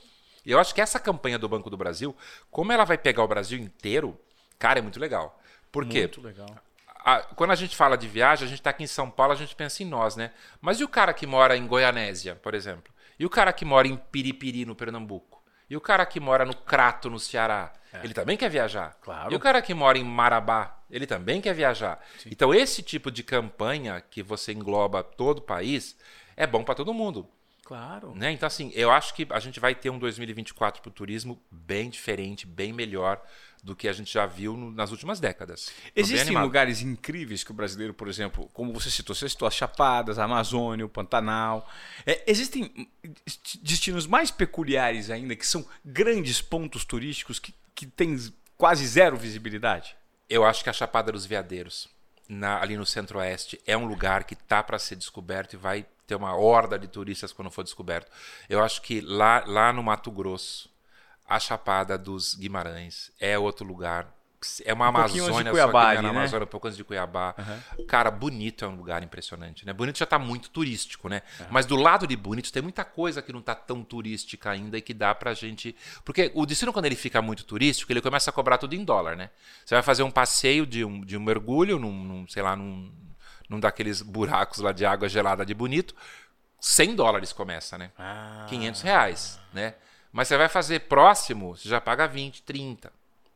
E 0.45 0.51
eu 0.51 0.59
acho 0.59 0.75
que 0.75 0.83
essa 0.83 1.01
campanha 1.01 1.39
do 1.39 1.49
Banco 1.49 1.71
do 1.71 1.77
Brasil, 1.77 2.15
como 2.51 2.71
ela 2.71 2.85
vai 2.85 2.99
pegar 2.99 3.25
o 3.25 3.29
Brasil 3.29 3.59
inteiro, 3.59 4.15
cara, 4.59 4.79
é 4.79 4.83
muito 4.83 5.01
legal. 5.01 5.41
Por 5.71 5.87
quê? 5.87 6.01
Muito 6.01 6.21
legal. 6.21 6.55
A, 7.03 7.21
quando 7.21 7.53
a 7.53 7.55
gente 7.55 7.75
fala 7.75 7.97
de 7.97 8.07
viagem, 8.07 8.45
a 8.45 8.49
gente 8.49 8.61
está 8.61 8.69
aqui 8.69 8.85
em 8.85 8.87
São 8.87 9.11
Paulo, 9.11 9.33
a 9.33 9.37
gente 9.37 9.57
pensa 9.57 9.83
em 9.83 9.87
nós, 9.87 10.17
né? 10.17 10.33
Mas 10.61 10.81
e 10.81 10.85
o 10.85 10.89
cara 10.89 11.15
que 11.15 11.27
mora 11.27 11.57
em 11.57 11.67
Goianésia, 11.67 12.35
por 12.35 12.53
exemplo? 12.53 12.93
E 13.19 13.25
o 13.25 13.31
cara 13.31 13.55
que 13.55 13.65
mora 13.65 13.89
em 13.89 13.97
Piripiri, 13.97 14.67
no 14.67 14.77
Pernambuco? 14.77 15.43
E 15.71 15.77
o 15.79 15.81
cara 15.81 16.05
que 16.05 16.21
mora 16.21 16.45
no 16.45 16.55
Crato, 16.55 17.09
no 17.09 17.19
Ceará? 17.19 17.73
É. 17.93 18.05
Ele 18.05 18.15
também 18.15 18.37
quer 18.37 18.49
viajar. 18.49 18.97
Claro. 19.01 19.33
E 19.33 19.37
o 19.37 19.41
cara 19.41 19.61
que 19.61 19.75
mora 19.75 19.99
em 19.99 20.05
Marabá, 20.05 20.79
ele 20.91 21.07
também 21.07 21.41
quer 21.41 21.55
viajar. 21.55 22.01
Sim. 22.19 22.31
Então, 22.33 22.55
esse 22.55 22.83
tipo 22.83 23.11
de 23.11 23.23
campanha 23.23 24.01
que 24.01 24.23
você 24.23 24.53
engloba 24.53 25.03
todo 25.03 25.39
o 25.39 25.43
país 25.43 25.97
é 26.37 26.47
bom 26.47 26.65
para 26.65 26.75
todo 26.75 26.95
mundo. 26.95 27.29
Claro. 27.65 28.15
Né? 28.15 28.33
Então, 28.33 28.47
assim, 28.47 28.73
eu 28.75 28.91
acho 28.91 29.15
que 29.15 29.27
a 29.31 29.39
gente 29.39 29.61
vai 29.61 29.75
ter 29.75 29.91
um 29.91 29.99
2024 29.99 30.83
para 30.83 30.89
o 30.89 30.93
turismo 30.93 31.41
bem 31.51 31.89
diferente, 31.89 32.47
bem 32.47 32.73
melhor 32.73 33.23
do 33.63 33.77
que 33.77 33.87
a 33.87 33.93
gente 33.93 34.13
já 34.13 34.27
viu 34.27 34.57
no, 34.57 34.73
nas 34.73 34.91
últimas 34.91 35.21
décadas. 35.21 35.71
Existem 35.95 36.37
lugares 36.37 36.83
incríveis 36.83 37.45
que 37.45 37.53
o 37.53 37.55
brasileiro, 37.55 37.95
por 37.95 38.09
exemplo, 38.09 38.51
como 38.53 38.73
você 38.73 38.91
citou, 38.91 39.15
você 39.15 39.29
citou 39.29 39.47
as 39.47 39.55
Chapadas, 39.55 40.19
a 40.19 40.25
Amazônia, 40.25 40.85
o 40.85 40.89
Pantanal. 40.89 41.71
É, 42.05 42.25
existem 42.27 42.91
destinos 43.63 44.07
mais 44.07 44.33
peculiares 44.33 45.11
ainda, 45.11 45.37
que 45.37 45.47
são 45.47 45.65
grandes 45.85 46.43
pontos 46.43 46.85
turísticos 46.85 47.39
que, 47.39 47.55
que 47.75 47.87
têm 47.87 48.17
quase 48.57 48.87
zero 48.87 49.17
visibilidade? 49.17 49.97
Eu 50.29 50.45
acho 50.45 50.63
que 50.63 50.71
a 50.71 50.73
Chapada 50.73 51.13
dos 51.13 51.27
Veadeiros, 51.27 51.89
na, 52.29 52.61
ali 52.61 52.77
no 52.77 52.87
centro-oeste, 52.87 53.61
é 53.67 53.77
um 53.77 53.87
lugar 53.87 54.25
que 54.25 54.35
tá 54.35 54.63
para 54.63 54.79
ser 54.79 54.97
descoberto 54.97 55.55
e 55.55 55.57
vai 55.57 55.87
ter 56.07 56.15
uma 56.15 56.35
horda 56.35 56.79
de 56.79 56.89
turistas 56.89 57.33
quando 57.33 57.51
for 57.51 57.63
descoberto. 57.63 58.11
Eu 58.49 58.63
acho 58.63 58.83
que 58.83 59.01
lá, 59.01 59.45
lá 59.47 59.73
no 59.73 59.83
Mato 59.83 60.11
Grosso, 60.11 60.71
a 61.27 61.39
Chapada 61.39 61.97
dos 61.97 62.35
Guimarães 62.35 63.11
é 63.19 63.39
outro 63.39 63.67
lugar. 63.67 64.13
É 64.65 64.73
uma 64.73 64.87
um 64.87 64.89
Amazônia, 64.89 65.51
Cuiabá, 65.51 65.83
só 65.83 65.91
que 65.91 65.97
na 65.97 66.03
né? 66.03 66.09
Amazônia, 66.09 66.45
um 66.45 66.49
pouco 66.49 66.67
antes 66.67 66.77
de 66.77 66.85
Cuiabá. 66.85 67.35
Uhum. 67.39 67.87
Cara, 67.87 68.11
Bonito 68.11 68.65
é 68.65 68.69
um 68.69 68.77
lugar 68.77 69.03
impressionante, 69.03 69.65
né? 69.67 69.73
Bonito 69.73 69.99
já 69.99 70.05
está 70.05 70.19
muito 70.19 70.51
turístico, 70.51 71.09
né? 71.09 71.23
Uhum. 71.41 71.47
Mas 71.51 71.67
do 71.67 71.77
lado 71.77 72.07
de 72.07 72.17
Bonito 72.17 72.53
tem 72.53 72.63
muita 72.63 72.85
coisa 72.85 73.23
que 73.23 73.33
não 73.33 73.41
está 73.41 73.55
tão 73.55 73.83
turística 73.83 74.51
ainda 74.51 74.79
e 74.79 74.83
que 74.83 74.95
dá 74.95 75.15
pra 75.15 75.35
gente... 75.35 75.75
Porque 76.05 76.31
o 76.35 76.45
destino, 76.47 76.73
quando 76.73 76.87
ele 76.87 76.97
fica 76.97 77.21
muito 77.23 77.45
turístico, 77.45 77.93
ele 77.93 78.01
começa 78.01 78.31
a 78.31 78.33
cobrar 78.33 78.59
tudo 78.59 78.75
em 78.75 78.85
dólar, 78.85 79.17
né? 79.17 79.31
Você 79.65 79.75
vai 79.75 79.83
fazer 79.83 80.03
um 80.03 80.11
passeio 80.11 80.67
de 80.67 80.85
um, 80.85 81.05
de 81.05 81.17
um 81.17 81.21
mergulho, 81.21 81.79
num, 81.79 81.93
num 81.93 82.29
sei 82.29 82.43
lá, 82.43 82.57
num, 82.57 82.93
num 83.49 83.61
daqueles 83.61 84.03
buracos 84.03 84.59
lá 84.59 84.73
de 84.73 84.85
água 84.85 85.09
gelada 85.09 85.45
de 85.45 85.55
Bonito, 85.55 85.95
100 86.61 86.95
dólares 86.95 87.33
começa, 87.33 87.77
né? 87.77 87.91
Ah. 87.99 88.47
500 88.49 88.83
reais, 88.83 89.41
né? 89.53 89.75
Mas 90.13 90.29
você 90.29 90.37
vai 90.37 90.49
fazer 90.49 90.81
próximo, 90.81 91.57
você 91.57 91.69
já 91.69 91.81
paga 91.81 92.07
20, 92.07 92.43
30. 92.43 92.93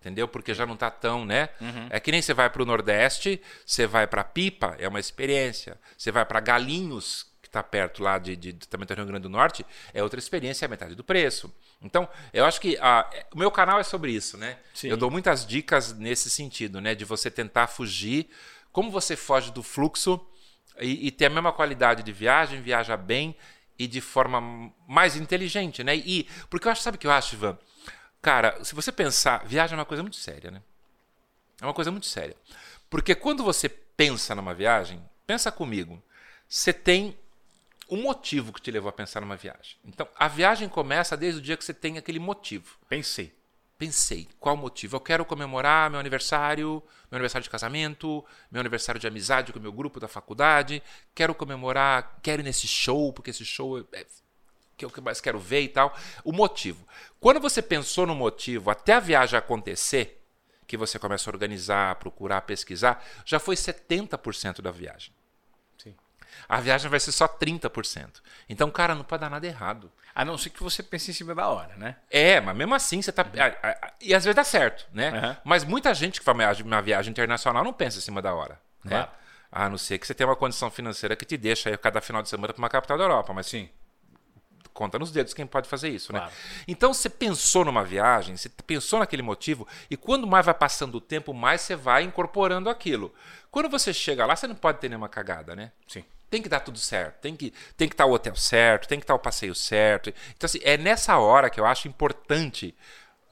Entendeu? 0.06 0.28
Porque 0.28 0.54
já 0.54 0.64
não 0.64 0.74
está 0.74 0.88
tão, 0.88 1.24
né? 1.24 1.48
Uhum. 1.60 1.88
É 1.90 1.98
que 1.98 2.12
nem 2.12 2.22
você 2.22 2.32
vai 2.32 2.48
para 2.48 2.62
o 2.62 2.64
Nordeste, 2.64 3.42
você 3.66 3.88
vai 3.88 4.06
para 4.06 4.22
Pipa, 4.22 4.76
é 4.78 4.86
uma 4.86 5.00
experiência. 5.00 5.76
Você 5.98 6.12
vai 6.12 6.24
para 6.24 6.38
Galinhos, 6.38 7.26
que 7.42 7.48
está 7.48 7.60
perto 7.60 8.04
lá 8.04 8.16
de, 8.16 8.36
de, 8.36 8.52
também 8.52 8.86
do 8.86 8.94
Rio 8.94 9.04
Grande 9.04 9.24
do 9.24 9.28
Norte, 9.28 9.66
é 9.92 10.04
outra 10.04 10.20
experiência, 10.20 10.64
é 10.64 10.68
metade 10.68 10.94
do 10.94 11.02
preço. 11.02 11.52
Então, 11.82 12.08
eu 12.32 12.44
acho 12.44 12.60
que 12.60 12.78
a, 12.78 13.10
o 13.34 13.38
meu 13.38 13.50
canal 13.50 13.80
é 13.80 13.82
sobre 13.82 14.12
isso, 14.12 14.38
né? 14.38 14.58
Sim. 14.72 14.86
Eu 14.90 14.96
dou 14.96 15.10
muitas 15.10 15.44
dicas 15.44 15.92
nesse 15.92 16.30
sentido, 16.30 16.80
né? 16.80 16.94
De 16.94 17.04
você 17.04 17.28
tentar 17.28 17.66
fugir. 17.66 18.30
Como 18.70 18.92
você 18.92 19.16
foge 19.16 19.50
do 19.50 19.60
fluxo 19.60 20.24
e, 20.78 21.08
e 21.08 21.10
ter 21.10 21.26
a 21.26 21.30
mesma 21.30 21.52
qualidade 21.52 22.04
de 22.04 22.12
viagem, 22.12 22.62
viaja 22.62 22.96
bem 22.96 23.36
e 23.76 23.88
de 23.88 24.00
forma 24.00 24.72
mais 24.86 25.16
inteligente, 25.16 25.82
né? 25.82 25.96
E 25.96 26.28
porque 26.48 26.68
eu 26.68 26.70
acho, 26.70 26.82
sabe 26.82 26.96
o 26.96 27.00
que 27.00 27.08
eu 27.08 27.12
acho, 27.12 27.34
Ivan? 27.34 27.58
Cara, 28.20 28.62
se 28.64 28.74
você 28.74 28.90
pensar, 28.90 29.44
viagem 29.46 29.74
é 29.74 29.78
uma 29.78 29.84
coisa 29.84 30.02
muito 30.02 30.16
séria, 30.16 30.50
né? 30.50 30.62
É 31.60 31.64
uma 31.64 31.74
coisa 31.74 31.90
muito 31.90 32.06
séria. 32.06 32.36
Porque 32.90 33.14
quando 33.14 33.44
você 33.44 33.68
pensa 33.68 34.34
numa 34.34 34.54
viagem, 34.54 35.02
pensa 35.26 35.50
comigo, 35.50 36.02
você 36.48 36.72
tem 36.72 37.16
um 37.88 38.02
motivo 38.02 38.52
que 38.52 38.60
te 38.60 38.70
levou 38.70 38.88
a 38.88 38.92
pensar 38.92 39.20
numa 39.20 39.36
viagem. 39.36 39.76
Então, 39.84 40.08
a 40.16 40.28
viagem 40.28 40.68
começa 40.68 41.16
desde 41.16 41.40
o 41.40 41.42
dia 41.42 41.56
que 41.56 41.64
você 41.64 41.74
tem 41.74 41.98
aquele 41.98 42.18
motivo. 42.18 42.76
Pensei 42.88 43.36
pensei, 43.78 44.28
qual 44.40 44.56
motivo? 44.56 44.96
Eu 44.96 45.00
quero 45.00 45.24
comemorar 45.24 45.90
meu 45.90 46.00
aniversário, 46.00 46.82
meu 47.10 47.16
aniversário 47.16 47.42
de 47.44 47.50
casamento, 47.50 48.24
meu 48.50 48.60
aniversário 48.60 49.00
de 49.00 49.06
amizade 49.06 49.52
com 49.52 49.58
o 49.58 49.62
meu 49.62 49.72
grupo 49.72 50.00
da 50.00 50.08
faculdade, 50.08 50.82
quero 51.14 51.34
comemorar, 51.34 52.18
quero 52.22 52.42
ir 52.42 52.44
nesse 52.44 52.66
show, 52.66 53.12
porque 53.12 53.30
esse 53.30 53.44
show 53.44 53.78
é 53.92 54.06
que 54.76 54.84
é 54.84 54.88
o 54.88 54.90
que 54.90 55.00
mais 55.00 55.20
quero 55.20 55.38
ver 55.38 55.62
e 55.62 55.68
tal. 55.68 55.96
O 56.22 56.32
motivo. 56.32 56.86
Quando 57.18 57.40
você 57.40 57.62
pensou 57.62 58.06
no 58.06 58.14
motivo 58.14 58.70
até 58.70 58.94
a 58.94 59.00
viagem 59.00 59.38
acontecer, 59.38 60.22
que 60.66 60.76
você 60.76 60.98
começa 60.98 61.28
a 61.28 61.32
organizar, 61.32 61.94
procurar, 61.96 62.42
pesquisar, 62.42 63.02
já 63.24 63.38
foi 63.38 63.54
70% 63.54 64.60
da 64.60 64.70
viagem. 64.70 65.12
Sim. 65.78 65.94
A 66.48 66.60
viagem 66.60 66.90
vai 66.90 67.00
ser 67.00 67.12
só 67.12 67.26
30%. 67.26 68.20
Então, 68.48 68.70
cara, 68.70 68.94
não 68.94 69.04
pode 69.04 69.20
dar 69.20 69.30
nada 69.30 69.46
errado. 69.46 69.90
A 70.14 70.24
não 70.24 70.36
ser 70.36 70.50
que 70.50 70.62
você 70.62 70.82
pense 70.82 71.10
em 71.10 71.14
cima 71.14 71.34
da 71.34 71.48
hora, 71.48 71.76
né? 71.76 71.96
É, 72.10 72.40
mas 72.40 72.56
mesmo 72.56 72.74
assim 72.74 73.00
você 73.00 73.12
tá. 73.12 73.22
Uhum. 73.22 73.90
E 74.00 74.14
às 74.14 74.24
vezes 74.24 74.34
dá 74.34 74.44
certo, 74.44 74.86
né? 74.92 75.10
Uhum. 75.10 75.36
Mas 75.44 75.62
muita 75.62 75.94
gente 75.94 76.20
que 76.20 76.24
faz 76.24 76.60
uma 76.60 76.82
viagem 76.82 77.10
internacional 77.10 77.62
não 77.62 77.72
pensa 77.72 77.98
em 77.98 78.02
cima 78.02 78.20
da 78.20 78.34
hora. 78.34 78.60
Né? 78.82 78.90
Claro. 78.90 79.10
A 79.52 79.68
não 79.68 79.78
ser 79.78 79.98
que 79.98 80.06
você 80.06 80.14
tenha 80.14 80.28
uma 80.28 80.36
condição 80.36 80.70
financeira 80.70 81.14
que 81.14 81.24
te 81.24 81.36
deixa 81.36 81.70
aí 81.70 81.78
cada 81.78 82.00
final 82.00 82.22
de 82.22 82.28
semana 82.28 82.52
para 82.52 82.60
uma 82.60 82.68
capital 82.68 82.98
da 82.98 83.04
Europa. 83.04 83.32
Mas 83.32 83.46
sim. 83.46 83.70
Conta 84.76 84.98
nos 84.98 85.10
dedos 85.10 85.32
quem 85.32 85.46
pode 85.46 85.68
fazer 85.68 85.88
isso, 85.88 86.12
né? 86.12 86.18
claro. 86.18 86.34
né? 86.34 86.64
Então 86.68 86.92
você 86.92 87.08
pensou 87.08 87.64
numa 87.64 87.82
viagem, 87.82 88.36
você 88.36 88.48
pensou 88.48 88.98
naquele 88.98 89.22
motivo, 89.22 89.66
e 89.90 89.96
quando 89.96 90.26
mais 90.26 90.44
vai 90.44 90.54
passando 90.54 90.96
o 90.96 91.00
tempo, 91.00 91.32
mais 91.32 91.62
você 91.62 91.74
vai 91.74 92.02
incorporando 92.02 92.68
aquilo. 92.68 93.12
Quando 93.50 93.70
você 93.70 93.94
chega 93.94 94.26
lá, 94.26 94.36
você 94.36 94.46
não 94.46 94.54
pode 94.54 94.78
ter 94.78 94.90
nenhuma 94.90 95.08
cagada, 95.08 95.56
né? 95.56 95.72
Sim 95.88 96.04
tem 96.28 96.42
que 96.42 96.48
dar 96.48 96.58
tudo 96.58 96.76
certo, 96.76 97.20
tem 97.20 97.36
que 97.36 97.54
tem 97.76 97.88
que 97.88 97.94
estar 97.94 98.04
o 98.04 98.12
hotel 98.12 98.34
certo, 98.34 98.88
tem 98.88 98.98
que 98.98 99.04
estar 99.04 99.14
o 99.14 99.18
passeio 99.18 99.54
certo. 99.54 100.12
Então 100.36 100.46
assim, 100.46 100.58
é 100.64 100.76
nessa 100.76 101.16
hora 101.18 101.48
que 101.48 101.60
eu 101.60 101.64
acho 101.64 101.86
importante 101.86 102.74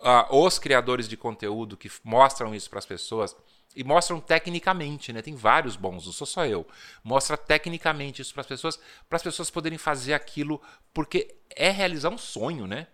uh, 0.00 0.36
os 0.36 0.58
criadores 0.58 1.08
de 1.08 1.16
conteúdo 1.16 1.76
que 1.76 1.90
mostram 2.04 2.54
isso 2.54 2.70
para 2.70 2.78
as 2.78 2.86
pessoas 2.86 3.36
e 3.74 3.82
mostram 3.82 4.20
tecnicamente, 4.20 5.12
né? 5.12 5.20
Tem 5.20 5.34
vários 5.34 5.76
bons, 5.76 6.06
não 6.06 6.12
sou 6.12 6.26
só 6.26 6.46
eu. 6.46 6.66
Mostra 7.02 7.36
tecnicamente 7.36 8.22
isso 8.22 8.32
para 8.32 8.42
as 8.42 8.46
pessoas, 8.46 8.78
para 9.08 9.16
as 9.16 9.22
pessoas 9.22 9.50
poderem 9.50 9.78
fazer 9.78 10.14
aquilo, 10.14 10.60
porque 10.92 11.34
é 11.54 11.70
realizar 11.70 12.10
um 12.10 12.18
sonho, 12.18 12.66
né? 12.66 12.86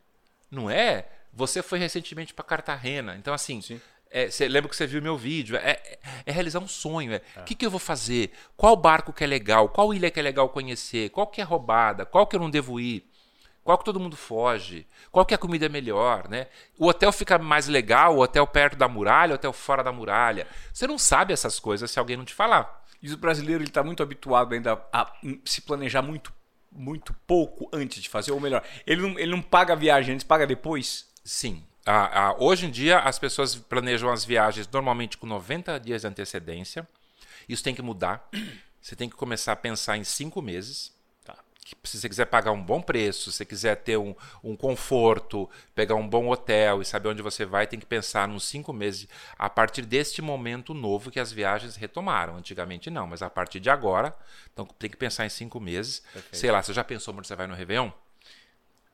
Não 0.50 0.70
é? 0.70 1.06
Você 1.32 1.62
foi 1.62 1.78
recentemente 1.78 2.34
para 2.34 2.44
Cartagena, 2.44 3.16
então 3.16 3.32
assim, 3.32 3.60
Sim 3.60 3.80
É, 4.10 4.28
você 4.28 4.48
lembra 4.48 4.68
que 4.68 4.74
você 4.74 4.86
viu 4.86 5.00
meu 5.00 5.16
vídeo? 5.16 5.56
É, 5.56 5.70
é, 5.70 5.98
é 6.26 6.32
realizar 6.32 6.58
um 6.58 6.66
sonho. 6.66 7.12
O 7.12 7.14
é, 7.14 7.20
que, 7.46 7.54
que 7.54 7.64
eu 7.64 7.70
vou 7.70 7.78
fazer? 7.78 8.32
Qual 8.56 8.74
barco 8.74 9.12
que 9.12 9.22
é 9.22 9.26
legal? 9.26 9.68
Qual 9.68 9.94
ilha 9.94 10.10
que 10.10 10.18
é 10.18 10.22
legal 10.22 10.48
conhecer? 10.48 11.10
Qual 11.10 11.28
que 11.28 11.40
é 11.40 11.44
roubada? 11.44 12.04
Qual 12.04 12.26
que 12.26 12.34
eu 12.34 12.40
não 12.40 12.50
devo 12.50 12.80
ir? 12.80 13.08
Qual 13.62 13.76
que 13.78 13.84
todo 13.84 14.00
mundo 14.00 14.16
foge? 14.16 14.86
Qual 15.12 15.24
que 15.24 15.34
a 15.34 15.38
comida 15.38 15.66
é 15.66 15.68
melhor, 15.68 16.28
né? 16.28 16.46
O 16.78 16.86
hotel 16.88 17.12
fica 17.12 17.38
mais 17.38 17.68
legal, 17.68 18.16
o 18.16 18.20
hotel 18.20 18.46
perto 18.46 18.76
da 18.76 18.88
muralha, 18.88 19.32
o 19.32 19.34
hotel 19.34 19.52
fora 19.52 19.82
da 19.82 19.92
muralha. 19.92 20.46
Você 20.72 20.86
não 20.86 20.98
sabe 20.98 21.32
essas 21.32 21.60
coisas 21.60 21.90
se 21.90 21.98
alguém 21.98 22.16
não 22.16 22.24
te 22.24 22.34
falar. 22.34 22.84
E 23.02 23.12
o 23.12 23.16
brasileiro 23.16 23.62
está 23.62 23.82
muito 23.82 24.02
habituado 24.02 24.54
ainda 24.54 24.80
a 24.92 25.12
se 25.44 25.60
planejar 25.62 26.02
muito, 26.02 26.32
muito 26.70 27.14
pouco 27.26 27.68
antes 27.72 28.02
de 28.02 28.08
fazer, 28.08 28.32
ou 28.32 28.40
melhor, 28.40 28.62
ele 28.86 29.02
não, 29.02 29.18
ele 29.18 29.30
não 29.30 29.42
paga 29.42 29.72
a 29.72 29.76
viagem 29.76 30.14
antes, 30.14 30.24
paga 30.24 30.46
depois? 30.46 31.06
Sim. 31.24 31.64
Ah, 31.86 32.28
ah, 32.28 32.36
hoje 32.38 32.66
em 32.66 32.70
dia, 32.70 32.98
as 32.98 33.18
pessoas 33.18 33.54
planejam 33.54 34.10
as 34.10 34.24
viagens 34.24 34.68
normalmente 34.70 35.16
com 35.16 35.26
90 35.26 35.78
dias 35.80 36.02
de 36.02 36.08
antecedência. 36.08 36.86
Isso 37.48 37.64
tem 37.64 37.74
que 37.74 37.82
mudar. 37.82 38.28
Você 38.80 38.94
tem 38.96 39.08
que 39.08 39.16
começar 39.16 39.52
a 39.52 39.56
pensar 39.56 39.96
em 39.96 40.04
cinco 40.04 40.40
meses. 40.40 40.92
Se 41.84 41.98
você 41.98 42.08
quiser 42.08 42.24
pagar 42.24 42.52
um 42.52 42.62
bom 42.62 42.80
preço, 42.80 43.30
se 43.30 43.36
você 43.36 43.44
quiser 43.44 43.76
ter 43.76 43.96
um, 43.96 44.14
um 44.42 44.56
conforto, 44.56 45.48
pegar 45.74 45.94
um 45.94 46.08
bom 46.08 46.28
hotel 46.28 46.82
e 46.82 46.84
saber 46.84 47.08
onde 47.08 47.22
você 47.22 47.44
vai, 47.44 47.66
tem 47.66 47.78
que 47.78 47.86
pensar 47.86 48.26
nos 48.26 48.44
cinco 48.44 48.72
meses 48.72 49.06
a 49.38 49.48
partir 49.48 49.82
deste 49.82 50.20
momento 50.20 50.74
novo 50.74 51.10
que 51.10 51.20
as 51.20 51.30
viagens 51.30 51.76
retomaram. 51.76 52.36
Antigamente 52.36 52.90
não, 52.90 53.06
mas 53.06 53.22
a 53.22 53.30
partir 53.30 53.60
de 53.60 53.70
agora, 53.70 54.16
então 54.52 54.66
tem 54.66 54.90
que 54.90 54.96
pensar 54.96 55.26
em 55.26 55.28
cinco 55.28 55.60
meses. 55.60 56.00
Perfeito. 56.12 56.36
Sei 56.36 56.50
lá, 56.50 56.62
você 56.62 56.72
já 56.72 56.82
pensou 56.82 57.14
onde 57.14 57.26
você 57.26 57.36
vai 57.36 57.46
no 57.46 57.54
Réveillon? 57.54 57.90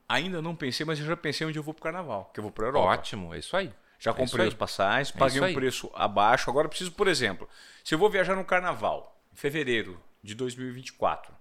Ainda 0.08 0.42
não 0.42 0.54
pensei, 0.54 0.84
mas 0.84 1.00
eu 1.00 1.06
já 1.06 1.16
pensei 1.16 1.46
onde 1.46 1.58
eu 1.58 1.62
vou 1.62 1.72
pro 1.74 1.82
carnaval, 1.82 2.30
que 2.32 2.40
eu 2.40 2.42
vou 2.42 2.52
para 2.52 2.66
Europa. 2.66 2.88
Ótimo, 2.88 3.34
é 3.34 3.38
isso 3.38 3.56
aí. 3.56 3.72
Já 3.98 4.10
é 4.10 4.14
comprei 4.14 4.46
os 4.46 4.54
passagens, 4.54 5.14
é 5.14 5.18
paguei 5.18 5.40
um 5.40 5.54
preço 5.54 5.90
abaixo. 5.94 6.50
Agora 6.50 6.68
preciso, 6.68 6.92
por 6.92 7.08
exemplo, 7.08 7.48
se 7.82 7.94
eu 7.94 7.98
vou 7.98 8.10
viajar 8.10 8.36
no 8.36 8.44
carnaval, 8.44 9.18
em 9.32 9.36
fevereiro 9.36 10.00
de 10.22 10.34
2024, 10.34 11.34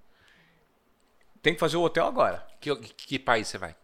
tem 1.45 1.53
que 1.53 1.59
fazer 1.59 1.77
o 1.77 1.83
hotel 1.83 2.07
agora. 2.07 2.43
Que, 2.59 2.75
que, 2.75 3.19
país 3.19 3.47
você 3.47 3.59
vai? 3.59 3.75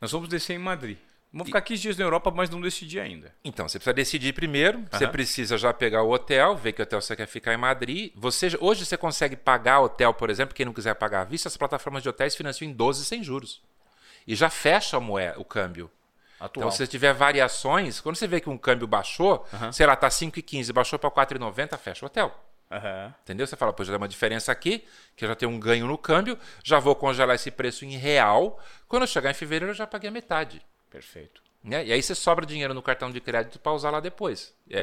Nós 0.00 0.10
vamos 0.10 0.26
descer 0.26 0.54
em 0.54 0.58
Madrid. 0.58 0.96
Vamos 1.30 1.48
ficar 1.48 1.60
15 1.60 1.82
dias 1.82 1.96
na 1.98 2.04
Europa, 2.06 2.30
mas 2.30 2.48
não 2.48 2.62
decidi 2.62 2.98
ainda. 2.98 3.34
Então, 3.44 3.68
você 3.68 3.78
precisa 3.78 3.92
decidir 3.92 4.32
primeiro. 4.32 4.78
Uhum. 4.78 4.86
Você 4.90 5.06
precisa 5.06 5.58
já 5.58 5.74
pegar 5.74 6.02
o 6.02 6.10
hotel, 6.10 6.56
ver 6.56 6.72
que 6.72 6.80
hotel 6.80 7.02
você 7.02 7.14
quer 7.14 7.26
ficar 7.26 7.52
em 7.52 7.58
Madrid. 7.58 8.10
Você, 8.16 8.56
hoje 8.58 8.86
você 8.86 8.96
consegue 8.96 9.36
pagar 9.36 9.80
hotel, 9.80 10.14
por 10.14 10.30
exemplo, 10.30 10.54
quem 10.54 10.64
não 10.64 10.72
quiser 10.72 10.94
pagar 10.94 11.20
à 11.20 11.24
vista, 11.24 11.46
as 11.48 11.58
plataformas 11.58 12.02
de 12.02 12.08
hotéis 12.08 12.34
financiam 12.34 12.70
em 12.70 12.72
12 12.72 13.04
sem 13.04 13.22
juros 13.22 13.60
e 14.26 14.34
já 14.34 14.48
fecha 14.48 14.96
a 14.96 15.00
moeda, 15.00 15.38
o 15.38 15.44
câmbio. 15.44 15.90
Atual. 16.40 16.62
Então, 16.64 16.70
se 16.70 16.78
você 16.78 16.86
tiver 16.86 17.12
variações, 17.12 18.00
quando 18.00 18.16
você 18.16 18.26
vê 18.26 18.40
que 18.40 18.48
um 18.48 18.56
câmbio 18.56 18.86
baixou, 18.86 19.46
uhum. 19.52 19.72
sei 19.72 19.84
lá, 19.84 19.94
tá 19.94 20.08
5,15, 20.08 20.72
baixou 20.72 20.98
para 20.98 21.10
4,90, 21.10 21.76
fecha 21.76 22.04
o 22.04 22.06
hotel. 22.06 22.34
Uhum. 22.70 23.12
Entendeu? 23.22 23.46
Você 23.46 23.56
fala, 23.56 23.72
pô, 23.72 23.82
já 23.82 23.90
deu 23.92 23.98
uma 23.98 24.08
diferença 24.08 24.52
aqui, 24.52 24.84
que 25.16 25.24
eu 25.24 25.28
já 25.28 25.34
tenho 25.34 25.50
um 25.50 25.58
ganho 25.58 25.86
no 25.86 25.96
câmbio, 25.96 26.38
já 26.62 26.78
vou 26.78 26.94
congelar 26.94 27.34
esse 27.34 27.50
preço 27.50 27.84
em 27.84 27.96
real. 27.96 28.60
Quando 28.86 29.02
eu 29.02 29.06
chegar 29.06 29.30
em 29.30 29.34
fevereiro, 29.34 29.70
eu 29.70 29.76
já 29.76 29.86
paguei 29.86 30.08
a 30.08 30.12
metade. 30.12 30.60
Perfeito. 30.90 31.47
Né? 31.62 31.86
E 31.86 31.92
aí 31.92 32.02
você 32.02 32.14
sobra 32.14 32.46
dinheiro 32.46 32.72
no 32.72 32.80
cartão 32.80 33.10
de 33.10 33.20
crédito 33.20 33.58
para 33.58 33.72
usar 33.72 33.90
lá 33.90 34.00
depois. 34.00 34.54
É, 34.70 34.80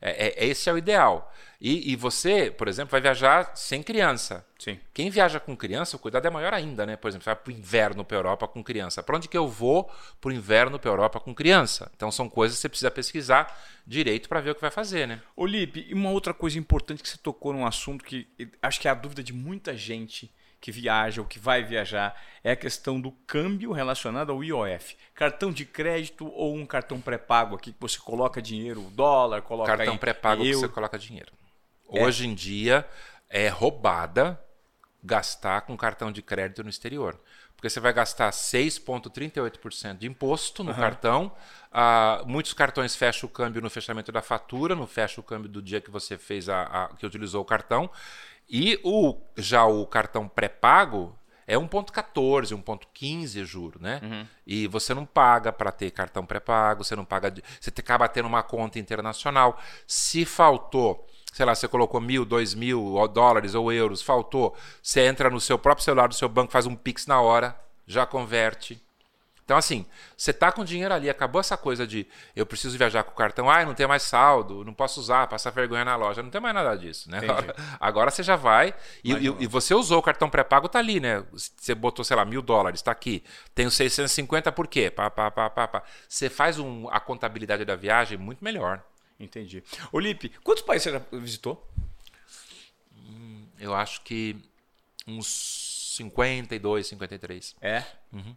é, 0.00 0.44
é, 0.44 0.46
esse 0.46 0.70
é 0.70 0.72
o 0.72 0.78
ideal. 0.78 1.32
E, 1.60 1.92
e, 1.92 1.96
você, 1.96 2.50
por 2.50 2.66
exemplo, 2.66 2.92
vai 2.92 3.00
viajar 3.00 3.52
sem 3.54 3.82
criança. 3.82 4.44
Sim. 4.58 4.78
Quem 4.92 5.10
viaja 5.10 5.38
com 5.38 5.56
criança, 5.56 5.96
o 5.96 5.98
cuidado 5.98 6.26
é 6.26 6.30
maior 6.30 6.52
ainda, 6.52 6.84
né? 6.84 6.96
Por 6.96 7.08
exemplo, 7.08 7.24
você 7.24 7.30
vai 7.30 7.36
para 7.36 7.50
o 7.50 7.54
inverno 7.54 8.04
para 8.04 8.16
a 8.16 8.20
Europa 8.20 8.48
com 8.48 8.64
criança. 8.64 9.02
Para 9.02 9.16
onde 9.16 9.28
que 9.28 9.36
eu 9.36 9.46
vou 9.46 9.90
para 10.20 10.30
o 10.30 10.32
inverno 10.32 10.78
para 10.78 10.90
a 10.90 10.92
Europa 10.92 11.20
com 11.20 11.34
criança? 11.34 11.90
Então 11.94 12.10
são 12.10 12.28
coisas 12.28 12.56
que 12.56 12.62
você 12.62 12.68
precisa 12.68 12.90
pesquisar 12.90 13.62
direito 13.86 14.28
para 14.28 14.40
ver 14.40 14.50
o 14.50 14.54
que 14.54 14.60
vai 14.60 14.70
fazer, 14.70 15.06
né? 15.06 15.20
Olipe, 15.36 15.86
e 15.88 15.94
uma 15.94 16.10
outra 16.10 16.34
coisa 16.34 16.58
importante 16.58 17.02
que 17.02 17.08
você 17.08 17.18
tocou 17.18 17.52
num 17.52 17.66
assunto 17.66 18.04
que 18.04 18.26
acho 18.62 18.80
que 18.80 18.88
é 18.88 18.90
a 18.90 18.94
dúvida 18.94 19.22
de 19.22 19.32
muita 19.32 19.76
gente 19.76 20.32
que 20.64 20.72
viaja 20.72 21.20
ou 21.20 21.28
que 21.28 21.38
vai 21.38 21.62
viajar 21.62 22.18
é 22.42 22.52
a 22.52 22.56
questão 22.56 22.98
do 22.98 23.12
câmbio 23.12 23.70
relacionado 23.70 24.32
ao 24.32 24.42
IOF. 24.42 24.96
Cartão 25.14 25.52
de 25.52 25.66
crédito 25.66 26.26
ou 26.26 26.56
um 26.56 26.64
cartão 26.64 26.98
pré-pago 27.02 27.54
aqui 27.54 27.70
que 27.70 27.78
você 27.78 27.98
coloca 27.98 28.40
dinheiro, 28.40 28.80
dólar, 28.92 29.42
coloca 29.42 29.76
Cartão 29.76 29.98
pré-pago 29.98 30.42
que 30.42 30.54
você 30.54 30.66
coloca 30.66 30.98
dinheiro. 30.98 31.34
É. 31.92 32.02
Hoje 32.02 32.26
em 32.26 32.34
dia 32.34 32.88
é 33.28 33.46
roubada 33.48 34.42
gastar 35.02 35.60
com 35.60 35.76
cartão 35.76 36.10
de 36.10 36.22
crédito 36.22 36.62
no 36.62 36.70
exterior. 36.70 37.20
Porque 37.64 37.70
você 37.70 37.80
vai 37.80 37.94
gastar 37.94 38.30
6,38% 38.30 39.96
de 39.96 40.06
imposto 40.06 40.62
no 40.62 40.70
uhum. 40.70 40.76
cartão. 40.76 41.32
Uh, 41.72 42.28
muitos 42.28 42.52
cartões 42.52 42.94
fecham 42.94 43.26
o 43.26 43.32
câmbio 43.32 43.62
no 43.62 43.70
fechamento 43.70 44.12
da 44.12 44.20
fatura, 44.20 44.74
não 44.74 44.86
fecha 44.86 45.18
o 45.18 45.24
câmbio 45.24 45.48
do 45.48 45.62
dia 45.62 45.80
que 45.80 45.90
você 45.90 46.18
fez 46.18 46.50
a, 46.50 46.64
a 46.64 46.88
que 46.88 47.06
utilizou 47.06 47.40
o 47.40 47.44
cartão. 47.44 47.90
E 48.50 48.78
o, 48.84 49.18
já 49.38 49.64
o 49.64 49.86
cartão 49.86 50.28
pré-pago 50.28 51.18
é 51.46 51.56
1,14, 51.56 52.48
1,15 52.62 53.44
juro, 53.46 53.80
né? 53.80 53.98
Uhum. 54.02 54.26
E 54.46 54.66
você 54.66 54.92
não 54.92 55.06
paga 55.06 55.50
para 55.50 55.72
ter 55.72 55.90
cartão 55.90 56.26
pré-pago, 56.26 56.84
você 56.84 56.94
não 56.94 57.06
paga. 57.06 57.32
Você 57.58 57.70
acaba 57.78 58.06
tendo 58.08 58.26
uma 58.26 58.42
conta 58.42 58.78
internacional. 58.78 59.58
Se 59.86 60.26
faltou, 60.26 61.08
sei 61.34 61.44
lá, 61.44 61.52
você 61.52 61.66
colocou 61.66 62.00
mil, 62.00 62.24
dois 62.24 62.54
mil 62.54 62.96
dólares 63.08 63.56
ou 63.56 63.72
euros, 63.72 64.00
faltou, 64.00 64.56
você 64.80 65.00
entra 65.00 65.28
no 65.28 65.40
seu 65.40 65.58
próprio 65.58 65.84
celular 65.84 66.06
do 66.06 66.14
seu 66.14 66.28
banco, 66.28 66.52
faz 66.52 66.64
um 66.64 66.76
Pix 66.76 67.08
na 67.08 67.20
hora, 67.20 67.58
já 67.84 68.06
converte. 68.06 68.80
Então, 69.44 69.56
assim, 69.56 69.84
você 70.16 70.32
tá 70.32 70.52
com 70.52 70.64
dinheiro 70.64 70.94
ali, 70.94 71.10
acabou 71.10 71.40
essa 71.40 71.56
coisa 71.56 71.84
de 71.86 72.06
eu 72.36 72.46
preciso 72.46 72.78
viajar 72.78 73.02
com 73.02 73.10
o 73.10 73.14
cartão, 73.14 73.50
ah, 73.50 73.64
não 73.64 73.74
tem 73.74 73.86
mais 73.86 74.04
saldo, 74.04 74.64
não 74.64 74.72
posso 74.72 75.00
usar, 75.00 75.26
passar 75.26 75.50
vergonha 75.50 75.84
na 75.84 75.96
loja. 75.96 76.22
Não 76.22 76.30
tem 76.30 76.40
mais 76.40 76.54
nada 76.54 76.74
disso, 76.76 77.10
né? 77.10 77.18
Agora, 77.18 77.56
agora, 77.78 78.10
você 78.10 78.22
já 78.22 78.36
vai. 78.36 78.72
E, 79.02 79.12
e, 79.12 79.36
e, 79.40 79.46
você 79.46 79.74
usou 79.74 79.98
o 79.98 80.02
cartão 80.02 80.30
pré-pago, 80.30 80.68
tá 80.68 80.78
ali, 80.78 80.98
né? 80.98 81.22
Você 81.32 81.74
botou, 81.74 82.04
sei 82.04 82.16
lá, 82.16 82.24
mil 82.24 82.40
dólares, 82.40 82.80
tá 82.80 82.92
aqui. 82.92 83.22
Tenho 83.54 83.70
650 83.70 84.50
por 84.52 84.66
quê? 84.66 84.88
Pá, 84.88 85.10
pá, 85.10 85.30
pá, 85.30 85.50
pá, 85.50 85.68
pá. 85.68 85.82
Você 86.08 86.30
faz 86.30 86.58
um, 86.58 86.88
a 86.90 86.98
contabilidade 87.00 87.66
da 87.66 87.76
viagem 87.76 88.16
muito 88.16 88.42
melhor. 88.42 88.82
Entendi. 89.18 89.62
Olipe, 89.92 90.30
quantos 90.42 90.62
países 90.62 90.84
você 90.84 90.92
já 90.92 91.18
visitou? 91.18 91.70
Hum, 92.96 93.46
eu 93.58 93.74
acho 93.74 94.02
que 94.02 94.36
uns 95.06 95.94
52, 95.96 96.86
53. 96.86 97.56
É? 97.60 97.84
Uhum. 98.12 98.36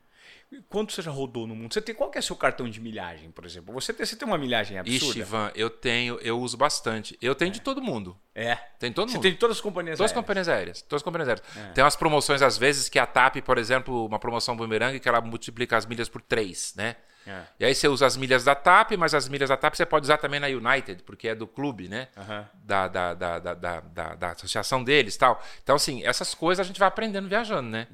Quanto 0.69 0.93
você 0.93 1.01
já 1.01 1.11
rodou 1.11 1.45
no 1.45 1.53
mundo? 1.53 1.73
Você 1.73 1.81
tem 1.81 1.93
qual 1.93 2.09
que 2.09 2.17
é 2.17 2.21
seu 2.21 2.35
cartão 2.35 2.69
de 2.69 2.79
milhagem, 2.79 3.29
por 3.31 3.45
exemplo? 3.45 3.73
Você 3.73 3.91
tem, 3.91 4.05
você 4.05 4.15
tem 4.15 4.25
uma 4.25 4.37
milhagem 4.37 4.77
absurda? 4.77 5.05
Ixi, 5.05 5.19
Ivan, 5.19 5.51
eu 5.53 5.69
tenho, 5.69 6.17
eu 6.21 6.39
uso 6.39 6.55
bastante. 6.55 7.17
Eu 7.21 7.35
tenho 7.35 7.49
é. 7.49 7.51
de 7.51 7.59
todo 7.59 7.81
mundo. 7.81 8.17
É. 8.33 8.55
Tem 8.79 8.91
todo 8.93 9.09
você 9.09 9.15
mundo. 9.15 9.23
tem 9.23 9.33
de 9.33 9.37
todas 9.37 9.57
as 9.57 9.61
companhias 9.61 9.97
todas 9.97 10.11
aéreas. 10.11 10.23
companhias 10.25 10.47
aéreas. 10.47 10.81
Todas 10.83 10.99
as 11.01 11.03
companhias 11.03 11.27
aéreas. 11.27 11.57
É. 11.57 11.73
Tem 11.73 11.83
umas 11.83 11.97
promoções 11.97 12.41
às 12.41 12.57
vezes 12.57 12.87
que 12.87 12.97
a 12.97 13.05
TAP, 13.05 13.41
por 13.41 13.57
exemplo, 13.57 14.05
uma 14.05 14.19
promoção 14.19 14.55
boomerang 14.55 14.97
que 14.99 15.09
ela 15.09 15.19
multiplica 15.19 15.75
as 15.75 15.85
milhas 15.85 16.07
por 16.07 16.21
três, 16.21 16.73
né? 16.77 16.95
É. 17.27 17.41
E 17.59 17.65
aí 17.65 17.75
você 17.75 17.87
usa 17.87 18.05
as 18.05 18.15
milhas 18.15 18.43
da 18.45 18.55
TAP, 18.55 18.93
mas 18.97 19.13
as 19.13 19.27
milhas 19.27 19.49
da 19.49 19.57
TAP 19.57 19.75
você 19.75 19.85
pode 19.85 20.05
usar 20.05 20.17
também 20.17 20.39
na 20.39 20.47
United, 20.47 21.03
porque 21.03 21.27
é 21.27 21.35
do 21.35 21.45
clube, 21.45 21.89
né? 21.89 22.07
Uhum. 22.15 22.45
Da, 22.63 22.87
da, 22.87 23.13
da, 23.13 23.39
da, 23.39 23.53
da, 23.53 23.79
da, 23.81 24.15
da, 24.15 24.31
associação 24.31 24.83
deles 24.83 25.17
tal. 25.17 25.43
Então, 25.61 25.75
assim, 25.75 26.05
essas 26.05 26.33
coisas 26.33 26.65
a 26.65 26.67
gente 26.67 26.79
vai 26.79 26.87
aprendendo 26.87 27.27
viajando, 27.27 27.69
né? 27.69 27.87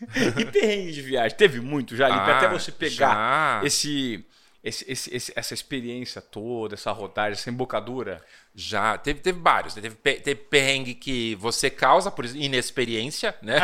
e 0.38 0.44
perrengue 0.46 0.92
de 0.92 1.02
viagem? 1.02 1.36
Teve 1.36 1.60
muito 1.60 1.94
já, 1.94 2.08
ah, 2.08 2.38
até 2.38 2.48
você 2.48 2.72
pegar 2.72 3.64
esse, 3.66 4.24
esse, 4.64 4.90
esse, 4.90 5.14
esse, 5.14 5.32
essa 5.36 5.52
experiência 5.52 6.22
toda, 6.22 6.74
essa 6.74 6.90
rodagem, 6.90 7.32
essa 7.32 7.50
embocadura? 7.50 8.24
Já, 8.54 8.96
teve, 8.98 9.20
teve 9.20 9.38
vários. 9.38 9.74
Teve, 9.74 9.94
teve 9.94 10.34
perrengue 10.34 10.94
que 10.94 11.34
você 11.36 11.68
causa 11.68 12.10
por 12.10 12.24
inexperiência, 12.24 13.34
né? 13.42 13.60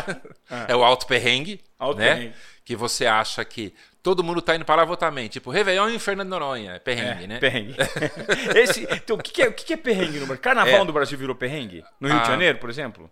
ah. 0.51 0.67
É 0.69 0.77
o 0.77 0.85
alto 0.85 1.07
perrengue. 1.07 1.61
Alto 1.79 1.99
né? 1.99 2.15
perrengue. 2.15 2.35
Que 2.65 2.77
você 2.77 3.07
acha 3.07 3.45
que 3.45 3.73
todo 4.07 4.23
mundo 4.23 4.41
tá 4.41 4.55
indo 4.55 4.65
para 4.65 4.77
lá 4.77 4.85
votar 4.85 5.11
também. 5.11 5.27
Tipo, 5.27 5.51
Réveillon 5.51 5.89
em 5.89 5.99
Fernando 5.99 6.29
Noronha. 6.29 6.75
É 6.75 6.79
perrengue, 6.79 7.25
é, 7.25 7.27
né? 7.27 7.39
Perrengue. 7.41 7.75
Esse, 8.55 8.87
então, 8.89 9.17
o 9.17 9.19
que, 9.19 9.33
que, 9.33 9.43
é, 9.43 9.49
o 9.49 9.53
que, 9.53 9.73
é 9.73 9.77
perrengue 9.77 10.21
no 10.21 10.27
Brasil? 10.27 10.43
Carnaval 10.45 10.83
é. 10.83 10.85
no 10.85 10.93
Brasil 10.93 11.19
virou 11.19 11.35
perrengue? 11.35 11.83
No 11.99 12.07
Rio 12.07 12.17
ah, 12.17 12.23
de 12.23 12.29
Janeiro, 12.29 12.59
por 12.59 12.71
exemplo? 12.71 13.11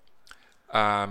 Ah, 0.68 1.09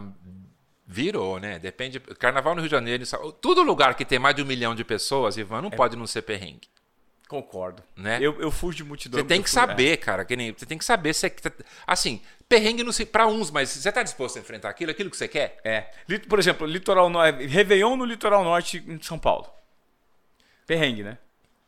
virou, 0.87 1.37
né? 1.37 1.59
Depende. 1.59 1.99
Carnaval 1.99 2.55
no 2.55 2.61
Rio 2.61 2.69
de 2.69 2.75
Janeiro. 2.75 3.03
Todo 3.41 3.61
lugar 3.61 3.93
que 3.95 4.05
tem 4.05 4.17
mais 4.17 4.33
de 4.33 4.41
um 4.41 4.45
milhão 4.45 4.73
de 4.73 4.85
pessoas, 4.85 5.35
Ivan, 5.35 5.63
não 5.63 5.69
é. 5.69 5.75
pode 5.75 5.97
não 5.97 6.07
ser 6.07 6.21
perrengue. 6.21 6.69
Concordo. 7.27 7.83
Né? 7.93 8.19
Eu, 8.21 8.39
eu 8.39 8.51
fujo 8.51 8.77
de 8.77 8.85
multidão. 8.85 9.19
Você 9.19 9.27
tem 9.27 9.41
que 9.41 9.49
saber, 9.49 9.91
é. 9.91 9.97
cara. 9.97 10.23
Que 10.23 10.37
nem, 10.37 10.53
você 10.53 10.65
tem 10.65 10.77
que 10.77 10.85
saber 10.85 11.13
se 11.13 11.27
é, 11.27 11.33
assim, 11.85 12.21
perrengue 12.47 12.85
para 13.07 13.27
uns, 13.27 13.51
mas 13.51 13.67
você 13.67 13.89
está 13.89 14.01
disposto 14.01 14.37
a 14.37 14.39
enfrentar 14.39 14.69
aquilo, 14.69 14.91
aquilo 14.91 15.09
que 15.09 15.17
você 15.17 15.27
quer? 15.27 15.59
É. 15.61 15.91
Por 16.29 16.39
exemplo, 16.39 16.65
litoral 16.65 17.09
norte, 17.09 17.45
Réveillon 17.47 17.97
no 17.97 18.05
litoral 18.05 18.45
norte 18.45 18.79
de 18.79 19.05
São 19.05 19.19
Paulo. 19.19 19.51
Perrengue, 20.65 21.03
né? 21.03 21.17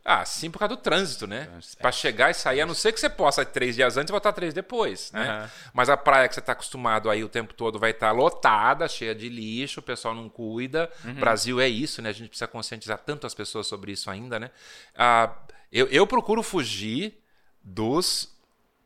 Ah, 0.07 0.23
sim, 0.23 0.51
por 0.51 0.59
causa 0.59 0.75
do 0.75 0.81
trânsito, 0.81 1.25
né? 1.25 1.49
É. 1.57 1.81
Para 1.81 1.91
chegar 1.91 2.29
e 2.29 2.33
sair, 2.35 2.61
a 2.61 2.65
não 2.67 2.75
ser 2.75 2.91
que 2.91 2.99
você 2.99 3.09
possa 3.09 3.41
ir 3.41 3.47
três 3.47 3.75
dias 3.75 3.97
antes 3.97 4.09
e 4.09 4.11
voltar 4.11 4.33
três 4.33 4.53
depois, 4.53 5.11
né? 5.11 5.41
Uhum. 5.41 5.49
Mas 5.73 5.89
a 5.89 5.97
praia 5.97 6.27
que 6.27 6.35
você 6.35 6.41
está 6.41 6.51
acostumado 6.51 7.09
aí 7.09 7.23
o 7.23 7.29
tempo 7.29 7.55
todo 7.55 7.79
vai 7.79 7.89
estar 7.89 8.09
tá 8.09 8.11
lotada, 8.11 8.87
cheia 8.87 9.15
de 9.15 9.27
lixo, 9.27 9.79
o 9.79 9.83
pessoal 9.83 10.13
não 10.13 10.29
cuida. 10.29 10.91
Uhum. 11.03 11.15
Brasil 11.15 11.59
é 11.59 11.67
isso, 11.67 12.03
né? 12.03 12.09
A 12.09 12.13
gente 12.13 12.29
precisa 12.29 12.47
conscientizar 12.47 12.99
tanto 12.99 13.25
as 13.25 13.33
pessoas 13.33 13.65
sobre 13.65 13.93
isso 13.93 14.11
ainda, 14.11 14.39
né? 14.39 14.51
Ah, 14.95 15.35
eu, 15.71 15.87
eu 15.87 16.05
procuro 16.05 16.43
fugir 16.43 17.19
dos 17.63 18.31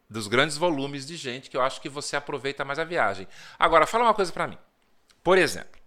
dos 0.10 0.28
grandes 0.28 0.58
volumes 0.58 1.06
de 1.06 1.16
gente 1.16 1.50
que 1.50 1.58
eu 1.58 1.62
acho 1.62 1.82
que 1.82 1.90
você 1.90 2.16
aproveita 2.16 2.66
mais 2.66 2.80
a 2.80 2.84
viagem. 2.84 3.28
Agora, 3.60 3.86
fala 3.86 4.06
uma 4.06 4.14
coisa 4.14 4.32
para 4.32 4.48
mim. 4.48 4.58
Por 5.22 5.38
exemplo, 5.38 5.80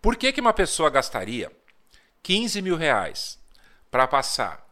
por 0.00 0.16
que, 0.16 0.32
que 0.32 0.40
uma 0.40 0.54
pessoa 0.54 0.88
gastaria 0.88 1.52
15 2.22 2.60
mil 2.62 2.76
reais 2.76 3.38
para 3.90 4.06
passar 4.06 4.66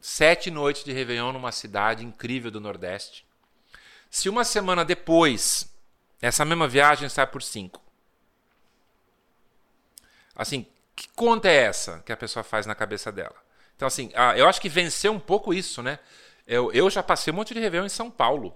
sete 0.00 0.50
noites 0.50 0.84
de 0.84 0.92
Réveillon 0.92 1.32
numa 1.32 1.52
cidade 1.52 2.04
incrível 2.04 2.50
do 2.50 2.60
Nordeste, 2.60 3.26
se 4.10 4.28
uma 4.28 4.44
semana 4.44 4.84
depois 4.84 5.72
essa 6.20 6.44
mesma 6.44 6.66
viagem 6.66 7.08
sai 7.08 7.26
por 7.26 7.42
cinco? 7.42 7.82
Assim, 10.34 10.66
que 10.94 11.08
conta 11.10 11.48
é 11.48 11.56
essa 11.56 12.02
que 12.04 12.12
a 12.12 12.16
pessoa 12.16 12.42
faz 12.42 12.66
na 12.66 12.74
cabeça 12.74 13.10
dela? 13.12 13.36
Então, 13.76 13.86
assim, 13.86 14.10
eu 14.36 14.48
acho 14.48 14.60
que 14.60 14.68
venceu 14.68 15.12
um 15.12 15.20
pouco 15.20 15.54
isso, 15.54 15.82
né? 15.82 15.98
Eu, 16.46 16.72
eu 16.72 16.88
já 16.90 17.02
passei 17.02 17.32
um 17.32 17.36
monte 17.36 17.54
de 17.54 17.60
Réveillon 17.60 17.86
em 17.86 17.90
São 17.90 18.10
Paulo. 18.10 18.54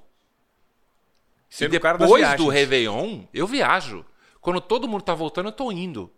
Sendo 1.48 1.74
e 1.74 1.78
depois 1.78 2.36
do 2.36 2.48
Réveillon, 2.48 3.24
eu 3.32 3.46
viajo. 3.46 4.04
Quando 4.40 4.60
todo 4.60 4.88
mundo 4.88 5.02
está 5.02 5.14
voltando, 5.14 5.46
eu 5.46 5.50
estou 5.50 5.70
indo. 5.70 6.12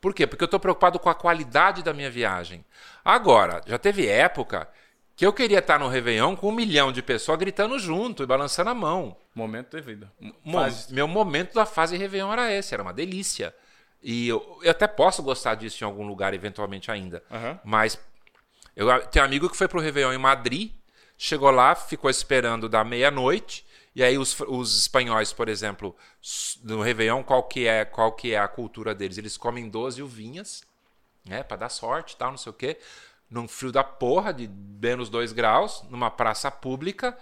Por 0.00 0.14
quê? 0.14 0.26
Porque 0.26 0.42
eu 0.42 0.46
estou 0.46 0.58
preocupado 0.58 0.98
com 0.98 1.10
a 1.10 1.14
qualidade 1.14 1.82
da 1.82 1.92
minha 1.92 2.10
viagem. 2.10 2.64
Agora, 3.04 3.60
já 3.66 3.78
teve 3.78 4.06
época 4.06 4.68
que 5.14 5.26
eu 5.26 5.32
queria 5.32 5.58
estar 5.58 5.78
no 5.78 5.88
Réveillon 5.88 6.34
com 6.34 6.48
um 6.48 6.52
milhão 6.52 6.90
de 6.90 7.02
pessoas 7.02 7.38
gritando 7.38 7.78
junto 7.78 8.22
e 8.22 8.26
balançando 8.26 8.70
a 8.70 8.74
mão. 8.74 9.14
Momento 9.34 9.76
de 9.76 9.82
vida. 9.82 10.10
Meu 10.88 11.06
momento 11.06 11.52
da 11.52 11.66
fase 11.66 11.96
Réveillon 11.98 12.32
era 12.32 12.50
esse, 12.50 12.72
era 12.72 12.82
uma 12.82 12.94
delícia. 12.94 13.54
E 14.02 14.28
eu, 14.28 14.58
eu 14.62 14.70
até 14.70 14.86
posso 14.86 15.22
gostar 15.22 15.56
disso 15.56 15.84
em 15.84 15.86
algum 15.86 16.06
lugar, 16.06 16.32
eventualmente 16.32 16.90
ainda. 16.90 17.22
Uhum. 17.30 17.58
Mas 17.62 18.00
eu 18.74 18.86
tenho 19.08 19.22
um 19.22 19.28
amigo 19.28 19.50
que 19.50 19.56
foi 19.56 19.68
pro 19.68 19.78
Réveillon 19.78 20.14
em 20.14 20.18
Madrid, 20.18 20.72
chegou 21.18 21.50
lá, 21.50 21.74
ficou 21.74 22.08
esperando 22.08 22.66
da 22.66 22.82
meia-noite. 22.82 23.66
E 23.94 24.02
aí 24.02 24.16
os, 24.16 24.38
os 24.40 24.78
espanhóis, 24.78 25.32
por 25.32 25.48
exemplo, 25.48 25.96
no 26.62 26.80
Réveillon, 26.80 27.22
qual 27.22 27.42
que 27.42 27.66
é, 27.66 27.84
qual 27.84 28.12
que 28.12 28.32
é 28.32 28.38
a 28.38 28.48
cultura 28.48 28.94
deles? 28.94 29.18
Eles 29.18 29.36
comem 29.36 29.68
12 29.68 30.02
uvinhas, 30.02 30.62
né, 31.24 31.42
para 31.42 31.56
dar 31.56 31.68
sorte, 31.68 32.16
tal, 32.16 32.30
não 32.30 32.38
sei 32.38 32.50
o 32.50 32.54
quê, 32.54 32.78
num 33.28 33.48
frio 33.48 33.72
da 33.72 33.84
porra 33.84 34.32
de 34.32 34.48
menos 34.48 35.08
2 35.08 35.32
graus, 35.32 35.82
numa 35.90 36.10
praça 36.10 36.50
pública, 36.50 37.16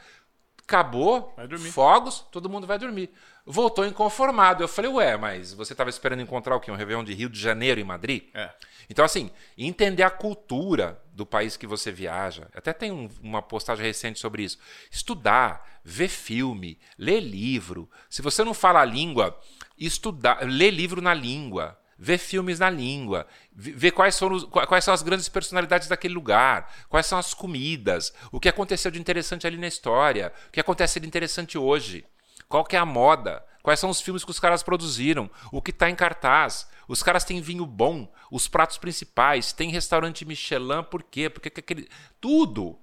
acabou, 0.69 1.35
fogos, 1.73 2.27
todo 2.31 2.49
mundo 2.49 2.67
vai 2.67 2.79
dormir. 2.79 3.11
Voltou 3.47 3.87
inconformado. 3.87 4.63
Eu 4.63 4.69
falei, 4.69 4.91
ué, 4.91 5.17
mas 5.17 5.55
você 5.55 5.73
estava 5.73 5.89
esperando 5.89 6.21
encontrar 6.21 6.55
o 6.55 6.61
quê? 6.61 6.71
Um 6.71 6.77
Réveillon 6.77 7.03
de 7.03 7.15
Rio 7.15 7.31
de 7.31 7.41
Janeiro 7.41 7.81
em 7.81 7.85
Madrid? 7.85 8.25
É. 8.35 8.51
Então, 8.91 9.03
assim, 9.03 9.31
entender 9.57 10.03
a 10.03 10.11
cultura 10.11 11.01
do 11.13 11.25
país 11.25 11.57
que 11.57 11.67
você 11.67 11.91
viaja. 11.91 12.49
Até 12.55 12.75
tem 12.75 12.93
um, 12.93 13.09
uma 13.23 13.41
postagem 13.41 13.85
recente 13.85 14.19
sobre 14.19 14.43
isso. 14.43 14.59
Estudar, 14.91 15.81
ver 15.83 16.09
filme, 16.09 16.79
ler 16.99 17.21
livro. 17.21 17.89
Se 18.11 18.21
você 18.21 18.45
não 18.45 18.53
fala 18.53 18.81
a 18.81 18.85
língua, 18.85 19.39
estudar, 19.79 20.43
ler 20.43 20.71
livro 20.71 21.01
na 21.01 21.15
língua 21.15 21.79
ver 21.99 22.19
filmes 22.19 22.61
na 22.61 22.71
língua, 22.71 23.27
ver 23.53 23.91
quais 23.91 24.15
são, 24.15 24.33
os, 24.33 24.45
quais 24.45 24.85
são 24.85 24.95
as 24.95 25.03
grandes 25.03 25.29
personalidades 25.29 25.89
daquele 25.89 26.15
lugar, 26.15 26.73
quais 26.89 27.07
são 27.07 27.19
as 27.19 27.35
comidas, 27.35 28.13
o 28.31 28.39
que 28.39 28.49
aconteceu 28.49 28.91
de 28.91 29.01
interessante 29.01 29.47
ali 29.47 29.57
na 29.57 29.67
história, 29.67 30.33
o 30.49 30.53
que 30.53 30.61
acontece 30.61 31.01
de 31.01 31.07
interessante 31.07 31.59
hoje, 31.59 32.05
qual 32.49 32.65
que 32.65 32.77
é 32.77 32.79
a 32.79 32.87
moda, 32.87 33.45
quais 33.63 33.81
são 33.81 33.91
os 33.91 34.01
filmes 34.01 34.25
que 34.25 34.31
os 34.31 34.39
caras 34.39 34.63
produziram, 34.63 35.29
o 35.51 35.61
que 35.61 35.71
está 35.71 35.91
em 35.91 35.95
cartaz. 35.95 36.69
Os 36.87 37.03
caras 37.03 37.25
têm 37.25 37.43
vinho 37.43 37.67
bom, 37.67 38.11
os 38.31 38.49
pratos 38.49 38.79
principais, 38.79 39.53
tem 39.53 39.71
restaurante 39.71 40.25
Michelin, 40.25 40.83
por 40.91 41.03
quê? 41.03 41.29
Porque 41.29 41.49
aquele. 41.49 41.87
Tudo! 42.19 42.79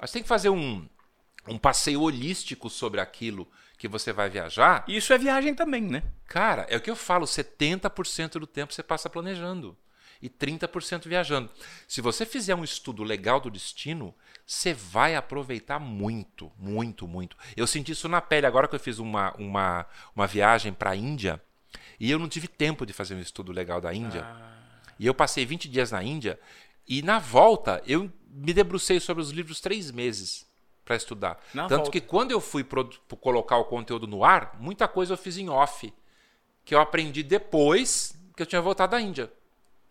Você 0.00 0.14
tem 0.14 0.22
que 0.22 0.28
fazer 0.28 0.48
um, 0.48 0.88
um 1.46 1.56
passeio 1.56 2.00
holístico 2.02 2.68
sobre 2.68 3.00
aquilo 3.00 3.48
que 3.76 3.88
você 3.88 4.12
vai 4.12 4.28
viajar. 4.28 4.84
Isso 4.88 5.12
é 5.12 5.18
viagem 5.18 5.54
também, 5.54 5.82
né? 5.82 6.02
Cara, 6.26 6.66
é 6.68 6.76
o 6.76 6.80
que 6.80 6.90
eu 6.90 6.96
falo: 6.96 7.26
70% 7.26 8.38
do 8.38 8.46
tempo 8.46 8.72
você 8.72 8.82
passa 8.82 9.10
planejando 9.10 9.76
e 10.20 10.28
30% 10.28 11.06
viajando. 11.08 11.50
Se 11.86 12.00
você 12.00 12.24
fizer 12.24 12.54
um 12.54 12.64
estudo 12.64 13.02
legal 13.02 13.40
do 13.40 13.50
destino, 13.50 14.14
você 14.46 14.72
vai 14.72 15.14
aproveitar 15.14 15.78
muito, 15.78 16.50
muito, 16.58 17.06
muito. 17.06 17.36
Eu 17.56 17.66
senti 17.66 17.92
isso 17.92 18.08
na 18.08 18.20
pele 18.20 18.46
agora 18.46 18.68
que 18.68 18.74
eu 18.74 18.80
fiz 18.80 18.98
uma, 18.98 19.34
uma, 19.34 19.86
uma 20.14 20.26
viagem 20.26 20.72
para 20.72 20.90
a 20.90 20.96
Índia 20.96 21.42
e 21.98 22.10
eu 22.10 22.18
não 22.18 22.28
tive 22.28 22.48
tempo 22.48 22.86
de 22.86 22.92
fazer 22.92 23.14
um 23.14 23.20
estudo 23.20 23.52
legal 23.52 23.80
da 23.80 23.92
Índia. 23.92 24.24
Ah. 24.24 24.52
E 24.98 25.06
eu 25.06 25.14
passei 25.14 25.44
20 25.44 25.68
dias 25.68 25.92
na 25.92 26.02
Índia 26.02 26.38
e 26.88 27.02
na 27.02 27.18
volta 27.18 27.82
eu 27.86 28.10
me 28.28 28.52
debrucei 28.52 29.00
sobre 29.00 29.22
os 29.22 29.30
livros 29.30 29.60
três 29.60 29.90
meses 29.90 30.46
para 30.86 30.96
estudar. 30.96 31.44
Na 31.52 31.64
Tanto 31.66 31.76
volta. 31.76 31.90
que 31.90 32.00
quando 32.00 32.30
eu 32.30 32.40
fui 32.40 32.64
colocar 33.20 33.58
o 33.58 33.64
conteúdo 33.64 34.06
no 34.06 34.24
ar, 34.24 34.56
muita 34.58 34.86
coisa 34.86 35.12
eu 35.12 35.18
fiz 35.18 35.36
em 35.36 35.50
off, 35.50 35.92
que 36.64 36.74
eu 36.74 36.80
aprendi 36.80 37.22
depois 37.22 38.16
que 38.34 38.42
eu 38.42 38.46
tinha 38.46 38.62
voltado 38.62 38.92
da 38.92 39.00
Índia. 39.00 39.30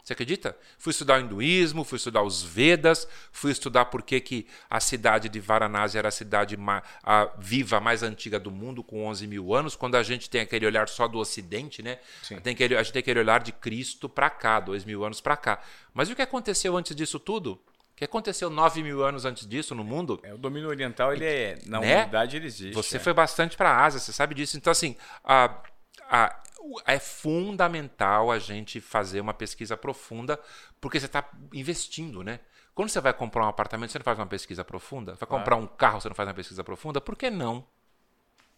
Você 0.01 0.13
acredita? 0.13 0.55
Fui 0.77 0.91
estudar 0.91 1.19
o 1.19 1.21
hinduísmo, 1.25 1.83
fui 1.83 1.97
estudar 1.97 2.21
os 2.21 2.43
Vedas, 2.43 3.07
fui 3.31 3.51
estudar 3.51 3.85
por 3.85 4.03
que, 4.03 4.21
que 4.21 4.47
a 4.69 4.79
cidade 4.79 5.27
de 5.27 5.39
Varanasi 5.39 5.97
era 5.97 6.09
a 6.09 6.11
cidade 6.11 6.55
a 7.03 7.31
viva 7.39 7.79
mais 7.79 8.03
antiga 8.03 8.39
do 8.39 8.51
mundo, 8.51 8.83
com 8.83 9.03
11 9.07 9.25
mil 9.25 9.55
anos, 9.55 9.75
quando 9.75 9.95
a 9.95 10.03
gente 10.03 10.29
tem 10.29 10.41
aquele 10.41 10.67
olhar 10.67 10.87
só 10.87 11.07
do 11.07 11.17
Ocidente, 11.17 11.81
né? 11.81 11.97
Tem 12.43 12.53
aquele, 12.53 12.77
a 12.77 12.83
gente 12.83 12.93
tem 12.93 12.99
aquele 12.99 13.19
olhar 13.19 13.41
de 13.41 13.51
Cristo 13.51 14.07
para 14.07 14.29
cá, 14.29 14.59
dois 14.59 14.85
mil 14.85 15.03
anos 15.03 15.19
para 15.19 15.35
cá. 15.35 15.59
Mas 15.91 16.07
o 16.07 16.15
que 16.15 16.21
aconteceu 16.21 16.77
antes 16.77 16.95
disso 16.95 17.19
tudo? 17.19 17.59
O 17.95 17.97
que 17.97 18.03
aconteceu 18.03 18.49
9 18.49 18.83
mil 18.83 19.05
anos 19.05 19.23
antes 19.23 19.47
disso 19.47 19.73
no 19.73 19.81
mundo? 19.81 20.19
É, 20.21 20.33
o 20.33 20.37
domínio 20.37 20.67
oriental, 20.67 21.13
ele 21.13 21.23
é. 21.23 21.57
Na 21.65 21.79
né? 21.79 21.93
humanidade, 21.95 22.35
ele 22.35 22.45
existe. 22.45 22.73
Você 22.73 22.97
é. 22.97 22.99
foi 22.99 23.13
bastante 23.13 23.55
para 23.55 23.69
a 23.69 23.85
Ásia, 23.85 24.01
você 24.01 24.11
sabe 24.11 24.35
disso. 24.35 24.57
Então, 24.57 24.69
assim, 24.69 24.97
a, 25.23 25.63
a, 26.01 26.43
é 26.85 26.99
fundamental 26.99 28.33
a 28.33 28.37
gente 28.37 28.81
fazer 28.81 29.21
uma 29.21 29.33
pesquisa 29.33 29.77
profunda, 29.77 30.37
porque 30.81 30.99
você 30.99 31.05
está 31.05 31.25
investindo, 31.53 32.21
né? 32.21 32.41
Quando 32.73 32.89
você 32.89 32.99
vai 32.99 33.13
comprar 33.13 33.45
um 33.45 33.47
apartamento, 33.47 33.93
você 33.93 33.97
não 33.97 34.03
faz 34.03 34.19
uma 34.19 34.27
pesquisa 34.27 34.65
profunda? 34.65 35.15
Vai 35.15 35.29
comprar 35.29 35.55
um 35.55 35.65
carro, 35.65 36.01
você 36.01 36.09
não 36.09 36.15
faz 36.15 36.27
uma 36.27 36.35
pesquisa 36.35 36.65
profunda? 36.65 36.99
Por 36.99 37.15
que 37.15 37.29
não? 37.29 37.65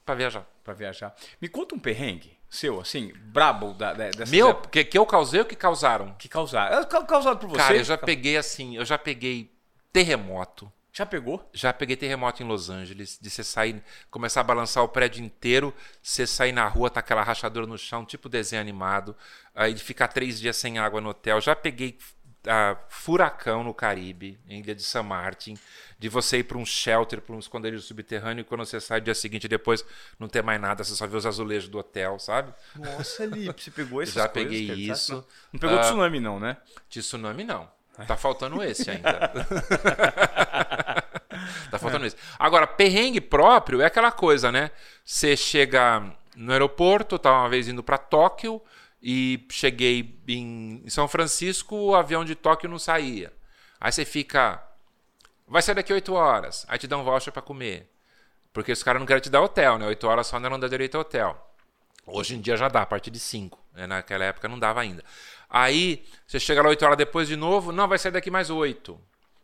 Para 0.07 0.15
viajar. 0.15 0.47
Para 0.63 0.73
viajar. 0.73 1.13
Me 1.41 1.49
conta 1.49 1.75
um 1.75 1.79
perrengue 1.79 2.37
seu, 2.49 2.79
assim, 2.79 3.11
brabo 3.25 3.73
da, 3.73 3.91
dessa 3.91 4.31
Meu, 4.31 4.55
que, 4.55 4.81
que 4.85 4.97
eu 4.97 5.05
causei 5.05 5.41
ou 5.41 5.45
que 5.45 5.53
causaram? 5.55 6.13
Que 6.13 6.29
causaram. 6.29 6.79
É, 6.79 6.85
causado 6.85 7.37
por 7.39 7.49
você? 7.49 7.57
Cara, 7.57 7.75
eu 7.75 7.83
já 7.83 7.97
peguei 7.97 8.37
assim, 8.37 8.77
eu 8.77 8.85
já 8.85 8.97
peguei 8.97 9.53
terremoto. 9.91 10.71
Já 10.93 11.05
pegou? 11.05 11.45
Já 11.53 11.73
peguei 11.73 11.97
terremoto 11.97 12.41
em 12.41 12.47
Los 12.47 12.69
Angeles, 12.69 13.19
de 13.21 13.29
você 13.29 13.43
sair, 13.43 13.83
começar 14.09 14.39
a 14.39 14.43
balançar 14.45 14.81
o 14.81 14.87
prédio 14.87 15.21
inteiro, 15.21 15.73
você 16.01 16.25
sair 16.25 16.53
na 16.53 16.65
rua, 16.69 16.89
tá 16.89 17.01
aquela 17.01 17.21
rachadura 17.21 17.67
no 17.67 17.77
chão, 17.77 18.05
tipo 18.05 18.29
desenho 18.29 18.61
animado, 18.61 19.13
aí 19.53 19.73
de 19.73 19.83
ficar 19.83 20.07
três 20.07 20.39
dias 20.39 20.55
sem 20.55 20.79
água 20.79 21.01
no 21.01 21.09
hotel. 21.09 21.41
Já 21.41 21.53
peguei 21.53 21.97
furacão 22.89 23.63
no 23.63 23.73
Caribe, 23.73 24.39
em 24.47 24.59
Ilha 24.59 24.75
de 24.75 24.83
San 24.83 25.03
Martin, 25.03 25.57
de 25.99 26.09
você 26.09 26.39
ir 26.39 26.43
para 26.43 26.57
um 26.57 26.65
shelter, 26.65 27.21
para 27.21 27.35
um 27.35 27.39
esconderijo 27.39 27.81
subterrâneo, 27.81 28.41
e 28.41 28.43
quando 28.43 28.65
você 28.65 28.79
sai 28.79 28.99
no 28.99 29.05
dia 29.05 29.15
seguinte, 29.15 29.47
depois 29.47 29.85
não 30.19 30.27
ter 30.27 30.43
mais 30.43 30.59
nada, 30.59 30.83
você 30.83 30.95
só 30.95 31.07
vê 31.07 31.17
os 31.17 31.25
azulejos 31.25 31.69
do 31.69 31.77
hotel, 31.77 32.19
sabe? 32.19 32.53
Nossa, 32.75 33.25
Lipe, 33.25 33.63
você 33.63 33.71
pegou 33.71 34.01
essas 34.03 34.15
Já 34.15 34.27
coisas, 34.27 34.51
peguei 34.51 34.75
isso. 34.75 35.13
Não, 35.13 35.25
não 35.53 35.59
pegou 35.59 35.77
uh, 35.77 35.81
tsunami, 35.81 36.19
não, 36.19 36.39
né? 36.39 36.57
Tsunami, 36.89 37.43
não. 37.43 37.69
Tá 38.05 38.15
faltando 38.15 38.61
esse 38.63 38.91
ainda. 38.91 39.11
tá 41.71 41.79
faltando 41.79 42.03
é. 42.05 42.07
esse. 42.07 42.17
Agora, 42.37 42.67
perrengue 42.67 43.19
próprio 43.19 43.81
é 43.81 43.85
aquela 43.85 44.11
coisa, 44.11 44.51
né? 44.51 44.69
Você 45.03 45.35
chega 45.35 46.03
no 46.35 46.51
aeroporto, 46.51 47.17
tá 47.17 47.31
uma 47.31 47.49
vez 47.49 47.67
indo 47.67 47.81
para 47.81 47.97
Tóquio, 47.97 48.61
e 49.09 49.47
cheguei 49.49 50.19
em 50.27 50.83
São 50.89 51.07
Francisco, 51.07 51.77
o 51.77 51.95
avião 51.95 52.25
de 52.25 52.35
Tóquio 52.35 52.69
não 52.69 52.77
saía. 52.77 53.31
Aí 53.79 53.89
você 53.89 54.03
fica. 54.03 54.61
Vai 55.47 55.61
sair 55.61 55.75
daqui 55.75 55.93
8 55.93 56.13
horas. 56.13 56.65
Aí 56.67 56.77
te 56.77 56.87
dão 56.87 56.99
um 56.99 57.03
voucher 57.05 57.31
para 57.31 57.41
comer. 57.41 57.89
Porque 58.51 58.69
os 58.69 58.83
caras 58.83 58.99
não 58.99 59.07
querem 59.07 59.23
te 59.23 59.29
dar 59.29 59.41
hotel, 59.41 59.77
né? 59.77 59.87
8 59.87 60.05
horas 60.05 60.27
só 60.27 60.37
não 60.37 60.59
dá 60.59 60.67
direito 60.67 60.95
ao 60.95 61.01
hotel. 61.01 61.53
Hoje 62.05 62.35
em 62.35 62.41
dia 62.41 62.57
já 62.57 62.67
dá, 62.67 62.81
a 62.81 62.85
partir 62.85 63.09
de 63.09 63.17
5. 63.17 63.57
Né? 63.71 63.87
Naquela 63.87 64.25
época 64.25 64.49
não 64.49 64.59
dava 64.59 64.81
ainda. 64.81 65.01
Aí 65.49 66.05
você 66.27 66.37
chega 66.37 66.61
lá 66.61 66.67
8 66.67 66.83
horas 66.83 66.97
depois 66.97 67.29
de 67.29 67.37
novo, 67.37 67.71
não, 67.71 67.87
vai 67.87 67.97
sair 67.97 68.11
daqui 68.11 68.29
mais 68.29 68.49
8. 68.49 68.99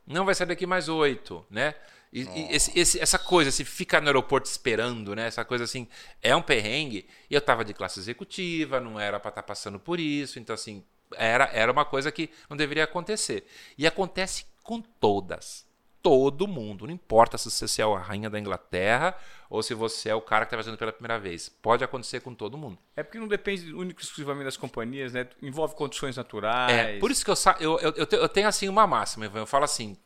Não 0.06 0.26
vai 0.26 0.36
sair 0.36 0.48
daqui 0.48 0.68
mais 0.68 0.90
8, 0.90 1.46
né? 1.50 1.74
E, 2.14 2.22
e 2.22 2.56
esse, 2.56 2.80
esse, 2.80 3.00
essa 3.00 3.18
coisa, 3.18 3.50
se 3.50 3.66
ficar 3.66 4.00
no 4.00 4.08
aeroporto 4.08 4.48
esperando, 4.48 5.16
né? 5.16 5.26
Essa 5.26 5.44
coisa 5.44 5.64
assim, 5.64 5.88
é 6.22 6.36
um 6.36 6.44
perrengue. 6.44 7.08
E 7.28 7.34
eu 7.34 7.42
tava 7.42 7.66
de 7.66 7.74
classe 7.74 8.00
executiva, 8.00 8.80
não 8.80 9.00
era 9.00 9.20
para 9.20 9.30
estar 9.30 9.42
tá 9.42 9.48
passando 9.48 9.80
por 9.80 10.00
isso. 10.00 10.38
Então, 10.38 10.54
assim, 10.54 10.84
era, 11.16 11.50
era 11.52 11.72
uma 11.72 11.84
coisa 11.84 12.12
que 12.12 12.30
não 12.48 12.56
deveria 12.56 12.84
acontecer. 12.84 13.48
E 13.76 13.88
acontece 13.88 14.46
com 14.62 14.80
todas. 14.80 15.66
Todo 16.04 16.48
mundo. 16.48 16.86
Não 16.86 16.94
importa 16.94 17.36
se 17.38 17.50
você 17.50 17.82
é 17.82 17.86
a 17.86 17.98
rainha 17.98 18.30
da 18.30 18.40
Inglaterra 18.40 19.18
ou 19.50 19.64
se 19.64 19.74
você 19.74 20.10
é 20.10 20.16
o 20.16 20.22
cara 20.22 20.46
que 20.46 20.54
está 20.54 20.58
fazendo 20.58 20.78
pela 20.78 20.92
primeira 20.92 21.18
vez. 21.18 21.50
Pode 21.50 21.84
acontecer 21.84 22.20
com 22.20 22.36
todo 22.36 22.58
mundo. 22.58 22.78
É 22.96 23.02
porque 23.02 23.18
não 23.18 23.28
depende 23.28 23.74
único 23.74 24.02
e 24.02 24.04
exclusivamente 24.04 24.46
das 24.46 24.58
companhias, 24.58 25.14
né? 25.14 25.28
Envolve 25.42 25.74
condições 25.76 26.18
naturais. 26.18 26.72
É, 26.72 27.00
por 27.00 27.10
isso 27.10 27.26
que 27.26 27.32
eu, 27.32 27.80
eu, 27.80 27.94
eu, 27.96 28.08
eu 28.12 28.30
tenho 28.30 28.48
assim 28.48 28.70
uma 28.70 28.86
máxima, 28.86 29.32
eu 29.34 29.48
falo 29.48 29.64
assim, 29.64 29.98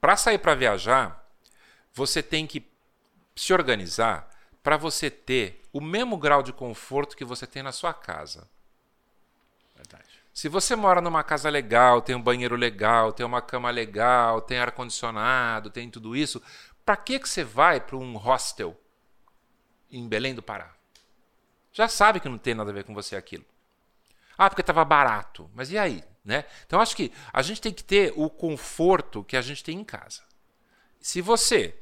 para 0.00 0.16
sair 0.16 0.38
para 0.38 0.54
viajar, 0.54 1.26
você 1.92 2.22
tem 2.22 2.46
que 2.46 2.66
se 3.34 3.52
organizar 3.52 4.28
para 4.62 4.76
você 4.76 5.10
ter 5.10 5.62
o 5.72 5.80
mesmo 5.80 6.16
grau 6.16 6.42
de 6.42 6.52
conforto 6.52 7.16
que 7.16 7.24
você 7.24 7.46
tem 7.46 7.62
na 7.62 7.72
sua 7.72 7.94
casa. 7.94 8.48
Verdade. 9.74 10.04
Se 10.32 10.48
você 10.48 10.76
mora 10.76 11.00
numa 11.00 11.24
casa 11.24 11.50
legal, 11.50 12.00
tem 12.00 12.14
um 12.14 12.22
banheiro 12.22 12.54
legal, 12.54 13.12
tem 13.12 13.26
uma 13.26 13.42
cama 13.42 13.70
legal, 13.70 14.40
tem 14.40 14.58
ar 14.58 14.70
condicionado, 14.72 15.70
tem 15.70 15.90
tudo 15.90 16.14
isso, 16.14 16.42
para 16.84 16.96
que 16.96 17.18
que 17.18 17.28
você 17.28 17.42
vai 17.42 17.80
para 17.80 17.96
um 17.96 18.16
hostel 18.16 18.78
em 19.90 20.08
Belém 20.08 20.34
do 20.34 20.42
Pará? 20.42 20.72
Já 21.72 21.88
sabe 21.88 22.20
que 22.20 22.28
não 22.28 22.38
tem 22.38 22.54
nada 22.54 22.70
a 22.70 22.74
ver 22.74 22.84
com 22.84 22.94
você 22.94 23.16
aquilo. 23.16 23.44
Ah, 24.36 24.48
porque 24.48 24.60
estava 24.60 24.84
barato. 24.84 25.50
Mas 25.54 25.70
e 25.70 25.78
aí? 25.78 26.04
Né? 26.28 26.44
Então 26.66 26.78
acho 26.78 26.94
que 26.94 27.10
a 27.32 27.40
gente 27.40 27.58
tem 27.58 27.72
que 27.72 27.82
ter 27.82 28.12
o 28.14 28.28
conforto 28.28 29.24
que 29.24 29.34
a 29.34 29.40
gente 29.40 29.64
tem 29.64 29.80
em 29.80 29.82
casa. 29.82 30.20
Se 31.00 31.22
você 31.22 31.74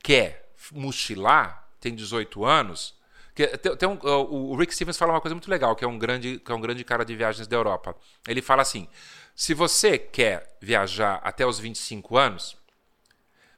quer 0.00 0.52
mochilar, 0.70 1.68
tem 1.80 1.92
18 1.92 2.44
anos, 2.44 2.94
que, 3.34 3.48
tem, 3.48 3.76
tem 3.76 3.88
um, 3.88 3.98
o 4.00 4.54
Rick 4.54 4.72
Stevens 4.72 4.96
fala 4.96 5.12
uma 5.12 5.20
coisa 5.20 5.34
muito 5.34 5.50
legal, 5.50 5.74
que 5.74 5.84
é 5.84 5.88
um 5.88 5.98
grande, 5.98 6.38
que 6.38 6.52
é 6.52 6.54
um 6.54 6.60
grande 6.60 6.84
cara 6.84 7.04
de 7.04 7.16
viagens 7.16 7.48
da 7.48 7.56
Europa. 7.56 7.96
Ele 8.28 8.40
fala 8.40 8.62
assim: 8.62 8.86
se 9.34 9.54
você 9.54 9.98
quer 9.98 10.56
viajar 10.60 11.16
até 11.24 11.44
os 11.44 11.58
25 11.58 12.16
anos, 12.16 12.56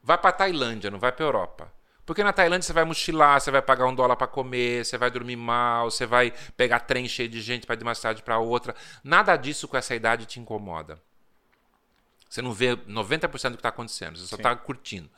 vá 0.03 0.16
para 0.16 0.33
Tailândia, 0.33 0.91
não 0.91 0.99
vai 0.99 1.12
para 1.12 1.26
Europa. 1.26 1.70
Porque 2.05 2.24
na 2.24 2.32
Tailândia 2.32 2.66
você 2.66 2.72
vai 2.72 2.84
mochilar, 2.84 3.40
você 3.40 3.50
vai 3.50 3.62
pagar 3.62 3.86
um 3.86 3.94
dólar 3.94 4.16
para 4.16 4.26
comer, 4.26 4.84
você 4.84 4.98
vai 4.98 5.11
dormir 5.11 5.36
mal, 5.36 5.90
você 5.90 6.05
vai 6.05 6.32
pegar 6.57 6.80
trem 6.80 7.09
cheio 7.09 7.28
de 7.28 7.40
gente 7.40 7.66
para 7.66 7.74
ir 7.74 7.78
de 7.78 7.84
uma 7.84 7.94
cidade 7.94 8.22
para 8.22 8.38
outra. 8.38 8.74
Nada 9.05 9.36
disso 9.36 9.68
com 9.68 9.76
essa 9.76 9.94
idade 9.94 10.26
te 10.26 10.40
incomoda. 10.40 11.00
Você 12.28 12.40
não 12.40 12.53
vê 12.53 12.74
90% 12.76 13.28
do 13.28 13.28
que 13.28 13.57
está 13.57 13.68
acontecendo, 13.68 14.18
você 14.18 14.26
só 14.26 14.36
está 14.36 14.57
curtindo. 14.57 15.09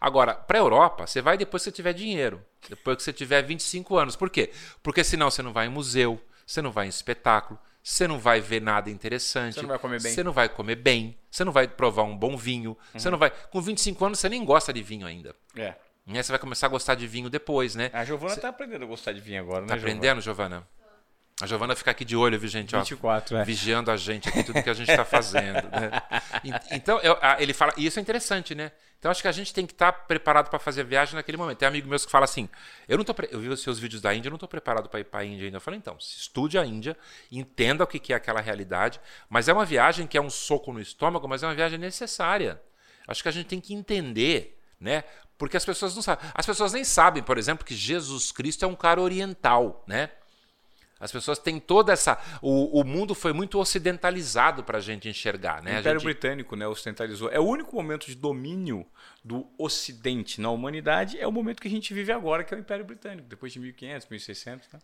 Agora, 0.00 0.34
para 0.34 0.58
a 0.58 0.62
Europa, 0.62 1.06
você 1.06 1.20
vai 1.20 1.36
depois 1.36 1.62
que 1.62 1.70
você 1.70 1.72
tiver 1.72 1.92
dinheiro, 1.92 2.44
depois 2.68 2.96
que 2.96 3.02
você 3.04 3.12
tiver 3.12 3.42
25 3.42 3.96
anos. 3.96 4.16
Por 4.16 4.30
quê? 4.30 4.50
Porque 4.82 5.04
senão 5.04 5.30
você 5.30 5.42
não 5.42 5.52
vai 5.52 5.66
em 5.66 5.70
museu, 5.70 6.20
você 6.46 6.60
não 6.60 6.72
vai 6.72 6.86
em 6.86 6.88
espetáculo, 6.88 7.60
você 7.82 8.08
não 8.08 8.18
vai 8.18 8.40
ver 8.40 8.60
nada 8.62 8.90
interessante. 8.90 9.54
Você 9.54 9.62
não 9.62 9.68
vai 9.68 9.78
comer 9.78 10.02
bem. 10.02 10.12
Você 10.12 10.24
não 10.24 10.32
vai 10.32 10.48
comer 10.48 10.76
bem, 10.76 11.18
você 11.30 11.44
não 11.44 11.52
vai 11.52 11.68
provar 11.68 12.04
um 12.04 12.16
bom 12.16 12.36
vinho, 12.36 12.70
uhum. 12.70 12.98
você 12.98 13.10
não 13.10 13.18
vai. 13.18 13.30
Com 13.30 13.60
25 13.60 14.04
anos 14.04 14.18
você 14.18 14.28
nem 14.28 14.44
gosta 14.44 14.72
de 14.72 14.82
vinho 14.82 15.06
ainda. 15.06 15.36
É. 15.54 15.74
Né? 16.06 16.22
Você 16.22 16.32
vai 16.32 16.38
começar 16.38 16.66
a 16.66 16.68
gostar 16.68 16.94
de 16.94 17.06
vinho 17.06 17.30
depois, 17.30 17.74
né? 17.74 17.90
A 17.92 18.04
Giovana 18.04 18.34
está 18.34 18.48
aprendendo 18.48 18.84
a 18.84 18.88
gostar 18.88 19.12
de 19.12 19.20
vinho 19.20 19.40
agora, 19.40 19.62
né? 19.62 19.68
Tá 19.68 19.74
aprendendo, 19.74 20.20
Giovana? 20.20 20.66
A 21.40 21.46
Giovana 21.46 21.74
fica 21.74 21.90
aqui 21.90 22.04
de 22.04 22.14
olho, 22.14 22.38
viu, 22.38 22.48
gente? 22.48 22.76
24, 22.76 23.36
Ó, 23.36 23.40
é. 23.40 23.44
Vigiando 23.44 23.90
a 23.90 23.96
gente 23.96 24.28
aqui, 24.28 24.44
tudo 24.44 24.62
que 24.62 24.70
a 24.70 24.74
gente 24.74 24.90
está 24.90 25.04
fazendo. 25.04 25.68
Né? 25.70 25.90
Então, 26.72 26.98
eu, 27.00 27.16
ele 27.38 27.52
fala. 27.52 27.72
E 27.76 27.86
isso 27.86 27.98
é 27.98 28.02
interessante, 28.02 28.54
né? 28.54 28.72
Então, 28.98 29.10
acho 29.10 29.22
que 29.22 29.28
a 29.28 29.32
gente 29.32 29.52
tem 29.52 29.66
que 29.66 29.72
estar 29.72 29.92
tá 29.92 29.98
preparado 29.98 30.48
para 30.50 30.58
fazer 30.58 30.82
a 30.82 30.84
viagem 30.84 31.14
naquele 31.14 31.36
momento. 31.36 31.58
Tem 31.58 31.66
amigo 31.66 31.88
meu 31.88 31.98
que 31.98 32.10
fala 32.10 32.24
assim: 32.24 32.48
eu 32.88 32.96
não 32.96 33.04
tô. 33.04 33.14
Eu 33.30 33.40
vi 33.40 33.48
os 33.48 33.60
seus 33.60 33.78
vídeos 33.78 34.00
da 34.00 34.14
Índia, 34.14 34.28
eu 34.28 34.30
não 34.30 34.36
estou 34.36 34.48
preparado 34.48 34.88
para 34.88 35.00
ir 35.00 35.04
para 35.04 35.20
a 35.20 35.24
Índia 35.24 35.44
ainda. 35.46 35.56
Eu 35.56 35.60
falei, 35.60 35.78
então, 35.78 35.96
estude 35.98 36.58
a 36.58 36.64
Índia, 36.64 36.96
entenda 37.30 37.82
o 37.82 37.86
que 37.86 38.12
é 38.12 38.16
aquela 38.16 38.40
realidade, 38.40 39.00
mas 39.28 39.48
é 39.48 39.52
uma 39.52 39.64
viagem 39.64 40.06
que 40.06 40.16
é 40.16 40.20
um 40.20 40.30
soco 40.30 40.72
no 40.72 40.80
estômago, 40.80 41.26
mas 41.26 41.42
é 41.42 41.46
uma 41.46 41.54
viagem 41.54 41.78
necessária. 41.78 42.60
Acho 43.06 43.22
que 43.22 43.28
a 43.28 43.32
gente 43.32 43.46
tem 43.46 43.60
que 43.60 43.74
entender, 43.74 44.58
né? 44.80 45.02
Porque 45.42 45.56
as 45.56 45.64
pessoas 45.64 45.92
não 45.96 46.02
sabem. 46.02 46.24
As 46.32 46.46
pessoas 46.46 46.72
nem 46.72 46.84
sabem, 46.84 47.20
por 47.20 47.36
exemplo, 47.36 47.66
que 47.66 47.74
Jesus 47.74 48.30
Cristo 48.30 48.64
é 48.64 48.68
um 48.68 48.76
cara 48.76 49.00
oriental, 49.00 49.82
né? 49.88 50.10
As 51.00 51.10
pessoas 51.10 51.36
têm 51.36 51.58
toda 51.58 51.92
essa. 51.92 52.16
O, 52.40 52.78
o 52.80 52.84
mundo 52.84 53.12
foi 53.12 53.32
muito 53.32 53.58
ocidentalizado 53.58 54.62
para 54.62 54.78
a 54.78 54.80
gente 54.80 55.08
enxergar, 55.08 55.60
né? 55.60 55.78
O 55.78 55.80
Império 55.80 55.98
gente... 55.98 56.04
Britânico, 56.04 56.54
né, 56.54 56.64
ocidentalizou. 56.68 57.28
É 57.32 57.40
o 57.40 57.42
único 57.42 57.74
momento 57.74 58.06
de 58.06 58.14
domínio 58.14 58.86
do 59.24 59.44
Ocidente 59.58 60.40
na 60.40 60.48
humanidade 60.48 61.18
é 61.18 61.26
o 61.26 61.32
momento 61.32 61.60
que 61.60 61.66
a 61.66 61.70
gente 61.72 61.92
vive 61.92 62.12
agora, 62.12 62.44
que 62.44 62.54
é 62.54 62.56
o 62.56 62.60
Império 62.60 62.84
Britânico, 62.84 63.26
depois 63.28 63.52
de 63.52 63.58
1500, 63.58 64.06
1600, 64.08 64.68
tá? 64.68 64.78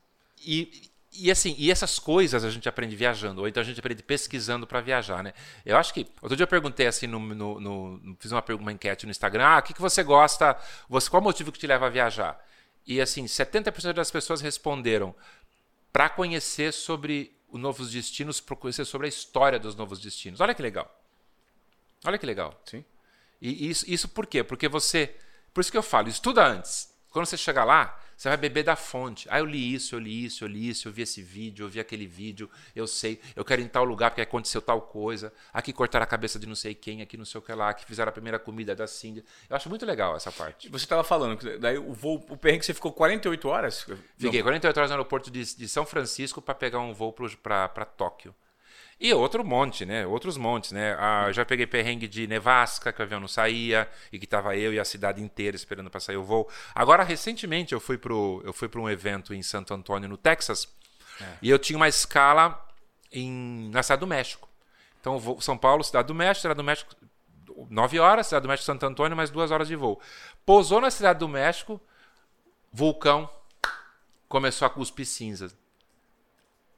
E, 0.45 0.91
e 1.13 1.31
assim, 1.31 1.55
e 1.59 1.71
essas 1.71 1.99
coisas 1.99 2.45
a 2.45 2.51
gente 2.51 2.69
aprende 2.69 2.95
viajando, 2.95 3.41
ou 3.41 3.49
então 3.49 3.61
a 3.61 3.65
gente 3.65 3.81
aprende 3.81 4.03
pesquisando 4.03 4.67
para 4.67 4.81
viajar, 4.81 5.23
né? 5.23 5.33
Eu 5.65 5.77
acho 5.77 5.93
que. 5.95 6.07
Outro 6.21 6.37
dia 6.37 6.45
eu 6.45 6.49
perguntei 6.49 6.87
assim, 6.87 7.07
no, 7.07 7.19
no, 7.19 7.61
no 7.61 8.17
fiz 8.21 8.31
uma, 8.31 8.45
uma 8.61 8.73
enquete 8.73 9.07
no 9.07 9.11
Instagram, 9.11 9.45
ah, 9.45 9.59
o 9.59 9.63
que, 9.63 9.73
que 9.73 9.81
você 9.81 10.03
gosta, 10.03 10.57
você, 10.89 11.09
qual 11.09 11.21
o 11.21 11.25
motivo 11.25 11.51
que 11.51 11.59
te 11.59 11.67
leva 11.67 11.87
a 11.87 11.89
viajar? 11.89 12.39
E 12.87 13.01
assim, 13.01 13.25
70% 13.25 13.93
das 13.95 14.11
pessoas 14.11 14.41
responderam 14.41 15.15
para 15.93 16.09
conhecer 16.09 16.73
sobre 16.73 17.35
os 17.51 17.59
novos 17.59 17.91
destinos, 17.91 18.41
para 18.41 18.57
conhecer 18.57 18.85
sobre 18.85 19.07
a 19.07 19.09
história 19.09 19.59
dos 19.59 19.75
novos 19.75 20.01
destinos. 20.01 20.41
Olha 20.41 20.55
que 20.55 20.63
legal. 20.63 20.95
Olha 22.05 22.19
que 22.19 22.27
legal. 22.27 22.61
Sim. 22.65 22.85
E 23.41 23.71
isso, 23.71 23.85
isso 23.89 24.09
por 24.09 24.27
quê? 24.27 24.45
Porque 24.45 24.69
você. 24.69 25.15
Por 25.55 25.63
isso 25.63 25.71
que 25.73 25.79
eu 25.79 25.83
falo, 25.83 26.09
estuda 26.09 26.47
antes. 26.47 26.95
Quando 27.11 27.27
você 27.27 27.37
chegar 27.37 27.65
lá, 27.65 27.99
você 28.19 28.29
vai 28.29 28.37
beber 28.37 28.65
da 28.65 28.75
fonte. 28.75 29.29
Ah, 29.31 29.39
eu 29.39 29.45
li 29.45 29.73
isso, 29.73 29.95
eu 29.95 30.01
li 30.01 30.25
isso, 30.25 30.43
eu 30.43 30.49
li 30.49 30.69
isso, 30.69 30.89
eu 30.89 30.93
vi 30.93 31.03
esse 31.03 31.23
vídeo, 31.23 31.65
eu 31.65 31.69
vi 31.69 31.79
aquele 31.79 32.05
vídeo, 32.05 32.51
eu 32.75 32.85
sei, 32.85 33.21
eu 33.37 33.45
quero 33.45 33.63
ir 33.63 33.67
em 33.67 33.69
tal 33.69 33.85
lugar 33.85 34.11
porque 34.11 34.21
aconteceu 34.21 34.61
tal 34.61 34.83
coisa. 34.83 35.33
Aqui 35.53 35.73
cortaram 35.73 36.03
a 36.03 36.07
cabeça 36.07 36.37
de 36.37 36.45
não 36.45 36.57
sei 36.57 36.75
quem, 36.75 37.01
aqui 37.01 37.17
não 37.17 37.25
sei 37.25 37.39
o 37.39 37.43
que 37.43 37.53
lá, 37.53 37.69
aqui 37.69 37.85
fizeram 37.85 38.09
a 38.09 38.13
primeira 38.13 38.37
comida 38.37 38.75
da 38.75 38.89
Cindy. 38.89 39.25
Eu 39.49 39.55
acho 39.55 39.69
muito 39.69 39.87
legal 39.87 40.17
essa 40.17 40.33
parte. 40.33 40.69
Você 40.69 40.85
estava 40.85 41.05
falando 41.05 41.39
que 41.39 41.59
daí 41.59 41.79
o 41.79 41.93
voo, 41.93 42.27
o 42.29 42.37
perrengue 42.37 42.67
você 42.67 42.75
ficou 42.75 42.93
48 42.93 43.49
horas? 43.49 43.87
Fiquei 44.17 44.43
48 44.43 44.77
horas 44.77 44.91
no 44.91 44.97
aeroporto 44.97 45.31
de, 45.31 45.55
de 45.55 45.69
São 45.69 45.87
Francisco 45.87 46.43
para 46.43 46.57
pegar 46.57 46.81
um 46.81 46.93
voo 46.93 47.15
para 47.41 47.85
Tóquio. 47.85 48.35
E 49.01 49.13
outro 49.15 49.45
monte, 49.45 49.87
né? 49.87 50.05
Outros 50.05 50.37
montes, 50.37 50.73
né? 50.73 50.97
Ah, 50.99 51.31
já 51.31 51.45
peguei 51.45 51.67
perrengue 51.69 52.09
de 52.09 52.27
nevasca, 52.27 52.93
que 52.93 53.01
o 53.01 53.05
avião 53.05 53.21
não 53.21 53.29
saía, 53.29 53.89
e 54.13 54.19
que 54.19 54.25
estava 54.25 54.57
eu 54.57 54.75
e 54.75 54.81
a 54.81 54.85
cidade 54.85 55.23
inteira 55.23 55.55
esperando 55.55 55.89
para 55.89 56.01
sair 56.01 56.17
o 56.17 56.25
voo. 56.25 56.49
Agora, 56.75 57.05
recentemente, 57.05 57.73
eu 57.73 57.79
fui 57.79 57.97
para 57.97 58.13
eu 58.13 58.53
fui 58.53 58.69
para 58.69 58.81
um 58.81 58.91
evento 58.91 59.33
em 59.33 59.43
Santo 59.43 59.73
Antônio, 59.73 60.09
no 60.09 60.17
Texas, 60.17 60.67
é. 61.21 61.25
e 61.41 61.49
eu 61.49 61.61
tinha 61.61 61.77
uma 61.77 61.87
escala 61.87 62.61
em, 63.13 63.71
na 63.71 63.85
cidade 63.85 64.01
do 64.01 64.07
México. 64.07 64.49
Então, 65.01 65.17
vou, 65.17 65.41
São 65.41 65.57
Paulo, 65.57 65.85
cidade 65.85 66.09
do 66.09 66.15
México, 66.15 66.43
cidade 66.43 66.57
do 66.57 66.65
México, 66.65 66.93
9 67.71 68.01
horas, 68.01 68.27
cidade 68.27 68.43
do 68.43 68.49
México, 68.49 68.67
Santo 68.67 68.85
Antônio, 68.85 69.17
mais 69.17 69.31
duas 69.31 69.53
horas 69.53 69.69
de 69.69 69.77
voo. 69.77 70.01
Pousou 70.45 70.81
na 70.81 70.91
cidade 70.91 71.21
do 71.21 71.29
México, 71.29 71.81
vulcão, 72.73 73.31
começou 74.29 74.67
a 74.67 74.71
cuspir 74.71 75.07
cinzas. 75.07 75.57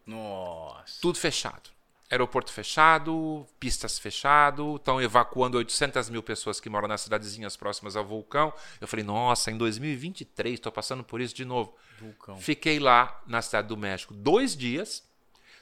Nossa. 0.04 0.98
Tudo 1.00 1.18
fechado 1.18 1.79
aeroporto 2.10 2.52
fechado, 2.52 3.46
pistas 3.60 3.98
fechado, 3.98 4.76
estão 4.76 5.00
evacuando 5.00 5.56
800 5.58 6.10
mil 6.10 6.22
pessoas 6.22 6.58
que 6.58 6.68
moram 6.68 6.88
nas 6.88 7.02
cidadezinhas 7.02 7.56
próximas 7.56 7.94
ao 7.94 8.04
vulcão. 8.04 8.52
Eu 8.80 8.88
falei, 8.88 9.04
nossa, 9.04 9.50
em 9.50 9.56
2023 9.56 10.54
estou 10.54 10.72
passando 10.72 11.04
por 11.04 11.20
isso 11.20 11.34
de 11.34 11.44
novo. 11.44 11.74
Vulcão. 12.00 12.36
Fiquei 12.36 12.80
lá 12.80 13.22
na 13.26 13.40
cidade 13.40 13.68
do 13.68 13.76
México 13.76 14.12
dois 14.12 14.56
dias. 14.56 15.08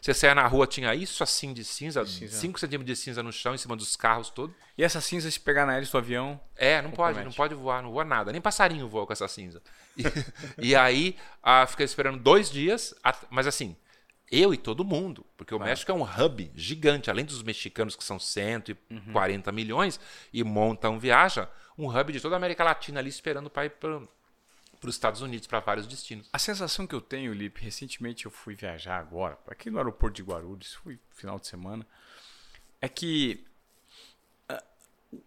Você 0.01 0.15
saia 0.15 0.33
na 0.33 0.47
rua, 0.47 0.65
tinha 0.65 0.95
isso 0.95 1.25
assim 1.25 1.53
de 1.53 1.65
cinza, 1.65 2.07
5 2.07 2.61
centímetros 2.61 2.87
de 2.87 3.05
cinza 3.05 3.21
no 3.21 3.33
chão, 3.33 3.53
em 3.53 3.59
cima 3.59 3.75
dos 3.75 3.97
carros, 3.97 4.31
tudo. 4.31 4.55
E 4.77 4.85
essa 4.85 5.01
cinza, 5.01 5.29
se 5.29 5.41
pegar 5.41 5.67
na 5.67 5.77
hélice 5.77 5.91
do 5.91 5.99
avião. 5.99 6.41
É, 6.55 6.81
não 6.81 6.93
pode, 6.93 7.25
não 7.25 7.33
pode 7.33 7.53
voar, 7.53 7.83
não 7.83 7.91
voa 7.91 8.05
nada. 8.05 8.31
Nem 8.31 8.41
passarinho 8.41 8.89
voa 8.89 9.05
com 9.05 9.13
essa 9.13 9.27
cinza. 9.27 9.61
E, 9.97 10.05
e 10.71 10.77
aí, 10.77 11.17
ah, 11.43 11.67
fiquei 11.67 11.85
esperando 11.85 12.23
dois 12.23 12.49
dias, 12.49 12.95
mas 13.29 13.49
assim, 13.49 13.77
eu 14.31 14.53
e 14.53 14.57
todo 14.57 14.85
mundo, 14.85 15.25
porque 15.37 15.55
o 15.55 15.59
México 15.59 15.91
é 15.91 15.95
um 15.95 16.03
hub 16.03 16.51
gigante, 16.55 17.11
além 17.11 17.25
dos 17.25 17.43
mexicanos 17.43 17.97
que 17.97 18.05
são 18.05 18.19
140 18.19 19.51
uhum. 19.51 19.55
milhões 19.55 19.99
e 20.33 20.45
montam 20.45 20.99
viaja, 20.99 21.49
um 21.77 21.89
hub 21.89 22.13
de 22.13 22.21
toda 22.21 22.37
a 22.37 22.39
América 22.39 22.63
Latina 22.63 23.01
ali 23.01 23.09
esperando 23.09 23.49
para 23.49 23.67
ir 23.67 23.71
para 23.71 24.01
os 24.85 24.95
Estados 24.95 25.23
Unidos, 25.23 25.47
para 25.47 25.61
vários 25.61 25.87
destinos. 25.87 26.29
A 26.33 26.39
sensação 26.39 26.87
que 26.87 26.95
eu 26.95 27.01
tenho, 27.01 27.33
Lipe, 27.33 27.63
recentemente 27.63 28.27
eu 28.27 28.31
fui 28.31 28.55
viajar 28.55 28.99
agora, 28.99 29.39
aqui 29.49 29.71
no 29.71 29.79
aeroporto 29.79 30.17
de 30.17 30.23
Guarulhos, 30.23 30.75
fui 30.75 30.99
final 31.15 31.39
de 31.39 31.47
semana, 31.47 31.87
é 32.81 32.89
que 32.89 33.45
uh, 34.51 34.63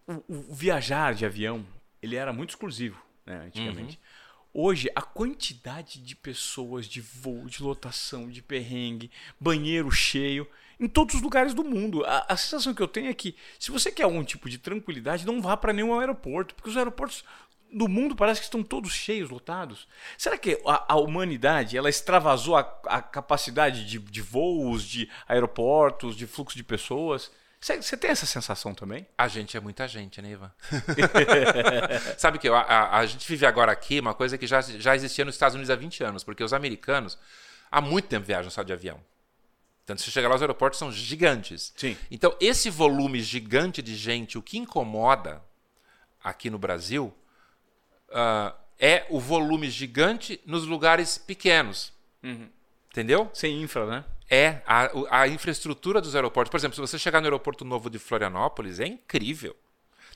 o, 0.07 0.23
o, 0.27 0.53
viajar 0.53 1.13
de 1.15 1.25
avião, 1.25 1.65
ele 2.01 2.15
era 2.15 2.31
muito 2.31 2.51
exclusivo, 2.51 3.01
né, 3.25 3.45
antigamente. 3.47 3.97
Uhum. 3.97 4.20
Hoje, 4.53 4.91
a 4.95 5.01
quantidade 5.01 5.99
de 5.99 6.15
pessoas, 6.15 6.85
de 6.85 6.99
voo, 6.99 7.45
de 7.45 7.63
lotação, 7.63 8.29
de 8.29 8.41
perrengue, 8.41 9.09
banheiro 9.39 9.89
cheio, 9.89 10.47
em 10.79 10.87
todos 10.87 11.15
os 11.15 11.21
lugares 11.21 11.53
do 11.53 11.63
mundo. 11.63 12.03
A, 12.05 12.25
a 12.27 12.35
sensação 12.35 12.73
que 12.73 12.81
eu 12.81 12.87
tenho 12.87 13.09
é 13.09 13.13
que, 13.13 13.35
se 13.57 13.71
você 13.71 13.91
quer 13.91 14.03
algum 14.03 14.23
tipo 14.23 14.49
de 14.49 14.57
tranquilidade, 14.57 15.25
não 15.25 15.41
vá 15.41 15.55
para 15.55 15.71
nenhum 15.71 15.97
aeroporto, 15.97 16.53
porque 16.53 16.69
os 16.69 16.75
aeroportos 16.75 17.23
do 17.71 17.87
mundo 17.87 18.15
parece 18.15 18.41
que 18.41 18.45
estão 18.45 18.61
todos 18.61 18.91
cheios, 18.91 19.29
lotados. 19.29 19.87
Será 20.17 20.37
que 20.37 20.61
a, 20.65 20.93
a 20.93 20.95
humanidade 20.97 21.77
ela 21.77 21.89
extravasou 21.89 22.57
a, 22.57 22.61
a 22.87 23.01
capacidade 23.01 23.85
de, 23.85 23.99
de 23.99 24.21
voos, 24.21 24.83
de 24.83 25.09
aeroportos, 25.27 26.17
de 26.17 26.27
fluxo 26.27 26.57
de 26.57 26.63
pessoas? 26.63 27.31
Você 27.61 27.95
tem 27.95 28.09
essa 28.09 28.25
sensação 28.25 28.73
também? 28.73 29.05
A 29.15 29.27
gente 29.27 29.55
é 29.55 29.59
muita 29.59 29.87
gente, 29.87 30.19
né, 30.19 30.31
Ivan? 30.31 30.51
Sabe 32.17 32.39
que 32.39 32.47
a, 32.47 32.57
a, 32.57 32.97
a, 32.97 33.05
gente 33.05 33.27
vive 33.27 33.45
agora 33.45 33.71
aqui 33.71 33.99
uma 33.99 34.15
coisa 34.15 34.35
que 34.35 34.47
já, 34.47 34.61
já 34.61 34.95
existia 34.95 35.23
nos 35.23 35.35
Estados 35.35 35.53
Unidos 35.53 35.69
há 35.69 35.75
20 35.75 36.03
anos, 36.03 36.23
porque 36.23 36.43
os 36.43 36.53
americanos 36.53 37.19
há 37.71 37.79
muito 37.79 38.07
tempo 38.07 38.25
viajam 38.25 38.49
só 38.49 38.63
de 38.63 38.73
avião. 38.73 38.99
Tanto 39.85 40.01
se 40.01 40.09
chega 40.09 40.27
lá, 40.27 40.35
os 40.35 40.41
aeroportos 40.41 40.79
são 40.79 40.91
gigantes. 40.91 41.71
Sim. 41.75 41.95
Então, 42.09 42.35
esse 42.39 42.67
volume 42.67 43.21
gigante 43.21 43.79
de 43.83 43.95
gente, 43.95 44.39
o 44.39 44.41
que 44.41 44.57
incomoda 44.57 45.39
aqui 46.23 46.49
no 46.49 46.57
Brasil, 46.57 47.13
uh, 48.09 48.55
é 48.79 49.05
o 49.07 49.19
volume 49.19 49.69
gigante 49.69 50.41
nos 50.47 50.65
lugares 50.65 51.19
pequenos. 51.19 51.93
Uhum. 52.23 52.49
Entendeu? 52.89 53.29
Sem 53.33 53.61
infra, 53.61 53.85
né? 53.85 54.05
É, 54.31 54.61
a, 54.65 54.89
a 55.09 55.27
infraestrutura 55.27 55.99
dos 55.99 56.15
aeroportos. 56.15 56.49
Por 56.49 56.57
exemplo, 56.57 56.75
se 56.75 56.79
você 56.81 56.97
chegar 56.97 57.19
no 57.19 57.27
aeroporto 57.27 57.65
novo 57.65 57.89
de 57.89 57.99
Florianópolis, 57.99 58.79
é 58.79 58.87
incrível. 58.87 59.53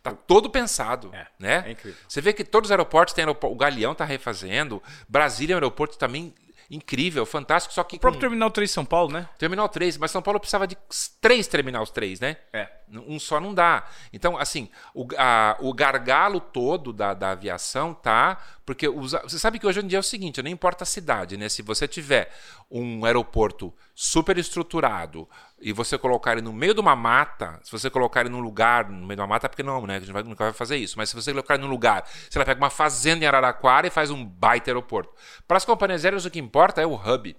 Tá 0.02 0.14
todo 0.14 0.50
pensado, 0.50 1.14
É, 1.14 1.28
né? 1.38 1.64
é 1.68 1.72
incrível. 1.72 2.00
Você 2.08 2.22
vê 2.22 2.32
que 2.32 2.44
todos 2.44 2.68
os 2.68 2.72
aeroportos 2.72 3.14
têm 3.14 3.24
aeroporto, 3.24 3.54
o 3.54 3.58
Galeão 3.58 3.92
está 3.92 4.06
refazendo, 4.06 4.82
Brasília 5.10 5.54
é 5.54 5.56
um 5.56 5.58
aeroporto 5.58 5.98
também 5.98 6.34
incrível, 6.70 7.26
fantástico, 7.26 7.74
só 7.74 7.84
que 7.84 7.98
O 7.98 8.00
próprio 8.00 8.20
com 8.20 8.28
Terminal 8.28 8.50
3 8.52 8.72
São 8.72 8.86
Paulo, 8.86 9.12
né? 9.14 9.30
Terminal 9.38 9.70
3, 9.70 9.98
mas 9.98 10.12
São 10.12 10.22
Paulo 10.22 10.40
precisava 10.40 10.66
de 10.68 10.78
três 11.22 11.48
terminais 11.48 11.90
3, 11.92 12.20
né? 12.20 12.38
É. 12.54 12.70
Um 13.08 13.20
só 13.20 13.40
não 13.40 13.54
dá. 13.54 13.86
Então, 14.14 14.38
assim, 14.38 14.70
o, 14.94 15.08
a- 15.18 15.58
o 15.60 15.74
gargalo 15.74 16.40
todo 16.40 16.94
da, 16.94 17.14
da 17.14 17.32
aviação 17.32 17.94
tá. 17.94 18.38
Porque 18.66 18.88
os- 18.88 19.12
você 19.12 19.38
sabe 19.40 19.60
que 19.60 19.66
hoje 19.68 19.80
em 19.80 19.88
dia 19.88 19.98
é 19.98 20.00
o 20.00 20.04
seguinte: 20.04 20.42
não 20.42 20.50
importa 20.50 20.84
a 20.84 20.88
cidade, 20.88 21.36
né? 21.38 21.50
Se 21.50 21.62
você 21.62 21.88
tiver 21.88 22.32
um 22.70 23.06
aeroporto 23.06 23.74
super 23.94 24.38
estruturado 24.38 25.28
e 25.66 25.74
você 25.74 25.98
colocar 25.98 26.34
ele 26.34 26.44
no 26.44 26.54
meio 26.54 26.76
de 26.76 26.80
uma 26.80 26.96
mata, 26.96 27.60
se 27.64 27.72
você 27.72 27.90
colocar 27.90 28.22
ele 28.22 28.30
num 28.30 28.40
lugar, 28.40 28.88
no 28.88 29.08
meio 29.08 29.16
de 29.16 29.22
uma 29.22 29.26
mata, 29.26 29.50
porque 29.50 29.64
não, 29.64 29.84
né? 29.88 29.96
A 29.96 30.00
gente 30.00 30.12
vai- 30.12 30.22
nunca 30.22 30.44
vai 30.44 30.54
fazer 30.54 30.78
isso. 30.78 30.96
Mas 30.96 31.10
se 31.10 31.16
você 31.16 31.32
colocar 31.32 31.56
ele 31.56 31.64
num 31.64 31.70
lugar, 31.70 32.08
você 32.30 32.38
pega 32.46 32.62
uma 32.62 32.70
fazenda 32.70 33.26
em 33.26 33.28
Araraquara 33.28 33.88
e 33.88 33.90
faz 33.90 34.12
um 34.12 34.24
baita 34.24 34.70
aeroporto. 34.70 35.12
Para 35.48 35.58
as 35.58 35.66
companhias 35.66 36.06
aéreas, 36.06 36.24
o 36.24 36.30
que 36.30 36.38
importa 36.38 36.84
é 36.84 36.86
o 36.86 36.94
hub. 36.94 37.36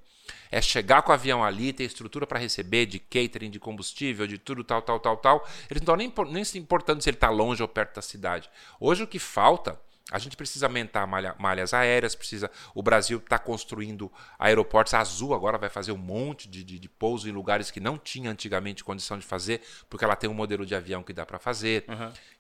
É 0.51 0.61
chegar 0.61 1.03
com 1.03 1.12
o 1.12 1.14
avião 1.14 1.45
ali, 1.45 1.72
ter 1.72 1.85
estrutura 1.85 2.27
para 2.27 2.41
receber 2.41 2.87
de 2.87 2.99
catering, 2.99 3.49
de 3.49 3.61
combustível, 3.61 4.27
de 4.27 4.39
tudo, 4.39 4.64
tal, 4.64 4.83
tal, 4.83 4.99
tal, 4.99 5.16
tal. 5.18 5.49
Eles 5.70 5.81
não 5.87 5.95
estão 5.95 6.24
nem, 6.24 6.33
nem 6.33 6.43
se 6.43 6.59
importando 6.59 7.01
se 7.01 7.09
ele 7.09 7.16
está 7.16 7.31
longe 7.31 7.62
ou 7.62 7.68
perto 7.68 7.95
da 7.95 8.03
cidade. 8.03 8.51
Hoje 8.81 9.05
o 9.05 9.07
que 9.07 9.20
falta, 9.20 9.81
a 10.13 10.19
gente 10.21 10.37
precisa 10.37 10.67
aumentar 10.67 11.05
malha- 11.07 11.35
malhas 11.39 11.75
aéreas, 11.75 12.15
precisa. 12.15 12.49
O 12.75 12.83
Brasil 12.83 13.19
está 13.19 13.39
construindo 13.39 14.11
aeroportos. 14.39 14.95
A 14.95 15.01
Azul 15.01 15.35
agora 15.35 15.59
vai 15.59 15.69
fazer 15.69 15.91
um 15.91 15.97
monte 15.97 16.49
de, 16.49 16.63
de, 16.63 16.79
de 16.79 16.89
pouso 16.89 17.29
em 17.29 17.33
lugares 17.33 17.71
que 17.73 17.81
não 17.81 17.99
tinha 17.99 18.31
antigamente 18.31 18.85
condição 18.85 19.19
de 19.19 19.27
fazer, 19.27 19.61
porque 19.91 20.05
ela 20.05 20.15
tem 20.15 20.31
um 20.31 20.35
modelo 20.35 20.65
de 20.65 20.75
avião 20.77 21.03
que 21.03 21.13
dá 21.13 21.27
para 21.27 21.39
fazer. 21.41 21.85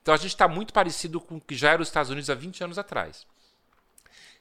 Então 0.00 0.14
a 0.14 0.16
gente 0.16 0.28
está 0.28 0.46
muito 0.46 0.72
parecido 0.72 1.20
com 1.20 1.36
o 1.36 1.40
que 1.40 1.56
já 1.56 1.72
era 1.72 1.82
os 1.82 1.88
Estados 1.88 2.10
Unidos 2.10 2.30
há 2.30 2.34
20 2.34 2.62
anos 2.62 2.78
atrás. 2.78 3.26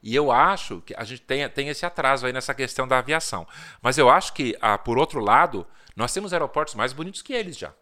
E 0.03 0.13
eu 0.13 0.31
acho 0.31 0.81
que 0.81 0.93
a 0.95 1.03
gente 1.03 1.23
tem, 1.23 1.49
tem 1.49 1.67
esse 1.69 1.83
atraso 1.83 2.27
aí 2.27 2.33
nessa 2.33 2.53
questão 2.53 2.87
da 2.87 2.99
aviação. 2.99 3.47
Mas 3.81 3.97
eu 3.97 4.07
acho 4.07 4.33
que, 4.33 4.55
ah, 4.61 4.77
por 4.77 4.99
outro 4.99 5.19
lado, 5.19 5.65
nós 5.95 6.13
temos 6.13 6.31
aeroportos 6.31 6.75
mais 6.75 6.93
bonitos 6.93 7.23
que 7.23 7.33
eles 7.33 7.57
já. 7.57 7.73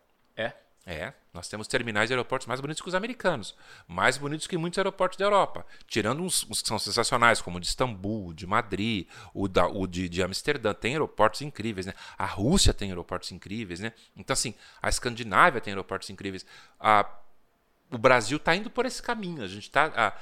É. 0.85 1.13
Nós 1.33 1.47
temos 1.47 1.65
terminais 1.67 2.09
de 2.09 2.13
aeroportos 2.13 2.45
mais 2.45 2.59
bonitos 2.59 2.81
que 2.81 2.87
os 2.89 2.93
americanos, 2.93 3.55
mais 3.87 4.17
bonitos 4.17 4.45
que 4.45 4.57
muitos 4.57 4.77
aeroportos 4.77 5.17
da 5.17 5.25
Europa, 5.25 5.65
tirando 5.87 6.21
uns, 6.21 6.45
uns 6.49 6.61
que 6.61 6.67
são 6.67 6.77
sensacionais, 6.77 7.41
como 7.41 7.57
o 7.57 7.59
de 7.59 7.67
Istambul, 7.67 8.33
de 8.33 8.45
Madrid, 8.45 9.07
o, 9.33 9.47
da, 9.47 9.65
o 9.65 9.87
de, 9.87 10.09
de 10.09 10.21
Amsterdã, 10.21 10.73
tem 10.73 10.91
aeroportos 10.91 11.41
incríveis, 11.41 11.85
né? 11.85 11.93
A 12.17 12.25
Rússia 12.25 12.73
tem 12.73 12.89
aeroportos 12.89 13.31
incríveis, 13.31 13.79
né? 13.79 13.93
Então, 14.15 14.33
assim, 14.33 14.53
a 14.81 14.89
Escandinávia 14.89 15.61
tem 15.61 15.71
aeroportos 15.71 16.09
incríveis. 16.09 16.45
A, 16.77 17.09
o 17.95 17.99
Brasil 17.99 18.37
está 18.37 18.55
indo 18.55 18.69
por 18.69 18.85
esse 18.85 19.01
caminho. 19.01 19.43
A 19.43 19.47
gente 19.47 19.69
tá, 19.69 20.13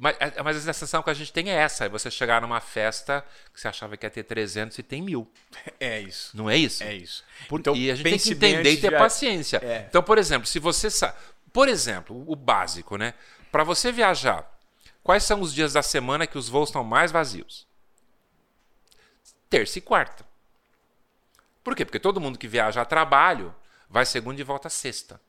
mas, 0.00 0.16
a- 0.20 0.42
mas 0.42 0.56
a 0.56 0.60
sensação 0.60 1.02
que 1.02 1.10
a 1.10 1.14
gente 1.14 1.32
tem 1.32 1.50
é 1.50 1.54
essa: 1.54 1.84
é 1.84 1.88
você 1.88 2.10
chegar 2.10 2.42
numa 2.42 2.60
festa 2.60 3.24
que 3.52 3.60
você 3.60 3.68
achava 3.68 3.96
que 3.96 4.04
ia 4.06 4.10
ter 4.10 4.22
300 4.24 4.78
e 4.78 4.82
tem 4.82 5.02
mil. 5.02 5.30
É 5.80 6.00
isso. 6.00 6.36
Não 6.36 6.48
é 6.50 6.56
isso? 6.56 6.82
É 6.82 6.94
isso. 6.94 7.24
Por- 7.48 7.60
Então, 7.60 7.74
e 7.76 7.90
a 7.90 7.94
gente 7.94 8.04
tem 8.04 8.18
que 8.18 8.30
entender 8.32 8.72
e 8.72 8.76
ter 8.80 8.90
de- 8.90 8.96
paciência. 8.98 9.58
É. 9.62 9.86
Então, 9.88 10.02
por 10.02 10.18
exemplo, 10.18 10.46
se 10.46 10.58
você 10.58 10.90
sabe. 10.90 11.14
Por 11.52 11.68
exemplo, 11.68 12.24
o 12.26 12.36
básico, 12.36 12.96
né? 12.96 13.14
Para 13.50 13.64
você 13.64 13.90
viajar, 13.90 14.46
quais 15.02 15.24
são 15.24 15.40
os 15.40 15.54
dias 15.54 15.72
da 15.72 15.82
semana 15.82 16.26
que 16.26 16.36
os 16.36 16.48
voos 16.48 16.68
estão 16.68 16.84
mais 16.84 17.10
vazios? 17.10 17.66
Terça 19.48 19.78
e 19.78 19.82
quarta. 19.82 20.26
Por 21.64 21.74
quê? 21.74 21.84
Porque 21.84 21.98
todo 21.98 22.20
mundo 22.20 22.38
que 22.38 22.46
viaja 22.46 22.80
a 22.82 22.84
trabalho 22.84 23.54
vai 23.88 24.04
segunda 24.04 24.40
e 24.40 24.44
volta 24.44 24.68
sexta. 24.68 25.20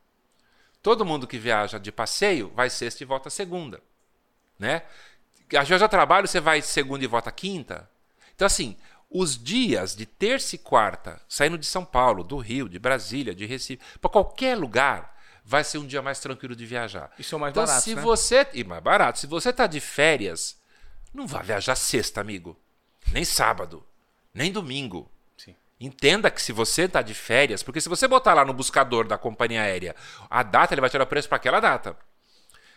Todo 0.81 1.05
mundo 1.05 1.27
que 1.27 1.37
viaja 1.37 1.77
de 1.77 1.91
passeio 1.91 2.51
vai 2.55 2.69
sexta 2.69 3.03
e 3.03 3.05
volta 3.05 3.29
segunda. 3.29 3.81
Né? 4.57 4.83
Às 5.57 5.67
vezes 5.67 5.81
a 5.81 5.87
trabalho 5.87 6.27
você 6.27 6.39
vai 6.39 6.61
segunda 6.61 7.03
e 7.03 7.07
volta 7.07 7.31
quinta. 7.31 7.89
Então, 8.33 8.45
assim, 8.45 8.77
os 9.09 9.41
dias 9.41 9.95
de 9.95 10.05
terça 10.05 10.55
e 10.55 10.59
quarta, 10.59 11.19
saindo 11.27 11.57
de 11.57 11.65
São 11.65 11.83
Paulo, 11.83 12.23
do 12.23 12.37
Rio, 12.37 12.69
de 12.69 12.77
Brasília, 12.77 13.33
de 13.33 13.45
Recife, 13.45 13.83
para 13.99 14.09
qualquer 14.09 14.57
lugar, 14.57 15.17
vai 15.43 15.63
ser 15.63 15.79
um 15.79 15.87
dia 15.87 16.01
mais 16.01 16.19
tranquilo 16.19 16.55
de 16.55 16.65
viajar. 16.65 17.11
E 17.17 17.23
são 17.23 17.39
mais 17.39 17.51
então, 17.51 17.65
baratos, 17.65 17.83
se 17.83 17.95
né? 17.95 18.01
você. 18.01 18.47
E 18.53 18.63
mais 18.63 18.83
barato. 18.83 19.19
Se 19.19 19.27
você 19.27 19.51
tá 19.51 19.65
de 19.65 19.79
férias, 19.79 20.57
não 21.13 21.25
vá 21.25 21.41
viajar 21.41 21.75
sexta, 21.75 22.21
amigo. 22.21 22.57
Nem 23.11 23.25
sábado. 23.25 23.83
Nem 24.33 24.51
domingo. 24.51 25.11
Entenda 25.79 26.29
que 26.29 26.41
se 26.41 26.51
você 26.51 26.83
está 26.83 27.01
de 27.01 27.13
férias, 27.13 27.63
porque 27.63 27.79
se 27.79 27.87
você 27.87 28.07
botar 28.07 28.33
lá 28.33 28.43
no 28.43 28.53
buscador 28.53 29.07
da 29.07 29.17
companhia 29.17 29.61
aérea 29.61 29.95
a 30.29 30.43
data, 30.43 30.73
ele 30.73 30.81
vai 30.81 30.89
tirar 30.89 31.05
o 31.05 31.07
preço 31.07 31.29
para 31.29 31.37
aquela 31.37 31.59
data. 31.61 31.95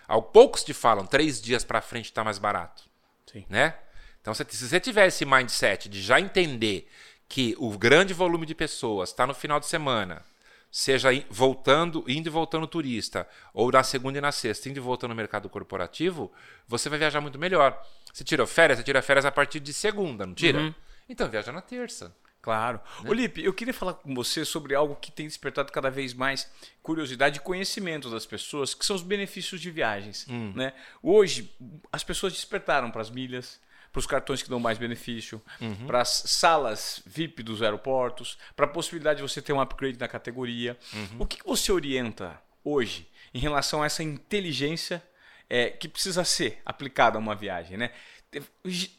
Ao 0.06 0.22
poucos 0.22 0.62
te 0.62 0.72
falam, 0.72 1.04
três 1.04 1.40
dias 1.40 1.64
para 1.64 1.80
frente 1.80 2.06
está 2.06 2.22
mais 2.22 2.38
barato. 2.38 2.84
Sim. 3.26 3.44
Né? 3.48 3.74
Então, 4.20 4.32
se, 4.32 4.44
você 4.44 4.78
tiver 4.78 5.08
esse 5.08 5.24
mindset 5.24 5.88
de 5.88 6.00
já 6.00 6.20
entender 6.20 6.88
que 7.28 7.56
o 7.58 7.76
grande 7.76 8.14
volume 8.14 8.46
de 8.46 8.54
pessoas 8.54 9.08
está 9.08 9.26
no 9.26 9.34
final 9.34 9.58
de 9.58 9.66
semana, 9.66 10.22
seja 10.70 11.08
voltando, 11.28 12.04
indo 12.06 12.28
e 12.28 12.30
voltando 12.30 12.66
turista, 12.68 13.28
ou 13.52 13.72
na 13.72 13.82
segunda 13.82 14.18
e 14.18 14.20
na 14.20 14.30
sexta, 14.30 14.68
indo 14.68 14.76
e 14.76 14.80
voltando 14.80 15.10
no 15.10 15.16
mercado 15.16 15.48
corporativo, 15.48 16.30
você 16.68 16.88
vai 16.88 17.00
viajar 17.00 17.20
muito 17.20 17.38
melhor. 17.38 17.82
Você 18.12 18.22
tirou 18.22 18.46
férias, 18.46 18.78
você 18.78 18.84
tira 18.84 19.02
férias 19.02 19.24
a 19.24 19.32
partir 19.32 19.58
de 19.58 19.72
segunda, 19.72 20.24
não 20.24 20.34
tira? 20.34 20.72
Então 21.08 21.28
viaja 21.28 21.50
na 21.50 21.60
terça. 21.60 22.14
Claro. 22.42 22.80
Olipe, 23.06 23.44
eu 23.44 23.54
queria 23.54 23.72
falar 23.72 23.94
com 23.94 24.12
você 24.12 24.44
sobre 24.44 24.74
algo 24.74 24.96
que 24.96 25.12
tem 25.12 25.28
despertado 25.28 25.70
cada 25.70 25.88
vez 25.88 26.12
mais 26.12 26.50
curiosidade 26.82 27.38
e 27.38 27.40
conhecimento 27.40 28.10
das 28.10 28.26
pessoas, 28.26 28.74
que 28.74 28.84
são 28.84 28.96
os 28.96 29.02
benefícios 29.02 29.60
de 29.60 29.70
viagens. 29.70 30.26
Né? 30.26 30.72
Hoje, 31.00 31.54
as 31.92 32.02
pessoas 32.02 32.32
despertaram 32.32 32.90
para 32.90 33.00
as 33.00 33.10
milhas, 33.10 33.60
para 33.92 34.00
os 34.00 34.06
cartões 34.06 34.42
que 34.42 34.48
dão 34.50 34.58
mais 34.58 34.76
benefício, 34.76 35.40
para 35.86 36.00
as 36.00 36.08
salas 36.26 37.00
VIP 37.06 37.44
dos 37.44 37.62
aeroportos, 37.62 38.36
para 38.56 38.66
a 38.66 38.68
possibilidade 38.68 39.18
de 39.18 39.22
você 39.22 39.40
ter 39.40 39.52
um 39.52 39.60
upgrade 39.60 39.98
na 39.98 40.08
categoria. 40.08 40.76
O 41.20 41.26
que, 41.26 41.36
que 41.36 41.46
você 41.46 41.70
orienta 41.70 42.42
hoje 42.64 43.08
em 43.32 43.38
relação 43.38 43.82
a 43.82 43.86
essa 43.86 44.02
inteligência 44.02 45.00
é, 45.48 45.70
que 45.70 45.88
precisa 45.88 46.24
ser 46.24 46.60
aplicada 46.64 47.16
a 47.16 47.20
uma 47.20 47.34
viagem, 47.34 47.76
né? 47.76 47.90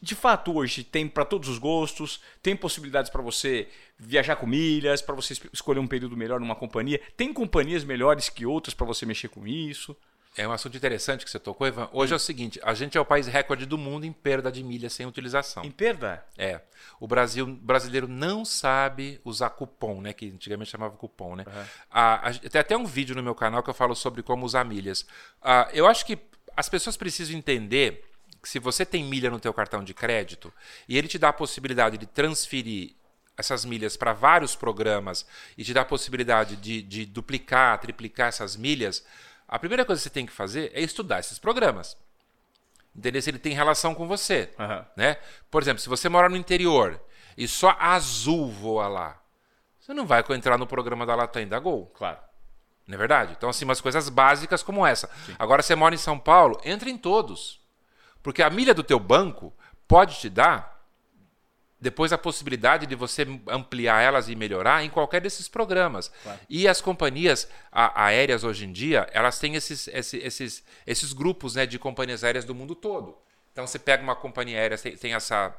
De 0.00 0.14
fato, 0.14 0.54
hoje 0.56 0.84
tem 0.84 1.08
para 1.08 1.24
todos 1.24 1.48
os 1.48 1.58
gostos, 1.58 2.20
tem 2.40 2.54
possibilidades 2.54 3.10
para 3.10 3.20
você 3.20 3.68
viajar 3.98 4.36
com 4.36 4.46
milhas, 4.46 5.02
para 5.02 5.14
você 5.14 5.32
es- 5.32 5.40
escolher 5.52 5.80
um 5.80 5.88
período 5.88 6.16
melhor 6.16 6.38
numa 6.38 6.54
companhia. 6.54 7.00
Tem 7.16 7.32
companhias 7.32 7.82
melhores 7.82 8.28
que 8.28 8.46
outras 8.46 8.74
para 8.74 8.86
você 8.86 9.04
mexer 9.04 9.26
com 9.28 9.44
isso. 9.44 9.96
É 10.36 10.46
um 10.46 10.52
assunto 10.52 10.76
interessante 10.76 11.24
que 11.24 11.30
você 11.30 11.38
tocou, 11.40 11.66
Ivan. 11.66 11.88
Hoje 11.92 12.12
é 12.12 12.16
o 12.16 12.18
seguinte: 12.18 12.60
a 12.62 12.74
gente 12.74 12.96
é 12.96 13.00
o 13.00 13.04
país 13.04 13.26
recorde 13.26 13.66
do 13.66 13.76
mundo 13.78 14.04
em 14.04 14.12
perda 14.12 14.50
de 14.52 14.62
milhas 14.62 14.92
sem 14.92 15.04
utilização. 15.06 15.64
Em 15.64 15.70
perda? 15.70 16.24
É. 16.38 16.60
O 17.00 17.06
Brasil 17.08 17.44
brasileiro 17.46 18.06
não 18.08 18.44
sabe 18.44 19.20
usar 19.24 19.50
cupom, 19.50 20.00
né? 20.00 20.12
Que 20.12 20.26
antigamente 20.30 20.70
chamava 20.70 20.96
cupom, 20.96 21.34
né? 21.36 21.44
Ah, 21.90 22.28
a- 22.28 22.32
tem 22.34 22.60
até 22.60 22.76
um 22.76 22.84
vídeo 22.84 23.14
no 23.16 23.22
meu 23.22 23.34
canal 23.34 23.62
que 23.64 23.70
eu 23.70 23.74
falo 23.74 23.94
sobre 23.96 24.22
como 24.22 24.44
usar 24.46 24.64
milhas. 24.64 25.04
Ah, 25.42 25.68
eu 25.72 25.86
acho 25.86 26.04
que 26.04 26.18
as 26.56 26.68
pessoas 26.68 26.96
precisam 26.96 27.36
entender 27.36 28.04
que 28.42 28.48
se 28.48 28.58
você 28.58 28.84
tem 28.84 29.04
milha 29.04 29.30
no 29.30 29.40
teu 29.40 29.52
cartão 29.54 29.82
de 29.82 29.94
crédito 29.94 30.52
e 30.88 30.98
ele 30.98 31.08
te 31.08 31.18
dá 31.18 31.30
a 31.30 31.32
possibilidade 31.32 31.96
de 31.96 32.06
transferir 32.06 32.94
essas 33.36 33.64
milhas 33.64 33.96
para 33.96 34.12
vários 34.12 34.54
programas 34.54 35.26
e 35.58 35.64
te 35.64 35.74
dá 35.74 35.80
a 35.80 35.84
possibilidade 35.84 36.56
de, 36.56 36.82
de 36.82 37.06
duplicar, 37.06 37.78
triplicar 37.80 38.28
essas 38.28 38.56
milhas, 38.56 39.04
a 39.48 39.58
primeira 39.58 39.84
coisa 39.84 40.00
que 40.00 40.04
você 40.04 40.10
tem 40.10 40.26
que 40.26 40.32
fazer 40.32 40.70
é 40.74 40.80
estudar 40.80 41.20
esses 41.20 41.38
programas. 41.38 41.96
Entender 42.96 43.22
se 43.22 43.30
ele 43.30 43.38
tem 43.38 43.54
relação 43.54 43.94
com 43.94 44.06
você. 44.06 44.50
Aham. 44.58 44.86
Né? 44.96 45.16
Por 45.50 45.62
exemplo, 45.62 45.80
se 45.80 45.88
você 45.88 46.08
mora 46.08 46.28
no 46.28 46.36
interior 46.36 47.00
e 47.36 47.48
só 47.48 47.76
Azul 47.78 48.48
voa 48.50 48.86
lá, 48.86 49.20
você 49.80 49.92
não 49.92 50.06
vai 50.06 50.24
entrar 50.30 50.56
no 50.56 50.66
programa 50.66 51.04
da 51.04 51.14
Latam 51.14 51.46
da 51.46 51.58
Gol. 51.58 51.86
Claro. 51.94 52.18
Não 52.86 52.94
é 52.94 52.98
verdade? 52.98 53.34
Então, 53.36 53.48
assim, 53.48 53.64
umas 53.64 53.80
coisas 53.80 54.08
básicas 54.08 54.62
como 54.62 54.86
essa. 54.86 55.08
Agora, 55.38 55.62
você 55.62 55.74
mora 55.74 55.94
em 55.94 55.98
São 55.98 56.18
Paulo, 56.18 56.60
entra 56.64 56.90
em 56.90 56.98
todos. 56.98 57.60
Porque 58.22 58.42
a 58.42 58.50
milha 58.50 58.74
do 58.74 58.82
teu 58.82 58.98
banco 58.98 59.52
pode 59.88 60.18
te 60.18 60.28
dar 60.28 60.74
depois 61.80 62.12
a 62.14 62.18
possibilidade 62.18 62.86
de 62.86 62.94
você 62.94 63.26
ampliar 63.46 64.00
elas 64.00 64.28
e 64.30 64.34
melhorar 64.34 64.82
em 64.84 64.88
qualquer 64.88 65.20
desses 65.20 65.48
programas. 65.48 66.10
E 66.48 66.66
as 66.66 66.80
companhias 66.80 67.46
aéreas 67.70 68.42
hoje 68.42 68.64
em 68.64 68.72
dia, 68.72 69.06
elas 69.12 69.38
têm 69.38 69.54
esses, 69.54 69.88
esse- 69.88 70.16
esses, 70.18 70.64
esses 70.86 71.12
grupos 71.12 71.54
né, 71.54 71.66
de 71.66 71.78
companhias 71.78 72.24
aéreas 72.24 72.44
do 72.46 72.54
mundo 72.54 72.74
todo. 72.74 73.16
Então 73.52 73.66
você 73.66 73.78
pega 73.78 74.02
uma 74.02 74.16
companhia 74.16 74.58
aérea, 74.58 74.78
tem, 74.78 74.96
tem 74.96 75.14
essa, 75.14 75.54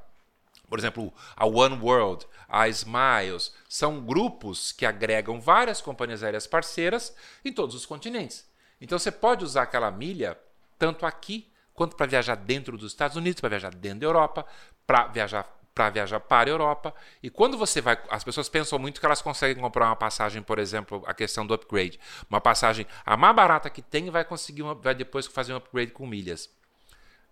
por 0.67 0.79
exemplo, 0.79 1.13
a 1.35 1.45
One 1.45 1.79
World, 1.81 2.25
a 2.47 2.67
Smiles, 2.67 3.53
são 3.69 4.05
grupos 4.05 4.71
que 4.71 4.85
agregam 4.85 5.39
várias 5.39 5.81
companhias 5.81 6.23
aéreas 6.23 6.47
parceiras 6.47 7.15
em 7.43 7.51
todos 7.51 7.75
os 7.75 7.85
continentes. 7.85 8.45
Então 8.79 8.97
você 8.97 9.11
pode 9.11 9.43
usar 9.43 9.63
aquela 9.63 9.91
milha 9.91 10.37
tanto 10.77 11.05
aqui 11.05 11.51
quanto 11.73 11.95
para 11.95 12.05
viajar 12.05 12.35
dentro 12.35 12.77
dos 12.77 12.91
Estados 12.91 13.17
Unidos, 13.17 13.39
para 13.39 13.49
viajar 13.49 13.73
dentro 13.73 13.99
da 13.99 14.05
Europa, 14.05 14.45
para 14.85 15.07
viajar 15.07 15.55
para 15.75 15.89
viajar 15.89 16.21
para 16.21 16.49
a 16.49 16.53
Europa. 16.53 16.95
E 17.21 17.29
quando 17.29 17.57
você 17.57 17.81
vai, 17.81 18.01
as 18.09 18.23
pessoas 18.23 18.47
pensam 18.47 18.79
muito 18.79 18.97
que 18.97 19.05
elas 19.05 19.21
conseguem 19.21 19.61
comprar 19.61 19.87
uma 19.87 19.95
passagem, 19.95 20.41
por 20.41 20.57
exemplo, 20.57 21.03
a 21.05 21.13
questão 21.13 21.45
do 21.45 21.53
upgrade, 21.53 21.99
uma 22.29 22.39
passagem 22.39 22.87
a 23.05 23.17
mais 23.17 23.35
barata 23.35 23.69
que 23.69 23.81
tem 23.81 24.09
vai 24.09 24.23
conseguir 24.23 24.61
uma, 24.61 24.73
vai 24.73 24.95
depois 24.95 25.27
fazer 25.27 25.51
um 25.51 25.57
upgrade 25.57 25.91
com 25.91 26.07
milhas. 26.07 26.49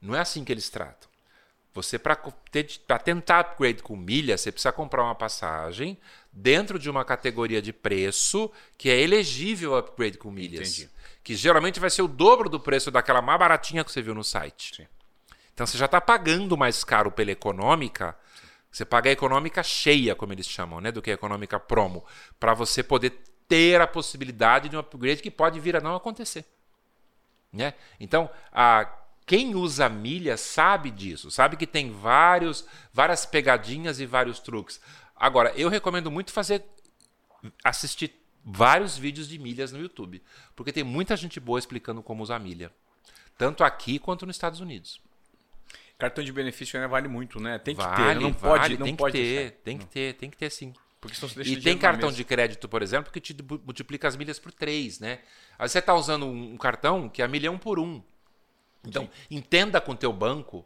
Não 0.02 0.14
é 0.14 0.20
assim 0.20 0.44
que 0.44 0.52
eles 0.52 0.70
tratam. 0.70 1.13
Você, 1.74 1.98
para 1.98 3.00
tentar 3.00 3.40
upgrade 3.40 3.82
com 3.82 3.96
milha, 3.96 4.38
você 4.38 4.52
precisa 4.52 4.72
comprar 4.72 5.04
uma 5.04 5.16
passagem 5.16 5.98
dentro 6.32 6.78
de 6.78 6.88
uma 6.88 7.04
categoria 7.04 7.62
de 7.62 7.74
preço 7.74 8.52
que 8.78 8.90
é 8.90 9.00
elegível 9.00 9.76
a 9.76 9.80
upgrade 9.80 10.20
com 10.20 10.30
milhas. 10.30 10.78
Entendi. 10.78 10.90
Que 11.24 11.36
geralmente 11.36 11.80
vai 11.80 11.90
ser 11.90 12.04
o 12.04 12.08
dobro 12.08 12.48
do 12.48 12.60
preço 12.60 12.92
daquela 12.92 13.22
mais 13.22 13.40
baratinha 13.40 13.84
que 13.84 13.92
você 13.92 14.04
viu 14.04 14.14
no 14.14 14.24
site. 14.24 14.76
Sim. 14.76 14.88
Então 15.54 15.66
você 15.66 15.78
já 15.78 15.86
está 15.86 16.00
pagando 16.00 16.56
mais 16.56 16.84
caro 16.84 17.12
pela 17.12 17.32
econômica. 17.32 18.16
Você 18.72 18.86
paga 18.86 19.10
a 19.10 19.14
econômica 19.14 19.64
cheia, 19.64 20.16
como 20.16 20.32
eles 20.32 20.48
chamam, 20.48 20.80
né? 20.80 20.92
do 20.92 21.02
que 21.02 21.10
a 21.10 21.14
econômica 21.14 21.60
promo, 21.60 22.06
para 22.40 22.54
você 22.54 22.84
poder 22.84 23.20
ter 23.48 23.82
a 23.82 23.88
possibilidade 23.88 24.70
de 24.70 24.76
um 24.76 24.80
upgrade 24.80 25.22
que 25.22 25.32
pode 25.32 25.60
vir 25.60 25.76
a 25.76 25.82
não 25.82 25.96
acontecer. 25.96 26.46
Né? 27.52 27.74
Então, 28.00 28.30
a 28.52 28.92
quem 29.26 29.56
usa 29.56 29.88
milha 29.90 30.38
sabe 30.38 30.92
disso, 30.92 31.32
sabe 31.32 31.56
que 31.56 31.68
tem 31.68 31.92
vários, 31.92 32.66
várias 32.92 33.26
pegadinhas 33.26 34.00
e 34.00 34.06
vários 34.06 34.40
truques. 34.40 34.82
Agora, 35.16 35.54
eu 35.56 35.70
recomendo 35.70 36.12
muito 36.12 36.32
fazer 36.32 36.64
assistir 37.64 38.14
vários 38.44 38.98
vídeos 38.98 39.28
de 39.28 39.40
milhas 39.40 39.72
no 39.72 39.80
YouTube, 39.80 40.22
porque 40.56 40.74
tem 40.74 40.84
muita 40.84 41.16
gente 41.16 41.40
boa 41.40 41.60
explicando 41.60 42.04
como 42.04 42.24
usar 42.24 42.40
milha, 42.40 42.72
tanto 43.38 43.64
aqui 43.64 44.00
quanto 44.00 44.26
nos 44.26 44.36
Estados 44.36 44.60
Unidos. 44.60 45.02
Cartão 45.98 46.24
de 46.24 46.34
benefício 46.34 46.78
ainda 46.78 46.90
vale 46.90 47.08
muito, 47.08 47.40
né? 47.40 47.58
Tem 47.60 47.76
que 47.76 47.82
vale, 47.82 47.96
ter, 47.96 48.20
não 48.20 48.32
vale, 48.34 48.60
pode, 48.60 48.78
não 48.78 48.86
tem 48.86 48.96
pode 48.96 49.18
que 49.18 49.24
ter, 49.24 49.52
tem 49.64 49.78
que 49.78 49.86
ter, 49.86 50.14
tem 50.16 50.30
que 50.30 50.38
ter 50.38 50.50
sim. 50.50 50.74
Porque 51.00 51.16
senão 51.16 51.30
você 51.30 51.36
deixa 51.36 51.52
e 51.52 51.62
tem 51.62 51.78
cartão 51.78 52.12
de 52.12 52.24
crédito, 52.24 52.68
por 52.68 52.82
exemplo, 52.82 53.12
que 53.12 53.22
te 53.22 53.36
multiplica 53.64 54.08
as 54.08 54.16
milhas 54.16 54.40
por 54.40 54.52
três, 54.52 55.00
né? 55.00 55.20
Aí 55.58 55.70
você 55.70 55.80
está 55.80 55.94
usando 55.94 56.26
um 56.26 56.58
cartão 56.58 57.08
que 57.08 57.22
é 57.22 57.28
milha 57.28 57.52
um 57.52 57.58
por 57.58 57.80
um. 57.80 58.02
Então, 58.86 59.04
Sim. 59.04 59.38
entenda 59.38 59.80
com 59.80 59.94
o 59.94 59.96
teu 59.96 60.12
banco, 60.12 60.66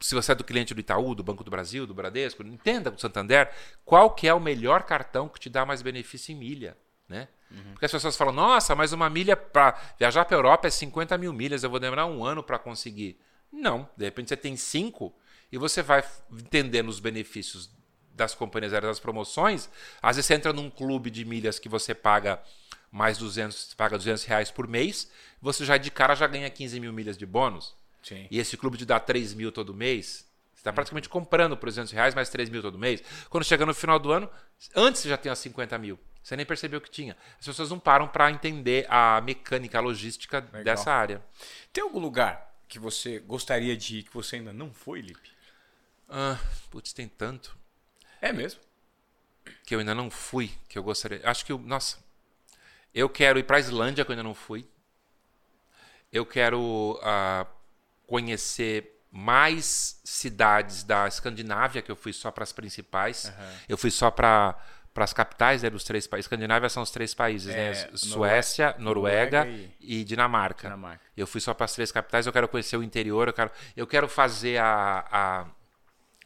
se 0.00 0.14
você 0.14 0.32
é 0.32 0.34
do 0.34 0.44
cliente 0.44 0.72
do 0.72 0.80
Itaú, 0.80 1.14
do 1.14 1.22
Banco 1.22 1.44
do 1.44 1.50
Brasil, 1.50 1.86
do 1.86 1.94
Bradesco, 1.94 2.42
entenda 2.42 2.90
com 2.90 2.96
o 2.96 3.00
Santander 3.00 3.52
qual 3.84 4.10
que 4.14 4.26
é 4.26 4.34
o 4.34 4.40
melhor 4.40 4.84
cartão 4.84 5.28
que 5.28 5.38
te 5.38 5.50
dá 5.50 5.66
mais 5.66 5.82
benefício 5.82 6.32
em 6.32 6.36
milha. 6.36 6.76
Né? 7.08 7.28
Uhum. 7.50 7.72
Porque 7.72 7.84
as 7.84 7.92
pessoas 7.92 8.16
falam, 8.16 8.32
nossa, 8.32 8.74
mas 8.74 8.92
uma 8.92 9.10
milha 9.10 9.36
para 9.36 9.78
viajar 9.98 10.24
para 10.24 10.36
a 10.36 10.38
Europa 10.38 10.68
é 10.68 10.70
50 10.70 11.18
mil 11.18 11.32
milhas, 11.32 11.64
eu 11.64 11.70
vou 11.70 11.80
demorar 11.80 12.06
um 12.06 12.24
ano 12.24 12.42
para 12.42 12.58
conseguir. 12.58 13.20
Não, 13.52 13.88
de 13.96 14.04
repente 14.04 14.28
você 14.28 14.36
tem 14.36 14.56
cinco 14.56 15.12
e 15.50 15.58
você 15.58 15.82
vai 15.82 16.04
entendendo 16.30 16.88
os 16.88 17.00
benefícios 17.00 17.68
das 18.12 18.34
companhias 18.34 18.72
aéreas, 18.72 18.92
das 18.92 19.00
promoções. 19.00 19.68
Às 20.00 20.16
vezes 20.16 20.26
você 20.26 20.34
entra 20.34 20.52
num 20.52 20.70
clube 20.70 21.10
de 21.10 21.24
milhas 21.24 21.58
que 21.58 21.68
você 21.68 21.94
paga 21.94 22.40
mais 22.90 23.18
200, 23.18 23.74
paga 23.74 23.96
200 23.96 24.24
reais 24.24 24.50
por 24.50 24.66
mês, 24.66 25.10
você 25.40 25.64
já 25.64 25.76
de 25.76 25.90
cara 25.90 26.14
já 26.14 26.26
ganha 26.26 26.50
15 26.50 26.80
mil 26.80 26.92
milhas 26.92 27.16
de 27.16 27.24
bônus. 27.24 27.74
Sim. 28.02 28.26
E 28.30 28.38
esse 28.38 28.56
clube 28.56 28.78
te 28.78 28.84
dá 28.84 28.98
3 28.98 29.34
mil 29.34 29.52
todo 29.52 29.74
mês. 29.74 30.26
Você 30.54 30.60
está 30.60 30.72
praticamente 30.72 31.08
comprando 31.08 31.56
por 31.56 31.66
200 31.66 31.92
reais 31.92 32.14
mais 32.14 32.28
3 32.28 32.48
mil 32.50 32.60
todo 32.60 32.78
mês. 32.78 33.02
Quando 33.28 33.44
chega 33.44 33.64
no 33.64 33.74
final 33.74 33.98
do 33.98 34.12
ano, 34.12 34.28
antes 34.74 35.00
você 35.00 35.08
já 35.08 35.16
tem 35.16 35.30
as 35.30 35.38
50 35.38 35.78
mil. 35.78 35.98
Você 36.22 36.36
nem 36.36 36.44
percebeu 36.44 36.80
que 36.80 36.90
tinha. 36.90 37.16
As 37.38 37.46
pessoas 37.46 37.70
não 37.70 37.78
param 37.78 38.06
para 38.06 38.30
entender 38.30 38.86
a 38.90 39.20
mecânica, 39.22 39.78
a 39.78 39.80
logística 39.80 40.40
Legal. 40.40 40.64
dessa 40.64 40.92
área. 40.92 41.22
Tem 41.72 41.82
algum 41.82 41.98
lugar 41.98 42.54
que 42.68 42.78
você 42.78 43.18
gostaria 43.20 43.76
de 43.76 43.98
ir 43.98 44.02
que 44.02 44.12
você 44.12 44.36
ainda 44.36 44.52
não 44.52 44.72
foi, 44.72 45.00
Lipe? 45.00 45.30
Ah, 46.08 46.38
putz, 46.70 46.92
tem 46.92 47.08
tanto. 47.08 47.56
É 48.20 48.32
mesmo? 48.32 48.60
Que 49.64 49.74
eu 49.74 49.78
ainda 49.78 49.94
não 49.94 50.10
fui, 50.10 50.52
que 50.68 50.78
eu 50.78 50.82
gostaria. 50.82 51.20
Acho 51.24 51.44
que, 51.44 51.52
eu, 51.52 51.58
nossa, 51.58 51.98
eu 52.94 53.08
quero 53.08 53.38
ir 53.38 53.44
para 53.44 53.56
a 53.56 53.60
Islândia, 53.60 54.04
que 54.04 54.10
eu 54.10 54.14
ainda 54.14 54.22
não 54.22 54.34
fui. 54.34 54.68
Eu 56.12 56.26
quero 56.26 56.98
uh, 57.00 57.46
conhecer 58.06 59.00
mais 59.12 60.00
cidades 60.04 60.84
da 60.84 61.06
Escandinávia, 61.08 61.82
que 61.82 61.90
eu 61.90 61.96
fui 61.96 62.12
só 62.12 62.30
para 62.30 62.44
as 62.44 62.52
principais. 62.52 63.24
Uhum. 63.24 63.54
Eu 63.68 63.78
fui 63.78 63.90
só 63.90 64.10
para 64.10 64.56
para 64.92 65.04
as 65.04 65.12
capitais 65.12 65.62
né, 65.62 65.70
dos 65.70 65.84
três 65.84 66.06
países. 66.06 66.26
Escandinávia 66.26 66.68
são 66.68 66.82
os 66.82 66.90
três 66.90 67.14
países, 67.14 67.54
né? 67.54 67.68
é, 67.68 67.70
né? 67.70 67.90
Suécia, 67.94 68.74
Noruega, 68.78 69.44
Noruega 69.44 69.46
e... 69.80 70.00
e, 70.00 70.04
Dinamarca. 70.04 70.62
Dinamarca. 70.62 71.04
Eu 71.16 71.26
fui 71.26 71.40
só 71.40 71.54
para 71.54 71.64
as 71.64 71.72
três 71.72 71.92
capitais. 71.92 72.26
Eu 72.26 72.32
quero 72.32 72.48
conhecer 72.48 72.76
o 72.76 72.82
interior. 72.82 73.28
Eu 73.28 73.32
quero, 73.32 73.50
eu 73.76 73.86
quero 73.86 74.08
fazer 74.08 74.58
a, 74.58 75.06
a, 75.10 75.46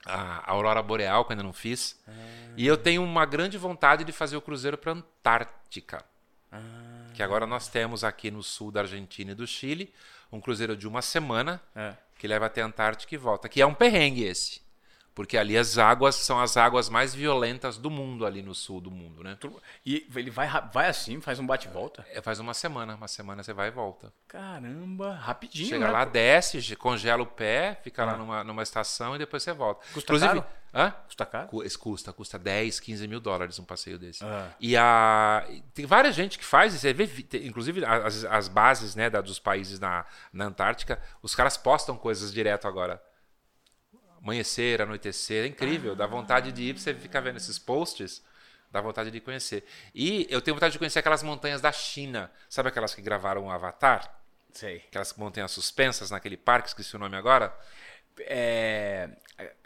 a 0.07 0.51
Aurora 0.51 0.83
Boreal, 0.83 1.25
que 1.25 1.33
eu 1.33 1.35
ainda 1.35 1.43
não 1.43 1.53
fiz. 1.53 2.01
Ah. 2.09 2.13
E 2.57 2.67
eu 2.67 2.77
tenho 2.77 3.03
uma 3.05 3.27
grande 3.27 3.59
vontade 3.59 4.03
de 4.03 4.13
fazer 4.13 4.37
o 4.37 4.41
cruzeiro 4.41 4.79
para 4.79 4.93
Antártica. 4.93 6.03
Que 7.15 7.23
agora 7.23 7.47
nós 7.47 7.69
temos 7.69 8.03
aqui 8.03 8.31
no 8.31 8.43
sul 8.43 8.73
da 8.73 8.81
Argentina 8.81 9.33
e 9.33 9.35
do 9.35 9.47
Chile 9.47 9.93
um 10.33 10.41
cruzeiro 10.41 10.77
de 10.77 10.89
uma 10.89 11.01
semana 11.01 11.63
é. 11.77 11.95
que 12.19 12.27
leva 12.27 12.47
até 12.47 12.61
a 12.61 12.67
Antártica 12.67 13.15
e 13.15 13.19
volta. 13.19 13.49
Que 13.49 13.63
é 13.63 13.67
um 13.67 13.75
perrengue 13.75 14.25
esse. 14.25 14.64
Porque 15.15 15.39
ali 15.39 15.57
as 15.57 15.79
águas 15.79 16.17
são 16.17 16.41
as 16.41 16.57
águas 16.57 16.89
mais 16.89 17.15
violentas 17.15 17.79
do 17.79 17.89
mundo, 17.89 18.27
ali 18.27 18.43
no 18.43 18.53
sul 18.53 18.81
do 18.81 18.91
mundo, 18.91 19.23
né? 19.23 19.39
E 19.87 20.07
ele 20.17 20.31
vai, 20.31 20.49
vai 20.73 20.89
assim, 20.89 21.21
faz 21.21 21.39
um 21.39 21.47
bate-volta? 21.47 22.05
É, 22.11 22.21
faz 22.21 22.41
uma 22.41 22.53
semana. 22.53 22.97
Uma 22.97 23.07
semana 23.07 23.43
você 23.43 23.53
vai 23.53 23.69
e 23.69 23.71
volta. 23.71 24.13
Caramba, 24.27 25.15
rapidinho. 25.15 25.69
Chega 25.69 25.87
né? 25.87 25.93
lá, 25.93 26.05
desce, 26.05 26.75
congela 26.75 27.23
o 27.23 27.27
pé, 27.27 27.79
fica 27.85 28.03
ah. 28.03 28.07
lá 28.07 28.17
numa, 28.17 28.45
numa 28.45 28.63
estação 28.63 29.15
e 29.15 29.19
depois 29.19 29.43
você 29.43 29.53
volta. 29.53 29.87
Custa 29.93 30.01
Inclusive, 30.01 30.41
caro? 30.41 30.47
Hã? 30.75 30.91
Custa 31.07 31.27
caro? 31.27 31.49
Custa, 31.79 32.13
custa 32.13 32.37
10, 32.37 32.81
15 32.81 33.07
mil 33.07 33.21
dólares 33.21 33.61
um 33.61 33.65
passeio 33.65 33.97
desse. 33.97 34.25
Ah. 34.25 34.51
E 34.59 34.77
a, 34.77 35.47
tem 35.73 35.87
várias 35.87 36.17
gente 36.17 36.41
que 36.41 36.45
faz, 36.45 36.73
você 36.73 36.93
vê, 36.93 37.09
inclusive 37.45 37.85
as, 37.85 38.25
as 38.25 38.49
bases 38.49 38.97
né, 38.97 39.09
da, 39.09 39.21
dos 39.21 39.39
países 39.39 39.79
na, 39.79 40.05
na 40.33 40.47
Antártica, 40.47 41.01
os 41.23 41.37
caras 41.37 41.57
postam 41.57 41.97
coisas 41.97 42.33
direto 42.33 42.67
agora 42.67 43.01
amanhecer, 44.25 44.81
anoitecer, 44.81 45.45
é 45.45 45.47
incrível, 45.47 45.93
ah. 45.93 45.95
dá 45.95 46.07
vontade 46.07 46.51
de 46.51 46.63
ir, 46.63 46.79
você 46.79 46.95
ficar 46.95 47.21
vendo 47.21 47.37
esses 47.37 47.59
posts, 47.59 48.25
dá 48.73 48.81
vontade 48.81 49.11
de 49.11 49.21
conhecer. 49.21 49.65
E 49.95 50.27
eu 50.31 50.41
tenho 50.41 50.57
vontade 50.57 50.73
de 50.73 50.79
conhecer 50.79 50.99
aquelas 50.99 51.23
montanhas 51.23 51.61
da 51.61 51.71
China, 51.71 52.33
sabe 52.49 52.71
aquelas 52.71 52.95
que 52.95 53.03
gravaram 53.03 53.45
o 53.45 53.51
Avatar? 53.51 54.19
Sei. 54.51 54.79
Aquelas 54.89 55.13
montanhas 55.15 55.51
suspensas 55.51 56.11
naquele 56.11 56.37
parque, 56.37 56.69
esqueci 56.69 56.97
o 56.97 56.99
nome 56.99 57.17
agora. 57.17 57.55
É, 58.21 59.11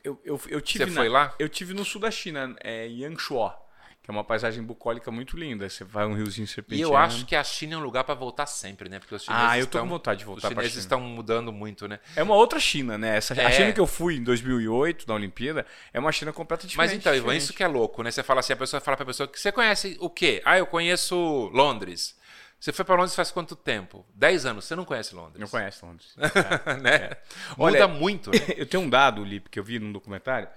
eu, 0.02 0.20
eu, 0.24 0.40
eu 0.48 0.60
tive 0.60 0.84
Você 0.84 0.90
na, 0.90 0.96
foi 0.96 1.08
lá? 1.08 1.34
Eu 1.38 1.48
tive 1.48 1.72
no 1.72 1.84
sul 1.84 2.00
da 2.00 2.10
China, 2.10 2.56
é, 2.60 2.86
Yangshuo 2.86 3.67
que 4.08 4.10
é 4.10 4.14
uma 4.14 4.24
paisagem 4.24 4.62
bucólica 4.62 5.10
muito 5.10 5.36
linda. 5.36 5.68
Você 5.68 5.84
vai 5.84 6.06
um 6.06 6.14
riozinho 6.14 6.48
serpenteando. 6.48 6.90
E 6.90 6.92
eu 6.92 6.96
acho 6.96 7.26
que 7.26 7.36
a 7.36 7.44
China 7.44 7.74
é 7.74 7.76
um 7.76 7.82
lugar 7.82 8.04
para 8.04 8.14
voltar 8.14 8.46
sempre, 8.46 8.88
né? 8.88 8.98
Porque 8.98 9.14
os 9.14 9.22
chineses 9.22 9.44
ah, 9.46 9.58
eu 9.58 9.66
tô 9.66 9.76
estão, 9.76 9.82
com 9.82 9.88
vontade 9.88 10.20
de 10.20 10.24
voltar 10.24 10.48
Os 10.48 10.54
chineses 10.54 10.76
estão 10.78 10.98
mudando 10.98 11.52
muito, 11.52 11.86
né? 11.86 12.00
É 12.16 12.22
uma 12.22 12.34
outra 12.34 12.58
China, 12.58 12.96
né? 12.96 13.18
Essa, 13.18 13.34
é. 13.34 13.44
A 13.44 13.50
China 13.50 13.70
que 13.70 13.78
eu 13.78 13.86
fui 13.86 14.16
em 14.16 14.24
2008, 14.24 15.06
na 15.06 15.12
Olimpíada, 15.12 15.66
é 15.92 16.00
uma 16.00 16.10
China 16.10 16.32
completamente 16.32 16.70
diferente. 16.70 16.90
Mas 16.90 16.98
então, 16.98 17.14
Ivan, 17.14 17.36
isso 17.36 17.52
que 17.52 17.62
é 17.62 17.66
louco, 17.66 18.02
né? 18.02 18.10
Você 18.10 18.22
fala 18.22 18.40
assim, 18.40 18.54
a 18.54 18.56
pessoa 18.56 18.80
fala 18.80 18.96
para 18.96 19.04
a 19.04 19.06
pessoa 19.06 19.28
que 19.28 19.38
você 19.38 19.52
conhece 19.52 19.98
o 20.00 20.08
quê? 20.08 20.40
Ah, 20.42 20.56
eu 20.56 20.64
conheço 20.66 21.50
Londres. 21.52 22.16
Você 22.58 22.72
foi 22.72 22.86
para 22.86 22.94
Londres 22.94 23.14
faz 23.14 23.30
quanto 23.30 23.54
tempo? 23.54 24.06
Dez 24.14 24.46
anos. 24.46 24.64
Você 24.64 24.74
não 24.74 24.86
conhece 24.86 25.14
Londres? 25.14 25.38
Não 25.38 25.48
conhece 25.48 25.84
Londres. 25.84 26.16
É. 26.64 26.76
né? 26.78 26.94
É. 26.94 27.22
Muda 27.58 27.86
muito. 27.86 28.30
Né? 28.30 28.38
Eu 28.56 28.64
tenho 28.64 28.84
um 28.84 28.88
dado, 28.88 29.22
Lipe, 29.22 29.50
que 29.50 29.60
eu 29.60 29.64
vi 29.64 29.78
num 29.78 29.92
documentário, 29.92 30.48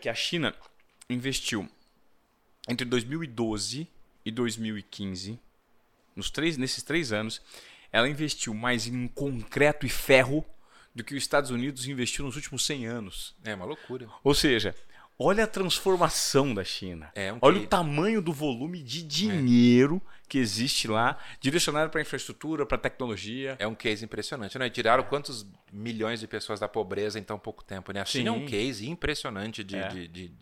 que 0.00 0.08
a 0.08 0.14
China 0.14 0.54
investiu 1.10 1.68
entre 2.68 2.86
2012 2.86 3.88
e 4.24 4.30
2015, 4.30 5.38
nos 6.14 6.30
três, 6.30 6.56
nesses 6.56 6.82
três 6.82 7.12
anos, 7.12 7.40
ela 7.92 8.08
investiu 8.08 8.54
mais 8.54 8.86
em 8.86 9.08
concreto 9.08 9.86
e 9.86 9.88
ferro 9.88 10.44
do 10.94 11.04
que 11.04 11.14
os 11.14 11.22
Estados 11.22 11.50
Unidos 11.50 11.86
investiu 11.86 12.24
nos 12.24 12.36
últimos 12.36 12.64
100 12.64 12.86
anos. 12.86 13.36
É 13.44 13.54
uma 13.54 13.64
loucura. 13.64 14.08
Ou 14.22 14.34
seja, 14.34 14.74
olha 15.20 15.44
a 15.44 15.46
transformação 15.46 16.54
da 16.54 16.64
China. 16.64 17.12
É 17.14 17.30
um 17.30 17.38
olha 17.42 17.60
o 17.60 17.66
tamanho 17.66 18.22
do 18.22 18.32
volume 18.32 18.82
de 18.82 19.02
dinheiro 19.02 20.00
é. 20.04 20.20
que 20.26 20.38
existe 20.38 20.88
lá, 20.88 21.18
direcionado 21.38 21.90
para 21.90 22.00
infraestrutura, 22.00 22.64
para 22.64 22.78
tecnologia. 22.78 23.54
É 23.58 23.66
um 23.66 23.74
case 23.74 24.02
impressionante, 24.02 24.58
né? 24.58 24.70
Tiraram 24.70 25.02
quantos 25.04 25.46
milhões 25.70 26.20
de 26.20 26.26
pessoas 26.26 26.58
da 26.58 26.66
pobreza 26.66 27.18
em 27.18 27.22
tão 27.22 27.38
pouco 27.38 27.62
tempo, 27.62 27.92
né? 27.92 28.00
A 28.00 28.04
China 28.06 28.32
Sim. 28.32 28.38
é 28.38 28.42
um 28.42 28.46
case 28.46 28.88
impressionante 28.88 29.62
de, 29.62 29.76
é. 29.76 29.88
de, 29.88 30.08
de 30.08 30.32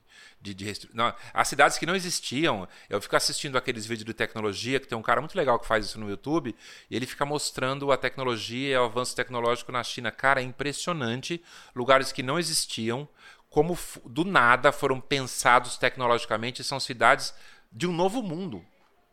de, 0.40 0.54
de 0.54 0.64
restri... 0.64 0.90
não, 0.92 1.12
as 1.34 1.48
cidades 1.48 1.78
que 1.78 1.86
não 1.86 1.96
existiam. 1.96 2.68
Eu 2.88 3.00
fico 3.00 3.16
assistindo 3.16 3.58
aqueles 3.58 3.86
vídeos 3.86 4.06
de 4.06 4.14
tecnologia, 4.14 4.78
que 4.78 4.86
tem 4.86 4.96
um 4.96 5.02
cara 5.02 5.20
muito 5.20 5.36
legal 5.36 5.58
que 5.58 5.66
faz 5.66 5.86
isso 5.86 5.98
no 5.98 6.08
YouTube, 6.08 6.54
e 6.90 6.96
ele 6.96 7.06
fica 7.06 7.24
mostrando 7.24 7.90
a 7.90 7.96
tecnologia 7.96 8.74
e 8.74 8.78
o 8.78 8.84
avanço 8.84 9.14
tecnológico 9.16 9.72
na 9.72 9.82
China. 9.82 10.10
Cara, 10.10 10.40
é 10.40 10.44
impressionante. 10.44 11.42
Lugares 11.74 12.12
que 12.12 12.22
não 12.22 12.38
existiam, 12.38 13.08
como 13.50 13.76
do 14.04 14.24
nada 14.24 14.70
foram 14.72 15.00
pensados 15.00 15.76
tecnologicamente, 15.76 16.62
são 16.62 16.78
cidades 16.78 17.34
de 17.72 17.86
um 17.86 17.92
novo 17.92 18.22
mundo. 18.22 18.64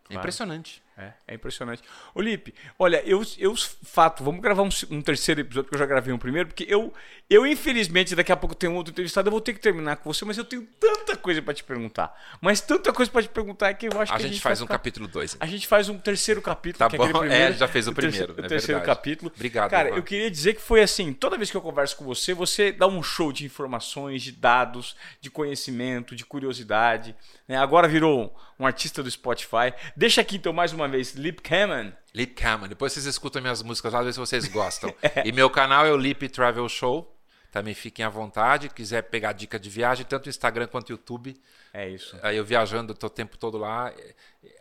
É 0.10 0.16
impressionante. 0.16 0.84
É, 0.98 1.12
é 1.28 1.36
impressionante. 1.36 1.84
Ô, 2.14 2.22
Lipe, 2.22 2.56
olha, 2.80 3.04
eu, 3.06 3.22
eu 3.38 3.54
fato, 3.84 4.24
vamos 4.24 4.40
gravar 4.40 4.64
um, 4.64 4.70
um, 4.92 5.02
terceiro 5.02 5.42
episódio, 5.42 5.66
porque 5.66 5.76
eu 5.76 5.80
já 5.80 5.86
gravei 5.86 6.14
um 6.14 6.18
primeiro, 6.18 6.48
porque 6.48 6.66
eu, 6.70 6.94
eu 7.30 7.46
infelizmente, 7.46 8.16
daqui 8.16 8.32
a 8.32 8.38
pouco 8.38 8.56
tenho 8.56 8.74
outro 8.74 8.92
entrevistado, 8.92 9.28
eu 9.28 9.32
vou 9.32 9.42
ter 9.42 9.54
que 9.54 9.60
terminar 9.60 9.98
com 9.98 10.14
você, 10.14 10.24
mas 10.24 10.38
eu 10.38 10.46
tenho 10.46 10.66
tanta 10.80 11.18
coisa 11.18 11.42
para 11.42 11.54
te 11.54 11.66
perguntar. 11.66 12.16
Mas 12.40 12.62
tanta 12.62 12.94
coisa 12.94 13.12
para 13.12 13.24
te 13.24 13.28
perguntar 13.28 13.74
que 13.74 13.88
eu 13.88 14.02
acho 14.02 14.14
a 14.14 14.16
que 14.16 14.24
gente 14.24 14.32
a 14.32 14.34
gente 14.36 14.42
faz 14.42 14.62
um 14.62 14.66
capítulo 14.66 15.06
2. 15.10 15.38
A 15.38 15.46
gente 15.46 15.68
faz 15.68 15.90
um 15.90 15.98
terceiro 15.98 16.42
capítulo, 16.42 16.80
tá 16.80 16.90
que 16.90 16.96
bom. 16.96 17.08
é 17.08 17.12
primeiro. 17.12 17.34
É, 17.34 17.52
já 17.52 17.68
fez 17.68 17.88
o, 17.88 17.92
o 17.92 17.94
primeiro. 17.94 18.28
Terceiro, 18.28 18.42
é 18.42 18.46
o 18.46 18.48
terceiro 18.48 18.80
verdade. 18.80 18.98
capítulo. 18.98 19.32
Obrigado. 19.36 19.70
Cara, 19.70 19.90
Ivan. 19.90 19.98
eu 19.98 20.04
queria 20.04 20.32
dizer 20.32 20.54
que 20.54 20.62
foi 20.62 20.82
assim: 20.82 21.12
toda 21.12 21.36
vez 21.36 21.52
que 21.52 21.58
eu 21.58 21.62
converso 21.62 21.98
com 21.98 22.06
você, 22.06 22.34
você 22.34 22.72
dá 22.72 22.88
um 22.88 23.04
show 23.04 23.34
de 23.34 23.44
informações, 23.44 24.24
de 24.24 24.32
dados, 24.32 24.96
de 25.20 25.30
conhecimento, 25.30 26.16
de 26.16 26.26
curiosidade. 26.26 27.14
Né? 27.50 27.58
Agora 27.58 27.86
virou 27.86 28.34
um 28.60 28.66
artista 28.66 29.04
do 29.04 29.10
Spotify. 29.10 29.74
Deixa 29.96 30.22
aqui 30.22 30.38
então 30.38 30.54
mais 30.54 30.72
uma 30.74 30.88
vez, 30.88 31.14
Lip 31.16 31.42
Cameron. 31.42 31.92
Lip 32.14 32.34
Cameron. 32.34 32.68
Depois 32.68 32.94
vocês 32.94 33.06
escutam 33.06 33.42
minhas 33.42 33.62
músicas 33.62 33.94
lá, 33.94 34.02
ver 34.02 34.14
se 34.14 34.20
vocês 34.20 34.48
gostam. 34.48 34.94
é. 35.02 35.24
E 35.28 35.32
meu 35.32 35.50
canal 35.50 35.86
é 35.86 35.92
o 35.92 35.98
Lip 35.98 36.28
Travel 36.30 36.68
Show. 36.70 37.12
Também 37.52 37.74
fiquem 37.74 38.04
à 38.04 38.10
vontade. 38.10 38.70
Quiser 38.70 39.02
pegar 39.04 39.32
dica 39.32 39.58
de 39.58 39.70
viagem, 39.70 40.06
tanto 40.06 40.26
no 40.26 40.30
Instagram 40.30 40.68
quanto 40.68 40.90
no 40.90 40.96
YouTube. 40.96 41.36
É 41.74 41.88
isso. 41.88 42.18
Aí 42.22 42.36
eu 42.38 42.44
viajando, 42.44 42.94
o 42.94 43.10
tempo 43.10 43.38
todo 43.38 43.58
lá. 43.58 43.94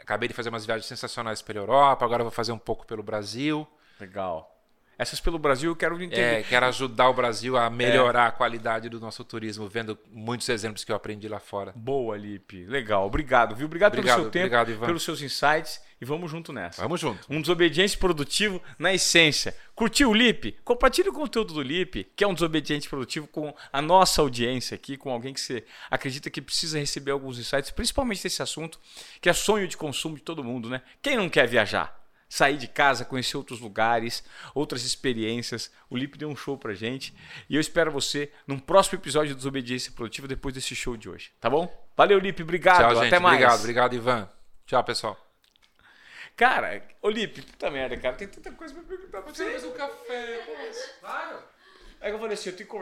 Acabei 0.01 0.29
de 0.29 0.35
fazer 0.35 0.49
umas 0.49 0.65
viagens 0.65 0.87
sensacionais 0.87 1.43
pela 1.43 1.59
Europa, 1.59 2.05
agora 2.05 2.23
vou 2.23 2.31
fazer 2.31 2.53
um 2.53 2.59
pouco 2.59 2.87
pelo 2.87 3.03
Brasil. 3.03 3.67
Legal. 3.99 4.54
Essas 4.99 5.21
pelo 5.21 5.39
Brasil 5.39 5.71
eu 5.71 5.77
quero 5.77 6.01
entender. 6.01 6.41
É, 6.41 6.43
quero 6.43 6.67
ajudar 6.67 7.09
o 7.09 7.15
Brasil 7.15 7.57
a 7.57 7.69
melhorar 7.69 8.25
é. 8.25 8.29
a 8.29 8.31
qualidade 8.31 8.89
do 8.89 9.01
nosso 9.01 9.25
turismo, 9.25 9.69
vendo 9.69 9.99
muitos 10.11 10.49
exemplos 10.49 10.85
que 10.85 10.93
eu 10.93 10.97
aprendi 10.97 11.29
lá 11.29 11.41
fora. 11.41 11.73
Boa, 11.75 12.17
Lipe. 12.17 12.65
Legal. 12.67 13.07
Obrigado, 13.07 13.55
viu? 13.55 13.67
Obrigado, 13.67 13.95
obrigado 13.95 14.17
pelo 14.17 14.23
seu 14.25 14.31
tempo, 14.31 14.47
obrigado, 14.47 14.71
Ivan. 14.71 14.87
pelos 14.87 15.03
seus 15.03 15.21
insights 15.21 15.81
e 16.01 16.05
vamos 16.05 16.31
junto 16.31 16.53
nessa. 16.53 16.83
Vamos 16.83 17.01
junto. 17.01 17.27
Um 17.31 17.41
desobediente 17.41 17.97
produtivo 17.97 18.63
na 18.79 18.93
essência. 18.93 19.57
Curtiu 19.75 20.11
o 20.11 20.15
Lipe? 20.15 20.53
Compartilhe 20.65 21.09
o 21.09 21.13
conteúdo 21.13 21.55
do 21.55 21.63
Lipe, 21.63 22.07
que 22.15 22.23
é 22.23 22.27
um 22.27 22.35
desobediente 22.35 22.89
produtivo 22.89 23.27
com 23.27 23.55
a 23.73 23.81
nossa 23.81 24.21
audiência 24.21 24.75
aqui, 24.75 24.97
com 24.97 25.11
alguém 25.11 25.33
que 25.33 25.41
você 25.41 25.65
acredita 25.91 26.31
que 26.31 26.43
precisa 26.43 26.79
receber 26.79 27.11
alguns 27.11 27.39
insights, 27.39 27.71
principalmente 27.71 28.23
desse 28.23 28.43
assunto, 28.43 28.79
que 29.21 29.29
é 29.29 29.33
sonho 29.33 29.67
de 29.67 29.77
consumo 29.77 30.17
de 30.17 30.23
todo 30.23 30.45
mundo, 30.45 30.69
né? 30.69 30.83
Quem 31.01 31.17
não 31.17 31.29
quer 31.29 31.49
viajar? 31.49 32.04
Sair 32.35 32.57
de 32.57 32.67
casa, 32.67 33.05
conhecer 33.05 33.37
outros 33.37 33.61
lugares, 33.61 34.25
outras 34.53 34.83
experiências. 34.85 35.71
O 35.89 35.97
Lipe 35.97 36.19
deu 36.19 36.29
um 36.29 36.35
show 36.35 36.59
pra 36.59 36.75
gente. 36.75 37.15
E 37.49 37.55
eu 37.55 37.61
espero 37.61 37.93
você 37.93 38.33
num 38.45 38.59
próximo 38.59 38.99
episódio 38.99 39.35
do 39.35 39.37
Desobediência 39.37 39.93
Produtiva 39.93 40.27
depois 40.27 40.53
desse 40.53 40.75
show 40.75 40.97
de 40.97 41.09
hoje. 41.09 41.31
Tá 41.41 41.49
bom? 41.49 41.73
Valeu, 41.97 42.19
Lipe. 42.19 42.43
Obrigado. 42.43 42.79
Tchau, 42.79 42.91
Até 42.91 43.11
gente. 43.11 43.19
mais. 43.21 43.35
Obrigado, 43.37 43.61
obrigado, 43.61 43.95
Ivan. 43.95 44.29
Tchau, 44.67 44.83
pessoal. 44.83 45.17
Cara, 46.37 46.83
ô 47.01 47.09
Lipe, 47.09 47.41
puta 47.43 47.71
merda, 47.71 47.97
cara. 47.97 48.17
Tem 48.17 48.27
tanta 48.27 48.51
coisa 48.51 48.75
pra 48.75 48.83
perguntar 48.83 49.23
pra 49.23 49.33
você. 49.33 49.67
um 49.67 49.73
café, 49.73 50.45
Claro. 51.01 51.39
Aí 52.01 52.11
eu 52.11 52.19
falei 52.19 52.35
assim, 52.35 52.51
eu 52.51 52.57
tenho 52.57 52.69
que 52.69 52.75